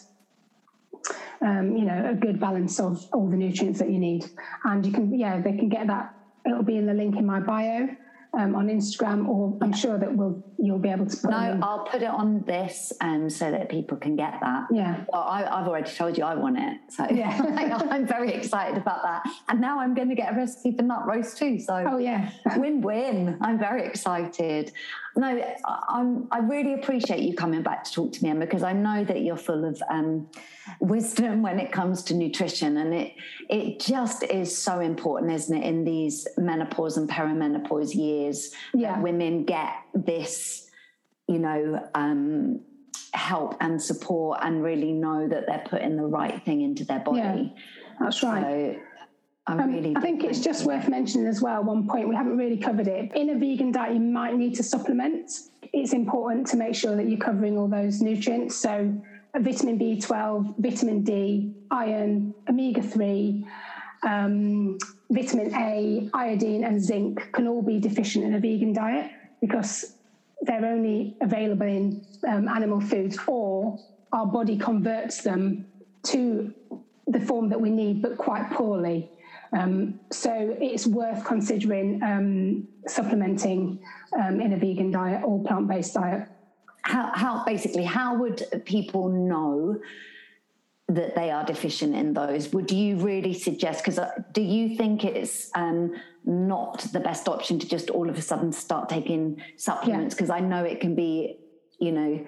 um, 1.41 1.75
you 1.75 1.85
know, 1.85 2.09
a 2.11 2.15
good 2.15 2.39
balance 2.39 2.79
of 2.79 3.05
all 3.13 3.29
the 3.29 3.37
nutrients 3.37 3.79
that 3.79 3.89
you 3.89 3.99
need. 3.99 4.25
And 4.63 4.85
you 4.85 4.91
can, 4.91 5.17
yeah, 5.17 5.41
they 5.41 5.53
can 5.53 5.69
get 5.69 5.87
that. 5.87 6.15
It'll 6.45 6.63
be 6.63 6.77
in 6.77 6.85
the 6.85 6.93
link 6.93 7.17
in 7.17 7.25
my 7.25 7.39
bio 7.39 7.89
um, 8.33 8.55
on 8.55 8.67
Instagram, 8.67 9.27
or 9.27 9.57
I'm 9.61 9.73
sure 9.73 9.97
that 9.97 10.15
we'll 10.15 10.43
you'll 10.57 10.79
be 10.79 10.89
able 10.89 11.05
to 11.05 11.17
put 11.17 11.31
No. 11.31 11.59
I'll 11.61 11.85
put 11.85 12.01
it 12.01 12.09
on 12.09 12.43
this 12.45 12.93
um, 13.01 13.29
so 13.29 13.51
that 13.51 13.69
people 13.69 13.97
can 13.97 14.15
get 14.15 14.39
that. 14.41 14.67
Yeah. 14.71 15.03
Well, 15.11 15.23
I, 15.23 15.43
I've 15.43 15.67
already 15.67 15.91
told 15.91 16.17
you 16.17 16.23
I 16.23 16.35
want 16.35 16.57
it, 16.57 16.77
so 16.89 17.07
Yeah. 17.09 17.39
I'm 17.89 18.07
very 18.07 18.33
excited 18.33 18.77
about 18.77 19.03
that. 19.03 19.23
And 19.49 19.59
now 19.59 19.79
I'm 19.79 19.93
going 19.93 20.09
to 20.09 20.15
get 20.15 20.33
a 20.33 20.37
recipe 20.37 20.75
for 20.75 20.83
nut 20.83 21.05
roast 21.05 21.37
too. 21.37 21.59
So 21.59 21.83
Oh 21.87 21.97
yeah, 21.97 22.31
win-win. 22.55 23.37
I'm 23.41 23.59
very 23.59 23.85
excited. 23.85 24.71
No, 25.15 25.27
I- 25.65 25.83
I'm. 25.89 26.27
I 26.31 26.39
really 26.39 26.73
appreciate 26.73 27.19
you 27.21 27.35
coming 27.35 27.61
back 27.61 27.83
to 27.83 27.91
talk 27.91 28.13
to 28.13 28.23
me, 28.23 28.29
Emma, 28.29 28.45
because 28.45 28.63
I 28.63 28.71
know 28.73 29.03
that 29.03 29.21
you're 29.21 29.35
full 29.37 29.65
of 29.65 29.81
um, 29.89 30.29
wisdom 30.79 31.41
when 31.41 31.59
it 31.59 31.71
comes 31.71 32.03
to 32.03 32.13
nutrition, 32.13 32.77
and 32.77 32.93
it 32.93 33.13
it 33.49 33.79
just 33.79 34.23
is 34.23 34.57
so 34.57 34.79
important, 34.79 35.33
isn't 35.33 35.55
it, 35.57 35.65
in 35.65 35.83
these 35.83 36.27
menopause 36.37 36.95
and 36.97 37.09
perimenopause 37.09 37.93
years, 37.93 38.53
Yeah. 38.73 38.93
that 38.93 39.03
women 39.03 39.43
get 39.45 39.73
this, 39.93 40.69
you 41.27 41.39
know. 41.39 41.87
Um, 41.95 42.61
help 43.13 43.57
and 43.59 43.81
support 43.81 44.39
and 44.41 44.63
really 44.63 44.93
know 44.93 45.27
that 45.27 45.45
they're 45.45 45.65
putting 45.67 45.97
the 45.97 46.05
right 46.05 46.45
thing 46.45 46.61
into 46.61 46.85
their 46.85 46.99
body 47.01 47.53
that's 47.99 48.23
right. 48.23 48.41
so 48.41 48.47
i 48.47 48.79
Um, 49.47 49.73
really 49.73 49.95
I 49.95 50.01
think 50.01 50.23
it's 50.23 50.39
just 50.39 50.65
worth 50.65 50.87
mentioning 50.87 51.27
as 51.27 51.41
well. 51.41 51.63
One 51.63 51.87
point 51.87 52.07
we 52.07 52.15
haven't 52.15 52.37
really 52.37 52.57
covered 52.57 52.87
it. 52.87 53.11
In 53.15 53.31
a 53.31 53.37
vegan 53.37 53.71
diet, 53.71 53.93
you 53.93 53.99
might 53.99 54.35
need 54.35 54.55
to 54.55 54.63
supplement. 54.63 55.31
It's 55.73 55.93
important 55.93 56.47
to 56.47 56.57
make 56.57 56.75
sure 56.75 56.95
that 56.95 57.09
you're 57.09 57.19
covering 57.19 57.57
all 57.57 57.67
those 57.67 58.01
nutrients. 58.01 58.55
So, 58.55 58.93
vitamin 59.35 59.79
B12, 59.79 60.55
vitamin 60.59 61.03
D, 61.03 61.53
iron, 61.71 62.33
omega 62.49 62.81
3, 62.81 63.45
um, 64.03 64.77
vitamin 65.09 65.55
A, 65.55 66.09
iodine, 66.13 66.63
and 66.63 66.81
zinc 66.83 67.31
can 67.31 67.47
all 67.47 67.61
be 67.61 67.79
deficient 67.79 68.25
in 68.25 68.35
a 68.35 68.39
vegan 68.39 68.73
diet 68.73 69.11
because 69.39 69.95
they're 70.41 70.65
only 70.65 71.15
available 71.21 71.65
in 71.65 72.05
um, 72.27 72.47
animal 72.47 72.81
foods 72.81 73.17
or 73.27 73.79
our 74.11 74.25
body 74.25 74.57
converts 74.57 75.21
them 75.21 75.65
to 76.03 76.53
the 77.07 77.19
form 77.19 77.49
that 77.49 77.59
we 77.59 77.69
need, 77.69 78.01
but 78.01 78.17
quite 78.17 78.49
poorly. 78.51 79.09
Um, 79.53 79.99
so 80.11 80.55
it's 80.61 80.87
worth 80.87 81.25
considering 81.25 82.01
um, 82.03 82.67
supplementing 82.87 83.79
um, 84.17 84.39
in 84.39 84.53
a 84.53 84.57
vegan 84.57 84.91
diet 84.91 85.23
or 85.25 85.43
plant 85.43 85.67
based 85.67 85.93
diet. 85.93 86.27
how, 86.83 87.11
how 87.13 87.43
basically 87.45 87.83
how 87.83 88.15
would 88.15 88.43
people 88.65 89.09
know 89.09 89.79
that 90.87 91.15
they 91.15 91.31
are 91.31 91.45
deficient 91.45 91.95
in 91.95 92.13
those 92.13 92.51
would 92.51 92.71
you 92.71 92.97
really 92.97 93.33
suggest 93.33 93.83
because 93.83 93.99
do 94.33 94.41
you 94.41 94.75
think 94.75 95.05
it's 95.05 95.49
um, 95.55 95.93
not 96.25 96.79
the 96.91 96.99
best 96.99 97.27
option 97.27 97.59
to 97.59 97.67
just 97.67 97.89
all 97.89 98.09
of 98.09 98.17
a 98.17 98.21
sudden 98.21 98.51
start 98.51 98.89
taking 98.89 99.41
supplements 99.57 100.15
because 100.15 100.29
i 100.29 100.39
know 100.39 100.63
it 100.63 100.79
can 100.79 100.95
be 100.95 101.37
you 101.79 101.91
know 101.91 102.25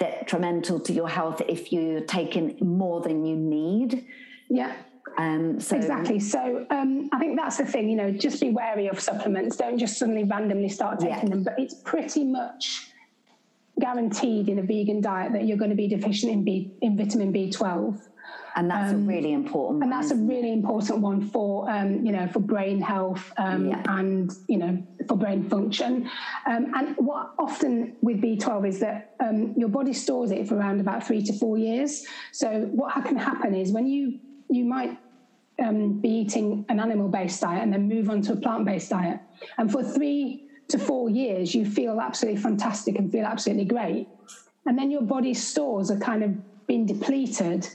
detrimental 0.00 0.80
to 0.80 0.92
your 0.92 1.08
health 1.08 1.40
if 1.48 1.72
you're 1.72 2.00
taking 2.00 2.56
more 2.60 3.00
than 3.00 3.24
you 3.24 3.36
need 3.36 4.04
Yeah. 4.50 4.72
Um, 5.18 5.60
so 5.60 5.76
Exactly. 5.76 6.18
So 6.20 6.66
um, 6.70 7.08
I 7.12 7.18
think 7.18 7.36
that's 7.36 7.58
the 7.58 7.66
thing, 7.66 7.88
you 7.90 7.96
know, 7.96 8.10
just 8.10 8.40
be 8.40 8.50
wary 8.50 8.88
of 8.88 8.98
supplements. 9.00 9.56
Don't 9.56 9.78
just 9.78 9.98
suddenly 9.98 10.24
randomly 10.24 10.68
start 10.68 10.98
taking 11.00 11.14
Yeah. 11.14 11.28
them. 11.28 11.42
But 11.44 11.54
it's 11.58 11.74
pretty 11.74 12.24
much 12.24 12.88
guaranteed 13.80 14.48
in 14.48 14.58
a 14.58 14.62
vegan 14.62 15.00
diet 15.00 15.32
that 15.32 15.44
you're 15.46 15.56
going 15.56 15.70
to 15.70 15.76
be 15.76 15.88
deficient 15.88 16.32
in 16.32 16.44
B 16.44 16.72
in 16.82 16.96
vitamin 16.96 17.32
B12. 17.32 18.00
and 18.54 18.70
that's 18.70 18.92
a 18.92 18.96
really 18.96 19.32
important 19.32 19.76
um, 19.76 19.82
And 19.82 19.90
one, 19.90 20.00
that's 20.00 20.12
a 20.12 20.14
it? 20.14 20.26
really 20.26 20.52
important 20.52 20.98
one 21.00 21.20
for, 21.30 21.70
um, 21.70 22.04
you 22.04 22.12
know, 22.12 22.26
for 22.28 22.38
brain 22.40 22.80
health 22.82 23.32
um, 23.38 23.66
Yeah. 23.68 23.82
and, 23.98 24.30
you 24.46 24.58
know, 24.58 24.82
for 25.08 25.16
brain 25.16 25.48
function. 25.48 26.08
Um, 26.46 26.72
and 26.74 26.94
what 26.98 27.32
often 27.38 27.96
with 28.02 28.20
B12 28.20 28.68
is 28.68 28.78
that 28.80 29.14
um, 29.20 29.54
your 29.56 29.68
body 29.70 29.94
stores 29.94 30.30
it 30.32 30.46
for 30.48 30.56
around 30.56 30.80
about 30.80 31.04
three 31.06 31.22
to 31.24 31.32
four 31.38 31.56
years. 31.58 32.04
So 32.32 32.68
what 32.72 32.92
can 33.06 33.16
happen 33.16 33.54
is 33.54 33.72
when 33.72 33.86
you, 33.86 34.20
you 34.54 34.64
might 34.64 34.98
um, 35.62 36.00
be 36.00 36.08
eating 36.08 36.64
an 36.68 36.80
animal-based 36.80 37.40
diet 37.40 37.62
and 37.62 37.72
then 37.72 37.88
move 37.88 38.10
on 38.10 38.22
to 38.22 38.32
a 38.32 38.36
plant-based 38.36 38.90
diet. 38.90 39.20
And 39.58 39.70
for 39.70 39.82
three 39.82 40.48
to 40.68 40.78
four 40.78 41.10
years, 41.10 41.54
you 41.54 41.64
feel 41.64 42.00
absolutely 42.00 42.40
fantastic 42.40 42.98
and 42.98 43.10
feel 43.10 43.24
absolutely 43.24 43.64
great. 43.64 44.08
And 44.66 44.78
then 44.78 44.90
your 44.90 45.02
body's 45.02 45.46
stores 45.46 45.90
are 45.90 45.98
kind 45.98 46.22
of 46.22 46.66
being 46.66 46.86
depleted. 46.86 47.68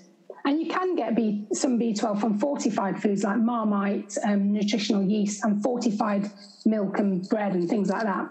And 0.45 0.59
you 0.61 0.67
can 0.67 0.95
get 0.95 1.15
B, 1.15 1.45
some 1.51 1.77
B12 1.77 2.21
from 2.21 2.39
fortified 2.39 3.01
foods 3.01 3.23
like 3.23 3.37
Marmite, 3.37 4.17
um, 4.23 4.53
nutritional 4.53 5.03
yeast, 5.03 5.43
and 5.43 5.61
fortified 5.61 6.31
milk 6.65 6.99
and 6.99 7.27
bread 7.27 7.53
and 7.53 7.69
things 7.69 7.89
like 7.89 8.03
that. 8.03 8.29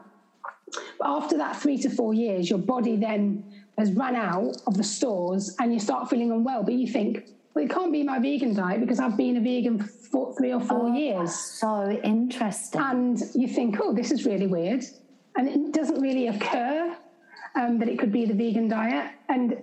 But 0.98 1.08
after 1.08 1.36
that 1.36 1.56
three 1.56 1.78
to 1.78 1.90
four 1.90 2.14
years, 2.14 2.48
your 2.48 2.58
body 2.58 2.96
then 2.96 3.44
has 3.78 3.92
run 3.92 4.16
out 4.16 4.56
of 4.66 4.76
the 4.76 4.84
stores 4.84 5.54
and 5.60 5.72
you 5.72 5.78
start 5.78 6.08
feeling 6.08 6.32
unwell. 6.32 6.62
But 6.62 6.74
you 6.74 6.88
think, 6.88 7.28
well, 7.56 7.64
it 7.64 7.70
can't 7.70 7.90
be 7.90 8.02
my 8.02 8.18
vegan 8.18 8.54
diet 8.54 8.80
because 8.80 9.00
I've 9.00 9.16
been 9.16 9.38
a 9.38 9.40
vegan 9.40 9.78
for 9.78 10.36
three 10.36 10.52
or 10.52 10.60
four 10.60 10.90
years. 10.90 11.34
so 11.34 11.90
interesting 12.04 12.78
And 12.78 13.18
you 13.34 13.48
think, 13.48 13.78
oh, 13.82 13.94
this 13.94 14.10
is 14.10 14.26
really 14.26 14.46
weird. 14.46 14.84
And 15.36 15.48
it 15.48 15.72
doesn't 15.72 15.98
really 15.98 16.28
occur 16.28 16.94
um, 17.54 17.78
that 17.78 17.88
it 17.88 17.98
could 17.98 18.12
be 18.12 18.26
the 18.26 18.34
vegan 18.34 18.68
diet. 18.68 19.10
And, 19.30 19.62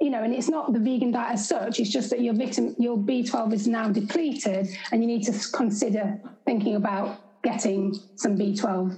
you 0.00 0.08
know, 0.08 0.22
and 0.22 0.32
it's 0.32 0.48
not 0.48 0.72
the 0.72 0.78
vegan 0.78 1.10
diet 1.10 1.34
as 1.34 1.46
such, 1.46 1.78
it's 1.78 1.90
just 1.90 2.08
that 2.08 2.22
your, 2.22 2.32
vitamin, 2.32 2.74
your 2.78 2.96
B12 2.96 3.52
is 3.52 3.68
now 3.68 3.90
depleted 3.90 4.68
and 4.90 5.02
you 5.02 5.06
need 5.06 5.24
to 5.24 5.50
consider 5.52 6.18
thinking 6.46 6.76
about 6.76 7.42
getting 7.42 7.98
some 8.16 8.38
B12. 8.38 8.96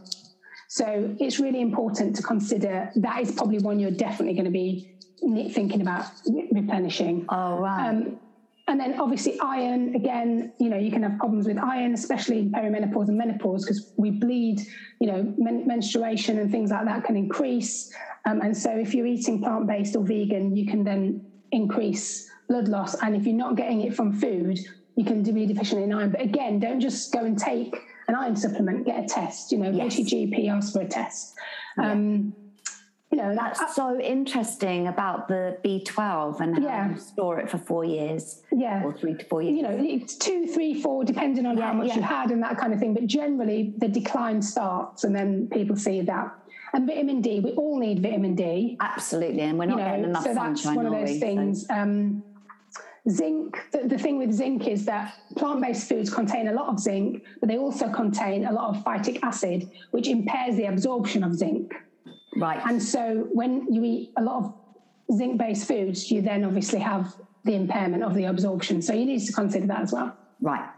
So 0.69 1.13
it's 1.19 1.41
really 1.41 1.61
important 1.61 2.15
to 2.17 2.23
consider 2.23 2.93
that 2.95 3.21
is 3.21 3.33
probably 3.33 3.59
one 3.59 3.81
you're 3.81 3.91
definitely 3.91 4.35
going 4.35 4.45
to 4.45 4.53
be 4.53 4.92
thinking 5.51 5.81
about 5.81 6.07
replenishing. 6.53 7.27
oh 7.29 7.59
right 7.59 7.89
Um, 7.89 8.19
and 8.69 8.79
then 8.79 8.99
obviously 9.01 9.39
iron 9.41 9.95
again 9.95 10.53
you 10.59 10.69
know 10.69 10.77
you 10.77 10.91
can 10.91 11.03
have 11.03 11.19
problems 11.19 11.47
with 11.47 11.59
iron 11.59 11.95
especially 11.95 12.39
in 12.39 12.53
perimenopause 12.53 13.09
and 13.09 13.19
menopause 13.19 13.65
because 13.65 13.93
we 13.97 14.11
bleed 14.11 14.61
you 15.01 15.07
know 15.07 15.35
men- 15.37 15.67
menstruation 15.67 16.39
and 16.39 16.51
things 16.51 16.71
like 16.71 16.85
that 16.85 17.05
can 17.05 17.17
increase 17.17 17.93
um, 18.25 18.41
and 18.41 18.57
so 18.57 18.71
if 18.71 18.95
you're 18.95 19.07
eating 19.07 19.41
plant-based 19.43 19.97
or 19.97 20.05
vegan 20.05 20.57
you 20.57 20.67
can 20.67 20.85
then 20.85 21.25
increase 21.51 22.31
blood 22.49 22.69
loss 22.69 22.95
and 23.03 23.17
if 23.17 23.27
you're 23.27 23.37
not 23.37 23.57
getting 23.57 23.83
it 23.83 23.95
from 23.95 24.13
food 24.13 24.59
you 24.97 25.05
can 25.05 25.23
be 25.23 25.47
deficient 25.47 25.83
in 25.83 25.93
iron 25.93 26.11
but 26.11 26.21
again 26.21 26.59
don't 26.61 26.81
just 26.81 27.13
go 27.13 27.25
and 27.25 27.39
take 27.39 27.75
an 28.09 28.15
iron 28.15 28.37
supplement 28.37 28.87
get 28.87 29.05
a 29.05 29.09
test 29.09 29.51
you 29.51 29.59
know 29.59 29.71
yes. 29.71 29.97
go 29.97 30.05
to 30.05 30.17
your 30.17 30.29
gp 30.29 30.49
ask 30.51 30.73
for 30.73 30.83
a 30.83 30.87
test 30.87 31.35
yeah. 31.79 31.93
You 33.13 33.19
know 33.19 33.35
that's 33.35 33.61
uh, 33.61 33.71
so 33.71 34.01
interesting 34.01 34.89
about 34.89 35.29
the 35.29 35.59
b12 35.63 36.41
and 36.41 36.57
how 36.57 36.65
yeah. 36.65 36.91
you 36.91 36.99
store 36.99 37.39
it 37.39 37.49
for 37.49 37.59
four 37.59 37.85
years 37.85 38.43
yeah 38.51 38.83
or 38.83 38.93
three 38.93 39.15
to 39.15 39.25
four 39.27 39.43
years 39.43 39.55
you 39.55 39.63
know 39.63 39.77
it's 39.79 40.17
two 40.17 40.47
three 40.47 40.81
four 40.81 41.05
depending 41.05 41.45
on 41.45 41.59
yeah, 41.59 41.67
how 41.67 41.73
much 41.75 41.89
yeah. 41.89 41.97
you 41.97 42.03
had 42.03 42.31
and 42.31 42.43
that 42.43 42.57
kind 42.57 42.73
of 42.73 42.81
thing 42.81 42.95
but 42.95 43.07
generally 43.07 43.75
the 43.79 43.89
decline 43.89 44.41
starts 44.41 45.05
and 45.05 45.15
then 45.15 45.47
people 45.53 45.77
see 45.77 46.01
that 46.01 46.35
and 46.75 46.87
vitamin 46.87 47.21
D, 47.21 47.41
we 47.41 47.53
all 47.53 47.79
need 47.79 48.01
vitamin 48.01 48.35
D. 48.35 48.79
Absolutely, 48.81 49.43
and 49.43 49.59
we're 49.59 49.67
not 49.67 49.79
you 49.79 49.85
know, 49.85 49.91
getting 49.91 50.05
enough 50.05 50.23
so 50.25 50.35
that's 50.35 50.65
one 50.65 50.87
of 50.87 50.93
those 50.93 51.19
things. 51.19 51.67
So. 51.67 51.75
Um, 51.75 52.23
zinc, 53.11 53.59
the, 53.73 53.89
the, 53.89 53.99
thing 53.99 54.19
with 54.19 54.33
zinc 54.33 54.67
is 54.67 54.85
that 54.87 55.15
plant 55.37 55.61
based 55.61 55.89
foods 55.89 56.13
contain 56.13 56.49
a 56.49 56.53
lot 56.53 56.69
of 56.69 56.79
zinc, 56.79 57.23
but 57.41 57.49
they 57.49 57.59
also 57.59 57.91
contain 57.91 58.47
a 58.47 58.53
lot 58.53 58.75
of 58.75 58.85
phytic 58.85 59.19
acid, 59.23 59.71
which 59.91 60.09
impairs 60.09 60.57
the 60.57 60.65
absorption 60.65 61.23
of 61.23 61.35
zinc. 61.35 61.75
Right. 62.37 62.61
And 62.67 62.83
so 62.83 63.29
when 63.33 63.73
you 63.73 63.85
eat 63.85 64.13
a 64.17 64.23
lot 64.23 64.45
of 64.45 64.55
zinc 65.17 65.39
based 65.39 65.69
foods, 65.69 66.11
you 66.11 66.23
then 66.23 66.45
obviously 66.45 66.79
have 66.81 67.15
the 67.45 67.55
impairment 67.55 68.03
of 68.03 68.15
the 68.15 68.25
absorption. 68.25 68.81
So 68.83 68.93
you 68.93 69.05
need 69.05 69.27
to 69.27 69.33
consider 69.33 69.67
that 69.67 69.81
as 69.81 69.93
well. 69.93 70.17
Right. 70.41 70.69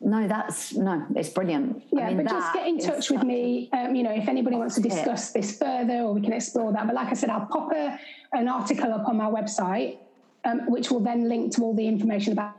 No, 0.00 0.28
that's 0.28 0.74
no, 0.74 1.04
it's 1.16 1.28
brilliant. 1.28 1.82
Yeah, 1.92 2.06
I 2.06 2.14
mean, 2.14 2.18
but 2.18 2.28
just 2.28 2.54
get 2.54 2.68
in 2.68 2.78
touch 2.78 3.10
with 3.10 3.24
me. 3.24 3.68
Um, 3.72 3.96
you 3.96 4.04
know, 4.04 4.12
if 4.12 4.28
anybody 4.28 4.54
wants 4.54 4.76
to 4.76 4.80
discuss 4.80 5.30
it. 5.30 5.40
this 5.40 5.58
further, 5.58 6.02
or 6.02 6.14
we 6.14 6.20
can 6.20 6.32
explore 6.32 6.72
that. 6.72 6.86
But 6.86 6.94
like 6.94 7.08
I 7.08 7.14
said, 7.14 7.30
I'll 7.30 7.46
pop 7.46 7.72
a, 7.72 7.98
an 8.32 8.46
article 8.46 8.92
up 8.92 9.08
on 9.08 9.16
my 9.16 9.28
website, 9.28 9.98
um, 10.44 10.70
which 10.70 10.92
will 10.92 11.00
then 11.00 11.28
link 11.28 11.52
to 11.56 11.62
all 11.62 11.74
the 11.74 11.86
information 11.86 12.32
about 12.32 12.54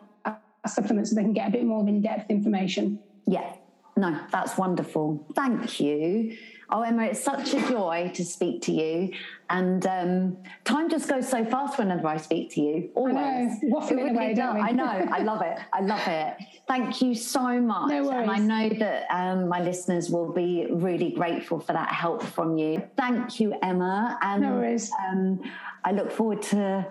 supplements, 0.67 1.11
so 1.11 1.15
they 1.15 1.23
can 1.23 1.31
get 1.31 1.47
a 1.47 1.51
bit 1.51 1.63
more 1.63 1.87
in-depth 1.87 2.29
information. 2.29 2.99
Yeah, 3.25 3.53
no, 3.95 4.19
that's 4.31 4.57
wonderful. 4.57 5.25
Thank 5.33 5.79
you. 5.79 6.37
Oh, 6.71 6.81
Emma, 6.81 7.05
it's 7.05 7.23
such 7.23 7.53
a 7.53 7.61
joy 7.67 8.11
to 8.13 8.23
speak 8.23 8.61
to 8.63 8.71
you. 8.71 9.11
And 9.49 9.85
um, 9.87 10.37
time 10.63 10.89
just 10.89 11.09
goes 11.09 11.27
so 11.27 11.43
fast 11.43 11.79
whenever 11.79 12.07
I 12.07 12.17
speak 12.17 12.51
to 12.51 12.61
you. 12.61 12.91
Always. 12.93 13.15
I 13.15 13.57
know, 13.63 13.79
waffling 13.79 14.11
away, 14.11 14.33
we? 14.35 14.41
I 14.41 14.71
know. 14.71 15.07
I 15.11 15.19
love 15.19 15.41
it. 15.41 15.57
I 15.73 15.81
love 15.81 16.07
it. 16.07 16.37
Thank 16.67 17.01
you 17.01 17.15
so 17.15 17.59
much. 17.59 17.89
No 17.89 18.03
worries. 18.03 18.29
And 18.29 18.31
I 18.31 18.37
know 18.37 18.69
that 18.77 19.07
um, 19.09 19.47
my 19.47 19.59
listeners 19.61 20.11
will 20.11 20.31
be 20.31 20.67
really 20.69 21.11
grateful 21.11 21.59
for 21.59 21.73
that 21.73 21.89
help 21.89 22.21
from 22.21 22.57
you. 22.57 22.83
Thank 22.95 23.39
you, 23.39 23.55
Emma. 23.63 24.19
And 24.21 24.43
no 24.43 24.53
worries. 24.53 24.91
Um, 25.09 25.41
I 25.83 25.91
look 25.91 26.11
forward 26.11 26.43
to 26.43 26.85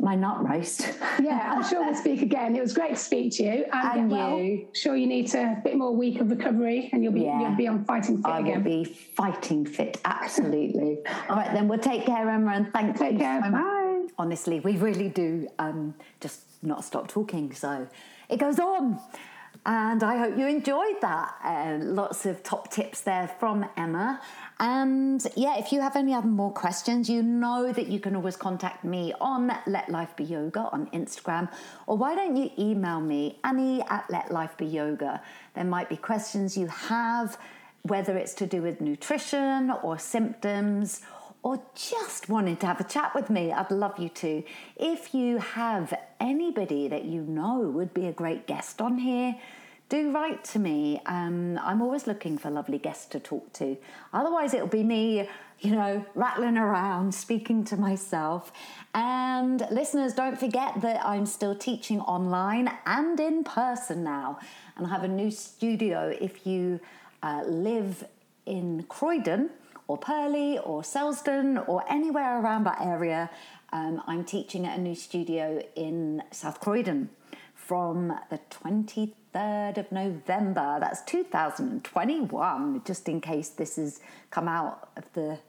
my 0.00 0.14
nut 0.14 0.42
roast. 0.42 0.80
yeah, 1.20 1.52
I'm 1.52 1.68
sure 1.68 1.84
we'll 1.84 1.94
speak 1.94 2.22
again. 2.22 2.56
It 2.56 2.60
was 2.60 2.72
great 2.72 2.90
to 2.90 2.96
speak 2.96 3.36
to 3.36 3.42
you. 3.42 3.64
And, 3.72 4.00
and 4.00 4.10
well. 4.10 4.38
you. 4.38 4.68
Sure, 4.72 4.96
you 4.96 5.06
need 5.06 5.32
a 5.34 5.60
bit 5.62 5.76
more 5.76 5.94
week 5.94 6.20
of 6.20 6.30
recovery, 6.30 6.88
and 6.92 7.04
you'll 7.04 7.12
be 7.12 7.22
yeah. 7.22 7.40
you'll 7.40 7.56
be 7.56 7.68
on 7.68 7.84
fighting 7.84 8.16
fit 8.16 8.26
I 8.26 8.40
again. 8.40 8.54
I 8.54 8.56
will 8.56 8.64
be 8.64 8.84
fighting 8.84 9.66
fit. 9.66 10.00
Absolutely. 10.04 10.98
All 11.28 11.36
right, 11.36 11.52
then 11.52 11.68
we'll 11.68 11.78
take 11.78 12.06
care, 12.06 12.28
Emma, 12.28 12.52
and 12.52 12.72
thank 12.72 12.98
take 12.98 13.12
you. 13.12 13.18
Care. 13.18 13.42
So 13.44 13.50
Bye. 13.50 14.06
Honestly, 14.18 14.60
we 14.60 14.76
really 14.76 15.08
do 15.08 15.48
um, 15.58 15.94
just 16.20 16.40
not 16.62 16.84
stop 16.84 17.08
talking. 17.08 17.52
So 17.54 17.86
it 18.28 18.38
goes 18.38 18.58
on. 18.58 18.98
And 19.66 20.02
I 20.02 20.16
hope 20.16 20.38
you 20.38 20.46
enjoyed 20.46 21.00
that. 21.02 21.34
Uh, 21.44 21.84
lots 21.84 22.24
of 22.24 22.42
top 22.42 22.70
tips 22.70 23.02
there 23.02 23.28
from 23.38 23.66
Emma. 23.76 24.20
And 24.58 25.26
yeah, 25.36 25.58
if 25.58 25.70
you 25.70 25.80
have 25.80 25.96
any 25.96 26.14
other 26.14 26.28
more 26.28 26.52
questions, 26.52 27.10
you 27.10 27.22
know 27.22 27.72
that 27.72 27.88
you 27.88 28.00
can 28.00 28.16
always 28.16 28.36
contact 28.36 28.84
me 28.84 29.12
on 29.20 29.52
Let 29.66 29.88
Life 29.90 30.16
Be 30.16 30.24
Yoga 30.24 30.68
on 30.72 30.86
Instagram, 30.88 31.50
or 31.86 31.96
why 31.96 32.14
don't 32.14 32.36
you 32.36 32.50
email 32.58 33.00
me, 33.00 33.38
Annie 33.44 33.82
at 33.82 34.08
Let 34.10 34.30
Life 34.30 34.56
Be 34.56 34.66
Yoga? 34.66 35.22
There 35.54 35.64
might 35.64 35.88
be 35.88 35.96
questions 35.96 36.56
you 36.56 36.66
have, 36.66 37.38
whether 37.82 38.16
it's 38.16 38.34
to 38.34 38.46
do 38.46 38.62
with 38.62 38.80
nutrition 38.80 39.70
or 39.82 39.98
symptoms 39.98 41.02
or 41.42 41.62
just 41.74 42.28
wanted 42.28 42.60
to 42.60 42.66
have 42.66 42.80
a 42.80 42.84
chat 42.84 43.14
with 43.14 43.30
me, 43.30 43.52
I'd 43.52 43.70
love 43.70 43.98
you 43.98 44.08
to. 44.08 44.42
If 44.76 45.14
you 45.14 45.38
have 45.38 45.94
anybody 46.18 46.88
that 46.88 47.04
you 47.04 47.22
know 47.22 47.60
would 47.60 47.94
be 47.94 48.06
a 48.06 48.12
great 48.12 48.46
guest 48.46 48.80
on 48.80 48.98
here, 48.98 49.36
do 49.88 50.12
write 50.12 50.44
to 50.44 50.58
me. 50.58 51.00
Um, 51.06 51.58
I'm 51.62 51.82
always 51.82 52.06
looking 52.06 52.38
for 52.38 52.50
lovely 52.50 52.78
guests 52.78 53.06
to 53.06 53.20
talk 53.20 53.52
to. 53.54 53.76
Otherwise, 54.12 54.54
it'll 54.54 54.68
be 54.68 54.84
me, 54.84 55.28
you 55.60 55.72
know, 55.72 56.06
rattling 56.14 56.56
around, 56.56 57.12
speaking 57.12 57.64
to 57.64 57.76
myself. 57.76 58.52
And 58.94 59.66
listeners, 59.70 60.14
don't 60.14 60.38
forget 60.38 60.80
that 60.82 61.04
I'm 61.04 61.26
still 61.26 61.56
teaching 61.56 62.00
online 62.00 62.70
and 62.86 63.18
in 63.18 63.42
person 63.42 64.04
now. 64.04 64.38
And 64.76 64.86
I 64.86 64.90
have 64.90 65.02
a 65.02 65.08
new 65.08 65.30
studio 65.30 66.14
if 66.20 66.46
you 66.46 66.80
uh, 67.22 67.42
live 67.46 68.04
in 68.46 68.84
Croydon 68.84 69.50
or 69.90 69.98
Purley 69.98 70.56
or 70.56 70.82
Selsdon 70.82 71.66
or 71.66 71.82
anywhere 71.88 72.40
around 72.40 72.62
that 72.62 72.80
area. 72.80 73.28
Um, 73.72 74.00
I'm 74.06 74.24
teaching 74.24 74.64
at 74.64 74.78
a 74.78 74.80
new 74.80 74.94
studio 74.94 75.60
in 75.74 76.22
South 76.30 76.60
Croydon 76.60 77.10
from 77.52 78.16
the 78.30 78.38
23rd 78.50 79.78
of 79.78 79.90
November. 79.90 80.78
That's 80.78 81.02
2021, 81.02 82.82
just 82.84 83.08
in 83.08 83.20
case 83.20 83.48
this 83.48 83.74
has 83.76 83.98
come 84.30 84.46
out 84.46 84.90
of 84.96 85.12
the 85.14 85.40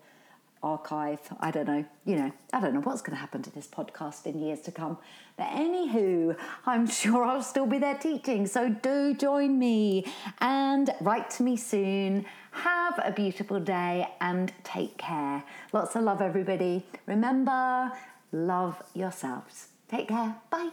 archive. 0.63 1.19
I 1.39 1.51
don't 1.51 1.67
know, 1.67 1.85
you 2.05 2.15
know, 2.15 2.31
I 2.51 2.61
don't 2.61 2.73
know 2.73 2.81
what's 2.81 3.03
going 3.03 3.15
to 3.15 3.21
happen 3.21 3.43
to 3.43 3.51
this 3.51 3.67
podcast 3.67 4.25
in 4.25 4.39
years 4.39 4.61
to 4.61 4.71
come. 4.71 4.97
But 5.37 5.49
anywho, 5.49 6.35
I'm 6.65 6.87
sure 6.87 7.23
I'll 7.23 7.43
still 7.43 7.67
be 7.67 7.77
there 7.77 7.97
teaching. 7.97 8.47
So 8.47 8.69
do 8.69 9.13
join 9.13 9.59
me 9.59 10.11
and 10.39 10.89
write 10.99 11.29
to 11.31 11.43
me 11.43 11.57
soon. 11.57 12.25
Have 12.51 12.99
a 13.03 13.11
beautiful 13.11 13.59
day 13.59 14.07
and 14.19 14.51
take 14.63 14.97
care. 14.97 15.43
Lots 15.73 15.95
of 15.95 16.03
love, 16.03 16.21
everybody. 16.21 16.85
Remember, 17.05 17.91
love 18.31 18.81
yourselves. 18.93 19.67
Take 19.89 20.09
care. 20.09 20.35
Bye. 20.49 20.69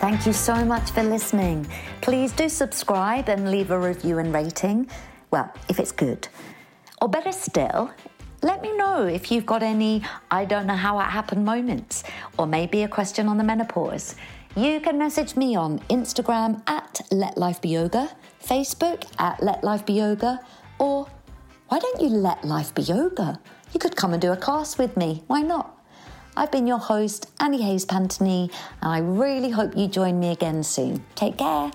Thank 0.00 0.26
you 0.26 0.34
so 0.34 0.64
much 0.64 0.90
for 0.90 1.02
listening. 1.02 1.66
Please 2.02 2.32
do 2.32 2.48
subscribe 2.48 3.30
and 3.30 3.50
leave 3.50 3.70
a 3.70 3.78
review 3.78 4.18
and 4.18 4.34
rating. 4.34 4.88
Well, 5.30 5.50
if 5.68 5.78
it's 5.78 5.92
good. 5.92 6.28
Or 7.00 7.08
better 7.08 7.32
still, 7.32 7.90
let 8.42 8.60
me 8.60 8.76
know 8.76 9.06
if 9.06 9.32
you've 9.32 9.46
got 9.46 9.62
any 9.62 10.02
I 10.30 10.44
don't 10.44 10.66
know 10.66 10.76
how 10.76 11.00
it 11.00 11.04
happened 11.04 11.46
moments, 11.46 12.04
or 12.38 12.46
maybe 12.46 12.82
a 12.82 12.88
question 12.88 13.28
on 13.28 13.38
the 13.38 13.44
menopause. 13.44 14.14
You 14.54 14.80
can 14.80 14.98
message 14.98 15.34
me 15.34 15.56
on 15.56 15.78
Instagram 15.88 16.62
at 16.68 17.00
Let 17.10 17.38
Life 17.38 17.60
Be 17.62 17.70
Yoga, 17.70 18.14
Facebook 18.44 19.04
at 19.18 19.42
Let 19.42 19.64
Life 19.64 19.86
Be 19.86 19.94
Yoga, 19.94 20.40
or 20.78 21.06
why 21.68 21.78
don't 21.78 22.00
you 22.00 22.08
let 22.08 22.44
life 22.44 22.74
be 22.74 22.82
yoga? 22.82 23.40
You 23.72 23.80
could 23.80 23.96
come 23.96 24.12
and 24.12 24.22
do 24.22 24.32
a 24.32 24.36
class 24.36 24.78
with 24.78 24.96
me. 24.96 25.24
Why 25.26 25.42
not? 25.42 25.76
I've 26.36 26.52
been 26.52 26.66
your 26.66 26.78
host, 26.78 27.30
Annie 27.40 27.62
Hayes 27.62 27.86
Pantony, 27.86 28.52
and 28.82 28.92
I 28.92 28.98
really 28.98 29.50
hope 29.50 29.76
you 29.76 29.88
join 29.88 30.20
me 30.20 30.30
again 30.30 30.62
soon. 30.62 31.04
Take 31.14 31.38
care. 31.38 31.70